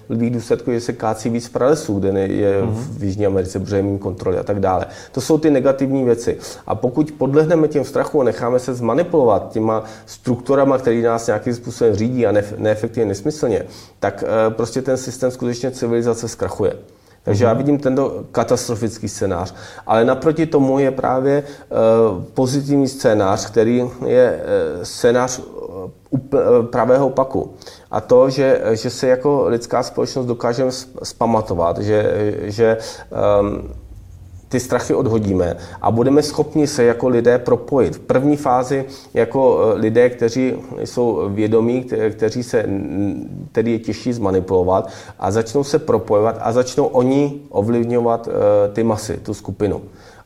blbých 0.09 0.31
důsledků, 0.31 0.73
že 0.73 0.81
se 0.81 0.93
kácí 0.93 1.31
víc 1.31 1.49
pralesů, 1.49 1.99
kde 1.99 2.09
je 2.21 2.63
mm-hmm. 2.63 2.75
v 2.75 3.05
Jižní 3.05 3.27
Americe, 3.27 3.61
protože 3.61 3.85
kontroly 3.99 4.39
a 4.39 4.43
tak 4.43 4.61
dále. 4.61 4.87
To 5.13 5.21
jsou 5.21 5.39
ty 5.39 5.51
negativní 5.51 6.05
věci. 6.05 6.39
A 6.67 6.75
pokud 6.75 7.13
podlehneme 7.13 7.69
těm 7.69 7.85
strachu 7.85 8.21
a 8.21 8.25
necháme 8.25 8.59
se 8.59 8.75
zmanipulovat 8.75 9.53
těma 9.53 9.85
strukturama, 10.07 10.79
které 10.79 11.03
nás 11.03 11.27
nějakým 11.27 11.55
způsobem 11.55 11.95
řídí 11.95 12.27
a 12.27 12.33
ne, 12.33 12.45
neefektivně, 12.57 13.09
nesmyslně, 13.09 13.67
tak 14.01 14.25
eh, 14.27 14.51
prostě 14.51 14.83
ten 14.83 14.97
systém 14.97 15.31
skutečně 15.31 15.71
civilizace 15.71 16.29
zkrachuje. 16.29 16.73
Takže 17.23 17.45
já 17.45 17.53
vidím 17.53 17.79
tento 17.79 18.25
katastrofický 18.33 19.09
scénář. 19.09 19.55
Ale 19.87 20.05
naproti 20.05 20.47
tomu 20.47 20.79
je 20.79 20.91
právě 20.91 21.43
uh, 21.43 22.23
pozitivní 22.25 22.89
scénář, 22.89 23.47
který 23.47 23.77
je 24.07 24.43
uh, 24.77 24.83
scénář 24.83 25.39
uh, 25.39 26.67
pravého 26.71 27.07
opaku. 27.07 27.55
A 27.91 28.01
to, 28.01 28.31
že, 28.31 28.63
že 28.73 28.91
se 28.91 29.09
jako 29.09 29.45
lidská 29.49 29.83
společnost 29.83 30.27
dokážeme 30.27 30.71
spamatovat, 31.03 31.79
že, 31.79 32.13
že 32.43 32.77
ty 34.51 34.61
strachy 34.61 34.95
odhodíme 34.95 35.57
a 35.83 35.91
budeme 35.91 36.23
schopni 36.23 36.67
se 36.67 36.85
jako 36.85 37.09
lidé 37.09 37.39
propojit. 37.39 37.97
V 37.97 38.01
první 38.01 38.37
fázi 38.37 38.85
jako 39.15 39.59
eh, 39.61 39.79
lidé, 39.79 40.11
kteří 40.11 40.55
jsou 40.85 41.29
vědomí, 41.29 41.87
kteří 42.11 42.43
se, 42.43 42.65
tedy 43.53 43.71
je 43.71 43.79
těžší 43.79 44.13
zmanipulovat 44.13 44.91
a 45.19 45.31
začnou 45.31 45.65
se 45.65 45.79
propojovat 45.79 46.37
a 46.41 46.53
začnou 46.53 46.85
oni 46.87 47.41
ovlivňovat 47.49 48.29
eh, 48.29 48.73
ty 48.73 48.83
masy, 48.83 49.17
tu 49.23 49.35
skupinu. 49.35 49.83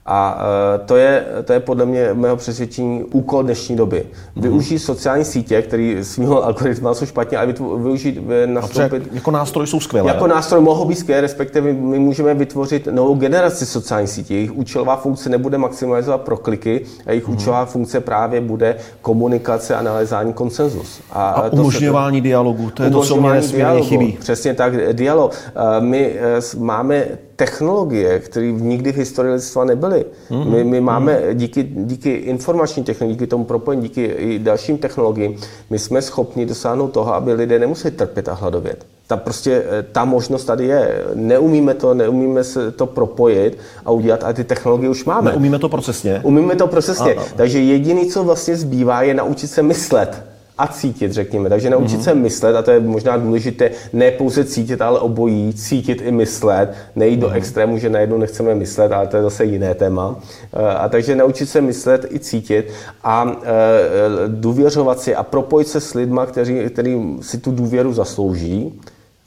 A 0.06 0.38
e, 0.74 0.78
to 0.78 0.96
je, 0.96 1.26
to 1.44 1.52
je 1.52 1.60
podle 1.60 1.86
mě 1.86 2.10
mého 2.14 2.36
přesvědčení 2.36 3.04
úkol 3.04 3.42
dnešní 3.42 3.76
doby. 3.76 4.06
Mhm. 4.34 4.42
Využít 4.42 4.76
mm-hmm. 4.76 4.84
sociální 4.84 5.24
sítě, 5.24 5.62
který 5.62 5.98
svého 6.02 6.44
algoritmu 6.44 6.94
jsou 6.94 7.06
špatně, 7.06 7.38
ale 7.38 7.54
využít, 7.76 8.18
nastoupit... 8.46 9.08
jako 9.12 9.30
nástroj 9.30 9.66
jsou 9.66 9.80
skvělé. 9.80 10.08
Jako 10.08 10.26
nástroj 10.26 10.60
mohou 10.60 10.84
být 10.84 10.94
skvělé, 10.94 11.20
respektive 11.20 11.72
my 11.72 11.98
můžeme 11.98 12.34
vytvořit 12.34 12.88
novou 12.90 13.14
generaci 13.14 13.66
sociálních 13.66 14.10
sítí. 14.10 14.34
Jejich 14.34 14.56
účelová 14.56 14.96
funkce 14.96 15.28
nebude 15.28 15.58
maximalizovat 15.58 16.20
pro 16.20 16.36
kliky, 16.36 16.84
a 17.06 17.10
jejich 17.10 17.28
mm-hmm. 17.28 17.32
účelová 17.32 17.64
funkce 17.64 18.00
právě 18.00 18.40
bude 18.40 18.76
komunikace 19.02 19.74
a 19.74 19.82
nalezání 19.82 20.32
konsenzus. 20.32 21.00
A, 21.10 21.28
a 21.28 21.50
to 21.50 21.56
umožňování 21.56 22.20
to, 22.20 22.24
dialogu, 22.24 22.70
to 22.70 22.82
je 22.82 22.90
to, 22.90 23.02
co 23.02 23.20
mě 23.20 23.82
chybí. 23.82 24.16
Přesně 24.20 24.54
tak, 24.54 24.92
dialog. 24.92 25.34
E, 25.78 25.80
my 25.80 26.06
e, 26.06 26.40
máme 26.58 27.04
technologie, 27.36 28.18
které 28.18 28.52
nikdy 28.52 28.92
v 28.92 28.96
historii 28.96 29.32
lidstva 29.32 29.64
nebyly. 29.64 30.04
Mm-hmm. 30.30 30.50
My, 30.50 30.64
my 30.64 30.80
máme 30.80 31.20
díky, 31.34 31.62
díky 31.62 32.10
informační 32.10 32.84
technologii, 32.84 33.16
díky 33.16 33.26
tomu 33.26 33.44
propojení, 33.44 33.82
díky 33.82 34.04
i 34.04 34.38
dalším 34.38 34.78
technologiím, 34.78 35.36
my 35.70 35.78
jsme 35.78 36.02
schopni 36.02 36.46
dosáhnout 36.46 36.88
toho, 36.88 37.14
aby 37.14 37.32
lidé 37.32 37.58
nemuseli 37.58 37.94
trpět 37.94 38.28
a 38.28 38.32
hladovět. 38.32 38.86
Ta 39.06 39.16
prostě, 39.16 39.64
eh, 39.70 39.82
ta 39.82 40.04
možnost 40.04 40.44
tady 40.44 40.66
je. 40.66 41.04
Neumíme 41.14 41.74
to, 41.74 41.94
neumíme 41.94 42.44
se 42.44 42.70
to 42.70 42.86
propojit 42.86 43.58
a 43.84 43.90
udělat, 43.90 44.24
ale 44.24 44.34
ty 44.34 44.44
technologie 44.44 44.90
už 44.90 45.04
máme. 45.04 45.30
Neumíme 45.30 45.58
to 45.58 45.68
procesně? 45.68 46.20
Umíme 46.24 46.56
to 46.56 46.66
procesně. 46.66 47.14
Aha. 47.14 47.26
Takže 47.36 47.60
jediný, 47.60 48.06
co 48.06 48.24
vlastně 48.24 48.56
zbývá, 48.56 49.02
je 49.02 49.14
naučit 49.14 49.48
se 49.48 49.62
myslet 49.62 50.33
a 50.58 50.66
cítit, 50.66 51.12
řekněme. 51.12 51.48
Takže 51.48 51.70
naučit 51.70 52.00
mm-hmm. 52.00 52.04
se 52.04 52.14
myslet, 52.14 52.56
a 52.56 52.62
to 52.62 52.70
je 52.70 52.80
možná 52.80 53.16
důležité, 53.16 53.70
ne 53.92 54.10
pouze 54.10 54.44
cítit, 54.44 54.82
ale 54.82 55.00
obojí, 55.00 55.54
cítit 55.54 56.02
i 56.04 56.12
myslet, 56.12 56.74
nejít 56.96 57.16
mm-hmm. 57.16 57.20
do 57.20 57.28
mhm. 57.28 57.36
extrému, 57.36 57.78
že 57.78 57.90
najednou 57.90 58.18
nechceme 58.18 58.54
myslet, 58.54 58.92
ale 58.92 59.06
to 59.06 59.16
je 59.16 59.22
zase 59.22 59.44
jiné 59.44 59.74
téma. 59.74 60.16
Eh, 60.52 60.74
a 60.74 60.88
takže 60.88 61.16
naučit 61.16 61.46
se 61.46 61.60
myslet 61.60 62.06
i 62.10 62.18
cítit 62.18 62.72
a 63.04 63.36
e, 63.42 64.28
důvěřovat 64.28 65.00
si 65.00 65.14
a 65.14 65.22
propojit 65.22 65.68
se 65.68 65.80
s 65.80 65.94
lidma, 65.94 66.26
kteří, 66.26 66.64
kteří 66.68 67.16
si 67.20 67.38
tu 67.38 67.52
důvěru 67.52 67.92
zaslouží 67.92 68.80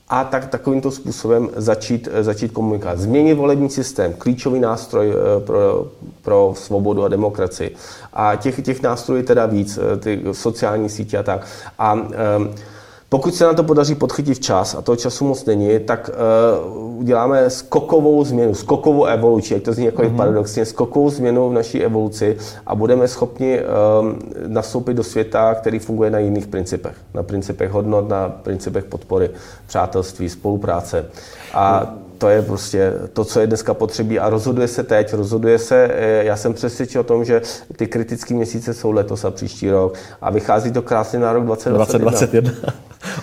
a 0.10 0.24
tak 0.24 0.48
takovýmto 0.48 0.92
způsobem 0.92 1.50
začít, 1.56 2.08
začít 2.22 2.52
komunikovat. 2.52 3.00
Změnit 3.00 3.34
volební 3.34 3.70
systém, 3.70 4.14
klíčový 4.14 4.60
nástroj 4.60 5.14
eh, 5.14 5.46
pro, 5.46 5.88
pro 6.22 6.54
svobodu 6.58 7.04
a 7.04 7.08
demokracii. 7.08 7.76
A 8.14 8.36
těch, 8.36 8.62
těch 8.62 8.82
nástrojů 8.82 9.24
teda 9.24 9.46
víc, 9.46 9.78
eh, 9.78 9.98
ty 9.98 10.24
sociální 10.32 10.90
sítě 10.90 11.18
a 11.18 11.24
tak. 11.24 11.48
A 11.80 11.94
um, 11.94 12.10
pokud 13.10 13.36
se 13.36 13.44
nám 13.44 13.56
to 13.56 13.64
podaří 13.64 13.96
podchytit 13.96 14.38
včas, 14.38 14.76
a 14.76 14.82
toho 14.82 14.96
času 14.96 15.26
moc 15.26 15.46
není, 15.46 15.80
tak 15.80 16.10
uh, 16.70 17.00
uděláme 17.00 17.50
skokovou 17.50 18.24
změnu, 18.24 18.54
skokovou 18.54 19.06
evoluci, 19.06 19.54
jak 19.54 19.64
to 19.64 19.74
zní 19.74 19.86
jako 19.86 20.02
mm-hmm. 20.02 20.16
paradoxně, 20.16 20.66
skokovou 20.66 21.10
změnu 21.10 21.50
v 21.50 21.54
naší 21.54 21.84
evoluci 21.84 22.38
a 22.68 22.76
budeme 22.76 23.08
schopni 23.08 23.60
um, 23.60 24.20
nastoupit 24.48 24.94
do 24.94 25.04
světa, 25.04 25.56
který 25.56 25.80
funguje 25.80 26.10
na 26.10 26.20
jiných 26.20 26.48
principech. 26.48 26.96
Na 27.14 27.24
principech 27.24 27.72
hodnot, 27.72 28.10
na 28.10 28.30
principech 28.30 28.84
podpory, 28.84 29.30
přátelství, 29.68 30.30
spolupráce. 30.30 31.06
A 31.54 31.94
to 32.18 32.30
je 32.30 32.42
prostě 32.42 32.94
to, 33.14 33.26
co 33.26 33.40
je 33.40 33.48
dneska 33.48 33.74
potřebí 33.74 34.20
a 34.20 34.30
rozhoduje 34.30 34.68
se 34.68 34.84
teď, 34.84 35.14
rozhoduje 35.14 35.60
se, 35.60 35.90
eh, 35.94 36.24
já 36.24 36.36
jsem 36.36 36.54
přesvědčen 36.54 37.02
o 37.02 37.04
tom, 37.04 37.26
že 37.26 37.42
ty 37.76 37.88
kritické 37.88 38.34
měsíce 38.34 38.74
jsou 38.74 38.92
letos 38.92 39.26
a 39.26 39.32
příští 39.32 39.70
rok 39.70 39.94
a 40.22 40.32
vychází 40.32 40.72
to 40.72 40.82
krásně 40.82 41.20
na 41.20 41.34
rok 41.34 41.44
2021. 41.46 42.12
2021. 42.12 42.74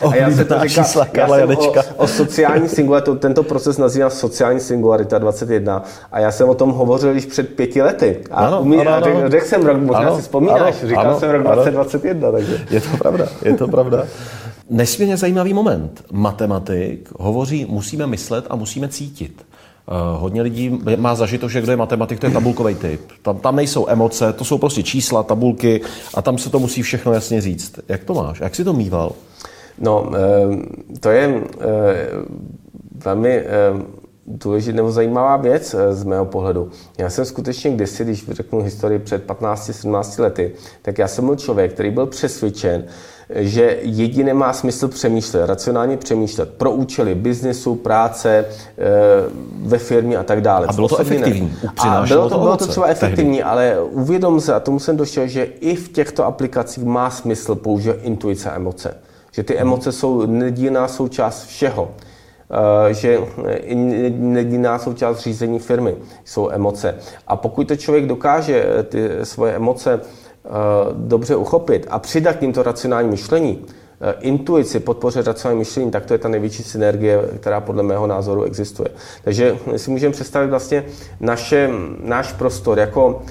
a 0.11 0.17
já 0.17 0.31
se 0.31 0.45
to 0.45 0.55
říká, 0.55 0.83
čísla, 0.83 1.07
já 1.15 1.29
jsem 1.29 1.51
o, 1.51 1.73
o 1.97 2.07
sociální 2.07 2.69
singularitu, 2.69 3.15
tento 3.15 3.43
proces 3.43 3.79
nazývám 3.79 4.11
sociální 4.11 4.61
singularita 4.61 5.19
21 5.19 5.85
a 6.13 6.21
já 6.21 6.33
jsem 6.33 6.49
o 6.49 6.55
tom 6.55 6.71
hovořil 6.71 7.15
již 7.15 7.27
před 7.27 7.57
pěti 7.57 7.83
lety. 7.83 8.21
A 8.31 8.47
ano, 8.47 8.61
umí, 8.61 8.81
ano, 8.87 8.93
ano. 8.93 9.31
řekl 9.31 9.47
jsem 9.47 9.67
rok, 9.67 9.77
možná 9.77 9.99
ano, 9.99 10.17
si 10.17 10.23
vzpomínáš, 10.23 10.61
ano, 10.81 10.89
říkal 10.89 11.07
ano, 11.07 11.21
jsem 11.21 11.31
rok 11.31 11.43
2021. 11.43 12.33
Takže. 12.33 12.61
Je 12.71 12.81
to 12.81 12.97
pravda, 12.97 13.29
je 13.43 13.55
to 13.55 13.69
pravda. 13.69 14.07
Nesmírně 14.71 15.17
zajímavý 15.17 15.55
moment. 15.55 16.05
Matematik 16.13 17.09
hovoří, 17.19 17.67
musíme 17.69 18.07
myslet 18.07 18.47
a 18.51 18.57
musíme 18.57 18.89
cítit. 18.89 19.47
Uh, 19.89 20.21
hodně 20.21 20.43
lidí 20.43 20.81
má 20.97 21.15
zažito, 21.15 21.49
že 21.49 21.61
kdo 21.61 21.73
je 21.73 21.77
matematik, 21.77 22.21
to 22.21 22.27
je 22.27 22.33
tabulkový 22.33 22.75
typ. 22.75 23.01
Tam, 23.23 23.39
tam 23.39 23.57
nejsou 23.57 23.89
emoce, 23.89 24.33
to 24.33 24.45
jsou 24.45 24.59
prostě 24.59 24.83
čísla, 24.83 25.23
tabulky 25.23 25.81
a 26.15 26.23
tam 26.23 26.39
se 26.39 26.51
to 26.51 26.59
musí 26.59 26.83
všechno 26.83 27.13
jasně 27.13 27.41
říct. 27.41 27.81
Jak 27.89 28.05
to 28.05 28.15
máš? 28.15 28.41
Jak 28.41 28.55
jsi 28.55 28.65
to 28.65 28.73
mýval? 28.73 29.13
No, 29.79 30.11
eh, 30.15 30.99
to 31.01 31.11
je 31.11 31.43
eh, 31.61 32.09
velmi 33.05 33.45
důležitá 34.27 34.77
nebo 34.77 34.93
zajímavá 34.93 35.37
věc 35.37 35.75
z 35.91 36.05
mého 36.05 36.25
pohledu. 36.25 36.71
Já 36.99 37.11
jsem 37.11 37.25
skutečně 37.25 37.71
kdysi, 37.71 38.05
když 38.05 38.31
řeknu 38.31 38.63
historii 38.63 38.99
před 38.99 39.27
15-17 39.27 40.23
lety, 40.23 40.53
tak 40.83 40.99
já 40.99 41.09
jsem 41.09 41.27
byl 41.27 41.37
člověk, 41.37 41.73
který 41.73 41.91
byl 41.91 42.07
přesvědčen, 42.07 42.85
že 43.35 43.79
jediné 43.83 44.35
má 44.35 44.53
smysl 44.53 44.89
přemýšlet, 44.89 45.47
racionálně 45.47 45.97
přemýšlet 45.97 46.55
pro 46.55 46.71
účely 46.71 47.15
biznesu, 47.15 47.75
práce, 47.75 48.45
eh, 48.79 48.83
ve 49.63 49.79
firmě 49.79 50.17
a 50.17 50.23
tak 50.23 50.41
dále. 50.41 50.67
A 50.67 50.73
bylo 50.73 50.89
to 50.89 50.99
efektivní? 50.99 51.53
A 51.79 52.05
bylo 52.09 52.29
to, 52.29 52.39
bylo 52.39 52.57
to 52.57 52.67
třeba 52.67 52.87
efektivní, 52.87 53.37
tehdy. 53.37 53.43
ale 53.43 53.77
uvědom 53.81 54.41
se, 54.41 54.55
a 54.55 54.61
tomu 54.61 54.79
jsem 54.79 54.97
došel, 54.97 55.27
že 55.27 55.45
i 55.45 55.77
v 55.77 55.89
těchto 55.89 56.25
aplikacích 56.25 56.85
má 56.85 57.11
smysl 57.11 57.55
používat 57.55 57.97
intuice 58.03 58.51
a 58.51 58.57
emoce. 58.57 58.97
Že 59.33 59.43
ty 59.43 59.59
emoce 59.59 59.93
jsou 59.93 60.27
nedílná 60.27 60.89
součást 60.89 61.45
všeho. 61.45 61.91
Eh, 62.89 62.95
že 62.95 63.19
nedílná 64.17 64.79
součást 64.79 65.19
řízení 65.19 65.59
firmy 65.59 65.95
jsou 66.25 66.51
emoce. 66.51 66.95
A 67.27 67.37
pokud 67.37 67.69
to 67.69 67.77
člověk 67.77 68.07
dokáže 68.07 68.67
ty 68.89 69.11
svoje 69.23 69.55
emoce 69.55 70.01
Eh, 70.01 70.01
dobře 70.93 71.37
uchopit 71.37 71.87
a 71.91 71.99
přidat 71.99 72.37
k 72.37 72.53
to 72.55 72.63
racionální 72.63 73.09
myšlení, 73.09 73.59
eh, 74.01 74.15
intuici, 74.21 74.81
podpořit 74.81 75.27
racionální 75.27 75.59
myšlení, 75.59 75.91
tak 75.91 76.07
to 76.07 76.15
je 76.15 76.19
ta 76.19 76.29
největší 76.29 76.63
synergie, 76.63 77.23
která 77.41 77.61
podle 77.61 77.83
mého 77.83 78.07
názoru 78.07 78.43
existuje. 78.43 78.89
Takže 79.25 79.57
si 79.77 79.91
můžeme 79.91 80.13
představit 80.13 80.49
vlastně 80.49 80.85
naše, 81.21 81.71
náš 82.03 82.33
prostor 82.33 82.79
jako 82.79 83.23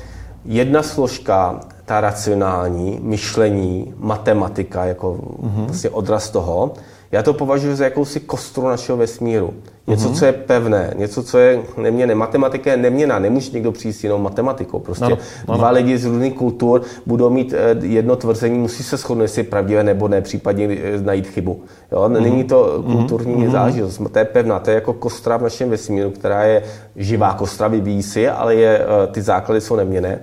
jedna 0.45 0.83
složka, 0.83 1.59
ta 1.85 2.01
racionální, 2.01 2.99
myšlení, 3.03 3.93
matematika 3.97 4.85
jako 4.85 5.13
mm-hmm. 5.13 5.65
vlastně 5.65 5.89
odraz 5.89 6.29
toho, 6.29 6.73
Já 7.13 7.23
to 7.23 7.33
považuji 7.33 7.75
za 7.75 7.83
jakousi 7.83 8.19
kostru 8.19 8.67
našeho 8.67 8.97
vesmíru. 8.97 9.53
Něco, 9.87 10.09
mm-hmm. 10.09 10.19
co 10.19 10.25
je 10.25 10.31
pevné, 10.31 10.93
něco, 10.97 11.23
co 11.23 11.37
je 11.37 11.61
neměné. 11.77 12.15
Matematika 12.15 12.71
je 12.71 12.77
neměná, 12.77 13.19
nemůže 13.19 13.51
někdo 13.51 13.71
přijít 13.71 14.03
jenom 14.03 14.23
matematikou. 14.23 14.79
Prostě 14.79 15.05
ano, 15.05 15.17
ano. 15.47 15.57
dva 15.57 15.69
lidi 15.69 15.97
z 15.97 16.05
různých 16.05 16.33
kultur 16.33 16.81
budou 17.05 17.29
mít 17.29 17.53
eh, 17.53 17.85
jedno 17.85 18.15
tvrzení, 18.15 18.59
musí 18.59 18.83
se 18.83 18.97
shodnout, 18.97 19.21
jestli 19.21 19.39
je 19.39 19.43
pravdivé 19.43 19.83
nebo 19.83 20.07
ne, 20.07 20.21
případně 20.21 20.77
eh, 20.83 21.01
najít 21.01 21.27
chybu. 21.27 21.61
Jo? 21.91 21.99
Mm-hmm. 21.99 22.21
Není 22.21 22.43
to 22.43 22.83
mhm. 22.85 22.97
kulturní 22.97 23.35
mm-hmm. 23.35 23.51
záležitost, 23.51 24.01
to 24.11 24.19
je 24.19 24.25
pevná, 24.25 24.59
to 24.59 24.69
je 24.69 24.75
jako 24.75 24.93
kostra 24.93 25.37
v 25.37 25.41
našem 25.43 25.69
vesmíru, 25.69 26.11
která 26.11 26.43
je 26.43 26.63
živá 26.95 27.33
kostra, 27.33 27.67
vyvíjí 27.67 28.03
si, 28.03 28.29
ale 28.29 28.55
je, 28.55 28.79
eh, 28.79 29.07
ty 29.07 29.21
základy 29.21 29.61
jsou 29.61 29.75
neměné. 29.75 30.19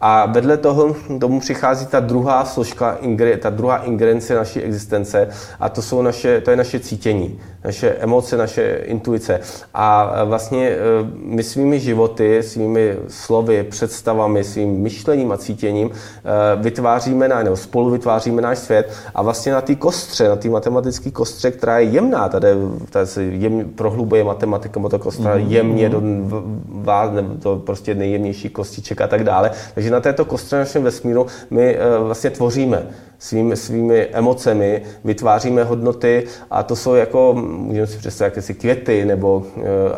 A 0.00 0.26
vedle 0.26 0.56
toho 0.56 0.96
tomu 1.20 1.40
přichází 1.40 1.86
ta 1.86 2.00
druhá 2.00 2.44
složka, 2.44 2.98
ta 3.38 3.50
druhá 3.50 3.76
ingredience 3.76 4.34
naší 4.34 4.60
existence 4.60 5.28
a 5.60 5.68
to, 5.68 5.82
jsou 5.82 6.02
naše, 6.02 6.40
to 6.40 6.50
je 6.50 6.56
naše 6.56 6.80
cítění, 6.80 7.40
naše 7.64 7.88
emoce, 7.88 8.36
naše 8.36 8.80
intuice. 8.84 9.40
A 9.74 10.24
vlastně 10.24 10.68
e, 10.68 10.78
my 11.14 11.42
svými 11.42 11.80
životy, 11.80 12.42
svými 12.42 12.96
slovy, 13.08 13.62
představami, 13.62 14.44
svým 14.44 14.70
myšlením 14.70 15.32
a 15.32 15.36
cítěním 15.36 15.90
e, 15.90 16.62
vytváříme, 16.62 17.28
nebo 17.28 17.56
spolu 17.56 17.90
vytváříme 17.90 18.42
náš 18.42 18.58
svět 18.58 18.92
a 19.14 19.22
vlastně 19.22 19.52
na 19.52 19.60
té 19.60 19.74
kostře, 19.74 20.28
na 20.28 20.36
té 20.36 20.48
matematické 20.48 21.10
kostře, 21.10 21.50
která 21.50 21.78
je 21.78 21.84
jemná, 21.84 22.28
tady, 22.28 22.48
tady 22.90 23.06
se 23.06 23.24
jem, 23.24 23.64
prohlubuje 23.74 24.24
matematika, 24.24 24.80
kostra 24.98 25.36
mm-hmm. 25.36 25.48
jemně 25.48 25.88
do, 25.88 26.00
do, 26.00 26.44
do 27.42 27.62
prostě 27.66 27.94
nejjemnější 27.94 28.48
kostiček 28.48 29.00
a 29.00 29.06
tak 29.06 29.24
dále. 29.24 29.50
Takže 29.74 29.85
na 29.90 30.00
této 30.00 30.24
kostře 30.24 30.56
našem 30.56 30.82
vesmíru 30.82 31.26
my 31.50 31.76
eh, 31.76 31.98
vlastně 31.98 32.30
tvoříme 32.30 32.86
svými, 33.18 33.56
svými 33.56 34.06
emocemi, 34.06 34.82
vytváříme 35.04 35.64
hodnoty 35.64 36.26
a 36.50 36.62
to 36.62 36.76
jsou 36.76 36.94
jako, 36.94 37.34
můžeme 37.38 37.86
si 37.86 37.98
představit, 37.98 38.30
jakési 38.30 38.54
květy, 38.54 39.04
nebo, 39.04 39.42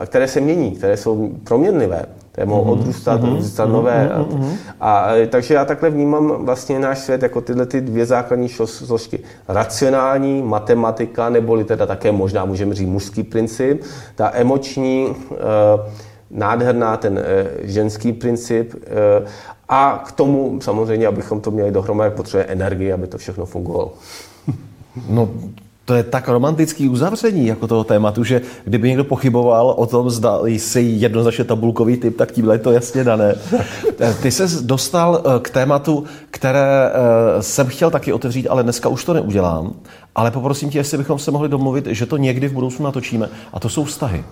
eh, 0.02 0.06
které 0.06 0.28
se 0.28 0.40
mění, 0.40 0.70
které 0.70 0.96
jsou 0.96 1.30
proměnlivé 1.44 2.06
které 2.38 2.46
mohou 2.46 2.64
mm-hmm. 2.64 2.80
odrůstat, 2.80 3.20
mm-hmm. 3.20 3.32
odrůstat 3.32 3.68
nové. 3.68 4.10
Mm-hmm. 4.14 4.56
A, 4.80 4.98
a, 4.98 5.26
takže 5.28 5.54
já 5.54 5.64
takhle 5.64 5.90
vnímám 5.90 6.44
vlastně 6.44 6.78
náš 6.78 6.98
svět 6.98 7.22
jako 7.22 7.40
tyhle 7.40 7.66
ty 7.66 7.80
dvě 7.80 8.06
základní 8.06 8.48
složky. 8.48 9.20
Racionální 9.48 10.42
matematika, 10.42 11.28
neboli 11.28 11.64
teda 11.64 11.86
také 11.86 12.12
možná 12.12 12.44
můžeme 12.44 12.74
říct 12.74 12.88
mužský 12.88 13.22
princip, 13.22 13.82
ta 14.14 14.30
emoční, 14.34 15.06
e, 15.08 15.36
nádherná 16.30 16.96
ten 16.96 17.18
e, 17.18 17.46
ženský 17.62 18.12
princip 18.12 18.74
e, 18.74 19.26
a 19.68 20.02
k 20.06 20.12
tomu 20.12 20.60
samozřejmě, 20.62 21.06
abychom 21.06 21.40
to 21.40 21.50
měli 21.50 21.70
dohromady, 21.70 22.14
potřebuje 22.14 22.44
energii, 22.44 22.92
aby 22.92 23.06
to 23.06 23.18
všechno 23.18 23.46
fungovalo. 23.46 23.94
No, 25.08 25.28
to 25.88 25.94
je 25.94 26.02
tak 26.02 26.28
romantický 26.28 26.88
uzavření 26.88 27.46
jako 27.46 27.66
toho 27.66 27.84
tématu, 27.84 28.24
že 28.24 28.40
kdyby 28.64 28.88
někdo 28.88 29.04
pochyboval 29.04 29.70
o 29.70 29.86
tom, 29.86 30.10
zda 30.10 30.38
jsi 30.44 30.80
jednoznačně 30.80 31.44
tabulkový 31.44 31.96
typ, 31.96 32.16
tak 32.16 32.32
tímhle 32.32 32.54
je 32.54 32.58
to 32.58 32.72
jasně 32.72 33.04
dané. 33.04 33.34
Ty 34.22 34.30
se 34.30 34.46
dostal 34.62 35.22
eh, 35.24 35.40
k 35.40 35.50
tématu, 35.50 36.04
které 36.30 36.90
eh, 36.90 37.42
jsem 37.42 37.66
chtěl 37.66 37.90
taky 37.90 38.12
otevřít, 38.12 38.48
ale 38.48 38.62
dneska 38.62 38.88
už 38.88 39.04
to 39.04 39.12
neudělám. 39.12 39.74
Ale 40.14 40.30
poprosím 40.30 40.70
tě, 40.70 40.78
jestli 40.78 40.98
bychom 40.98 41.18
se 41.18 41.30
mohli 41.30 41.48
domluvit, 41.48 41.86
že 41.86 42.06
to 42.06 42.16
někdy 42.16 42.48
v 42.48 42.52
budoucnu 42.52 42.84
natočíme. 42.84 43.28
A 43.52 43.60
to 43.60 43.68
jsou 43.68 43.84
vztahy. 43.84 44.24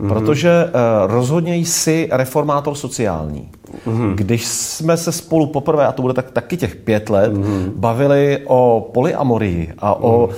Mm-hmm. 0.00 0.08
Protože 0.08 0.64
uh, 0.64 1.12
rozhodně 1.12 1.56
jsi 1.56 2.08
reformátor 2.12 2.74
sociální. 2.74 3.50
Mm-hmm. 3.86 4.14
Když 4.14 4.46
jsme 4.46 4.96
se 4.96 5.12
spolu 5.12 5.46
poprvé, 5.46 5.86
a 5.86 5.92
to 5.92 6.02
bude 6.02 6.14
tak, 6.14 6.30
taky 6.30 6.56
těch 6.56 6.76
pět 6.76 7.10
let, 7.10 7.32
mm-hmm. 7.32 7.72
bavili 7.76 8.38
o 8.46 8.90
polyamorii 8.94 9.72
a 9.78 9.92
mm-hmm. 9.92 10.04
o 10.04 10.26
uh, 10.26 10.32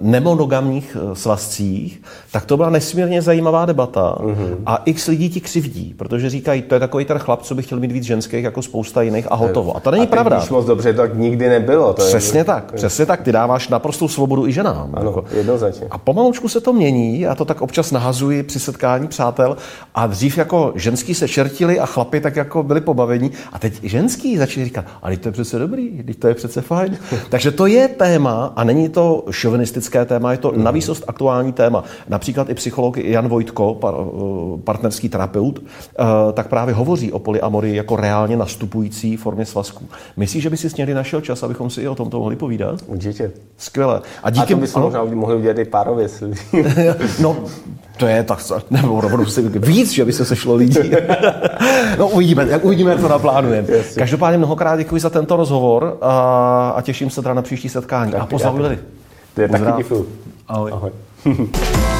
nemonogamních 0.00 0.96
eh, 1.00 1.14
svazcích, 1.14 2.02
tak 2.32 2.44
to 2.44 2.56
byla 2.56 2.70
nesmírně 2.70 3.22
zajímavá 3.22 3.66
debata 3.66 4.16
mm-hmm. 4.20 4.56
a 4.66 4.82
x 4.84 5.06
lidí 5.06 5.30
ti 5.30 5.40
křivdí, 5.40 5.94
protože 5.98 6.30
říkají, 6.30 6.62
to 6.62 6.74
je 6.74 6.80
takový 6.80 7.04
ten 7.04 7.18
chlap, 7.18 7.42
co 7.42 7.54
by 7.54 7.62
chtěl 7.62 7.80
mít 7.80 7.92
víc 7.92 8.04
ženských 8.04 8.44
jako 8.44 8.62
spousta 8.62 9.02
jiných 9.02 9.32
a 9.32 9.34
hotovo. 9.34 9.76
A 9.76 9.80
to 9.80 9.90
není 9.90 10.04
a 10.04 10.10
pravda. 10.10 10.36
Když 10.36 10.50
moc 10.50 10.66
dobře, 10.66 10.92
tak 10.92 11.18
nikdy 11.18 11.48
nebylo. 11.48 11.92
To 11.92 12.02
přesně 12.02 12.40
je... 12.40 12.44
tak, 12.44 12.72
přesně 12.72 13.06
tak. 13.06 13.22
Ty 13.22 13.32
dáváš 13.32 13.68
naprostou 13.68 14.08
svobodu 14.08 14.46
i 14.46 14.52
ženám. 14.52 14.90
Ano, 14.94 15.10
jako. 15.10 15.24
jednoznačně. 15.36 15.86
A 15.90 15.98
pomalučku 15.98 16.48
se 16.48 16.60
to 16.60 16.72
mění, 16.72 17.20
já 17.20 17.34
to 17.34 17.44
tak 17.44 17.62
občas 17.62 17.90
nahazuji 17.92 18.42
při 18.50 18.60
setkání 18.60 19.08
přátel 19.08 19.56
a 19.94 20.06
dřív 20.06 20.38
jako 20.38 20.72
ženský 20.74 21.14
se 21.14 21.28
čertili 21.28 21.80
a 21.80 21.86
chlapi 21.86 22.20
tak 22.20 22.36
jako 22.36 22.62
byli 22.62 22.80
pobavení 22.80 23.30
a 23.52 23.58
teď 23.58 23.82
ženský 23.82 24.36
začali 24.36 24.64
říkat, 24.64 24.84
ale 25.02 25.16
to 25.16 25.28
je 25.28 25.32
přece 25.32 25.58
dobrý, 25.58 26.02
teď 26.02 26.18
to 26.18 26.28
je 26.28 26.34
přece 26.34 26.60
fajn. 26.60 26.98
Takže 27.30 27.50
to 27.50 27.66
je 27.66 27.88
téma 27.88 28.52
a 28.56 28.64
není 28.64 28.88
to 28.88 29.24
šovinistické 29.30 30.04
téma, 30.04 30.32
je 30.32 30.38
to 30.38 30.52
mm. 30.52 30.64
navýsost 30.64 31.04
aktuální 31.06 31.52
téma. 31.52 31.84
Například 32.08 32.50
i 32.50 32.54
psycholog 32.54 32.96
Jan 32.96 33.28
Vojtko, 33.28 33.78
eh, 33.84 34.62
partnerský 34.64 35.08
terapeut, 35.08 35.58
eh, 35.58 36.04
tak 36.32 36.48
právě 36.48 36.74
hovoří 36.74 37.12
o 37.12 37.18
polyamorii 37.18 37.76
jako 37.76 37.96
reálně 37.96 38.36
nastupující 38.36 39.16
formě 39.16 39.46
svazků. 39.46 39.88
Myslíš, 40.16 40.42
že 40.42 40.50
by 40.50 40.56
si 40.56 40.68
někdy 40.78 40.94
našel 40.94 41.20
čas, 41.20 41.42
abychom 41.42 41.70
si 41.70 41.82
i 41.82 41.88
o 41.88 41.94
tomto 41.94 42.18
mohli 42.18 42.36
povídat? 42.36 42.80
Určitě. 42.86 43.32
Skvěle. 43.56 44.00
A, 44.22 44.30
díky, 44.30 44.54
a 44.54 44.56
to 44.56 44.60
bychom 44.60 44.82
možná 44.82 45.04
mohli 45.04 45.36
udělat 45.36 45.58
i 45.58 45.64
párově. 45.64 46.08
no, 47.20 47.36
to 47.96 48.06
je 48.06 48.22
tak, 48.22 48.39
nebo 48.70 49.00
rovnou 49.00 49.26
si 49.26 49.42
víc, 49.42 49.90
že 49.90 50.04
by 50.04 50.12
se 50.12 50.24
sešlo 50.24 50.54
lidí. 50.54 50.90
no 51.98 52.08
uvidíme, 52.08 52.46
jak 52.48 52.64
uvidíme, 52.64 52.90
jak 52.90 53.00
to 53.00 53.08
naplánujeme. 53.08 53.68
Každopádně 53.96 54.38
mnohokrát 54.38 54.76
děkuji 54.76 55.00
za 55.00 55.10
tento 55.10 55.36
rozhovor 55.36 55.98
a, 56.00 56.72
a 56.76 56.82
těším 56.82 57.10
se 57.10 57.22
teda 57.22 57.34
na 57.34 57.42
příští 57.42 57.68
setkání. 57.68 58.12
Tak, 58.12 58.20
a 58.20 58.26
pozdravuji 58.26 58.62
tady. 58.62 58.78
To 59.34 59.40
je 59.40 59.48
taky 59.48 59.64
děkuji. 59.76 60.06
Ahoj. 60.48 60.72
Ahoj. 60.72 60.90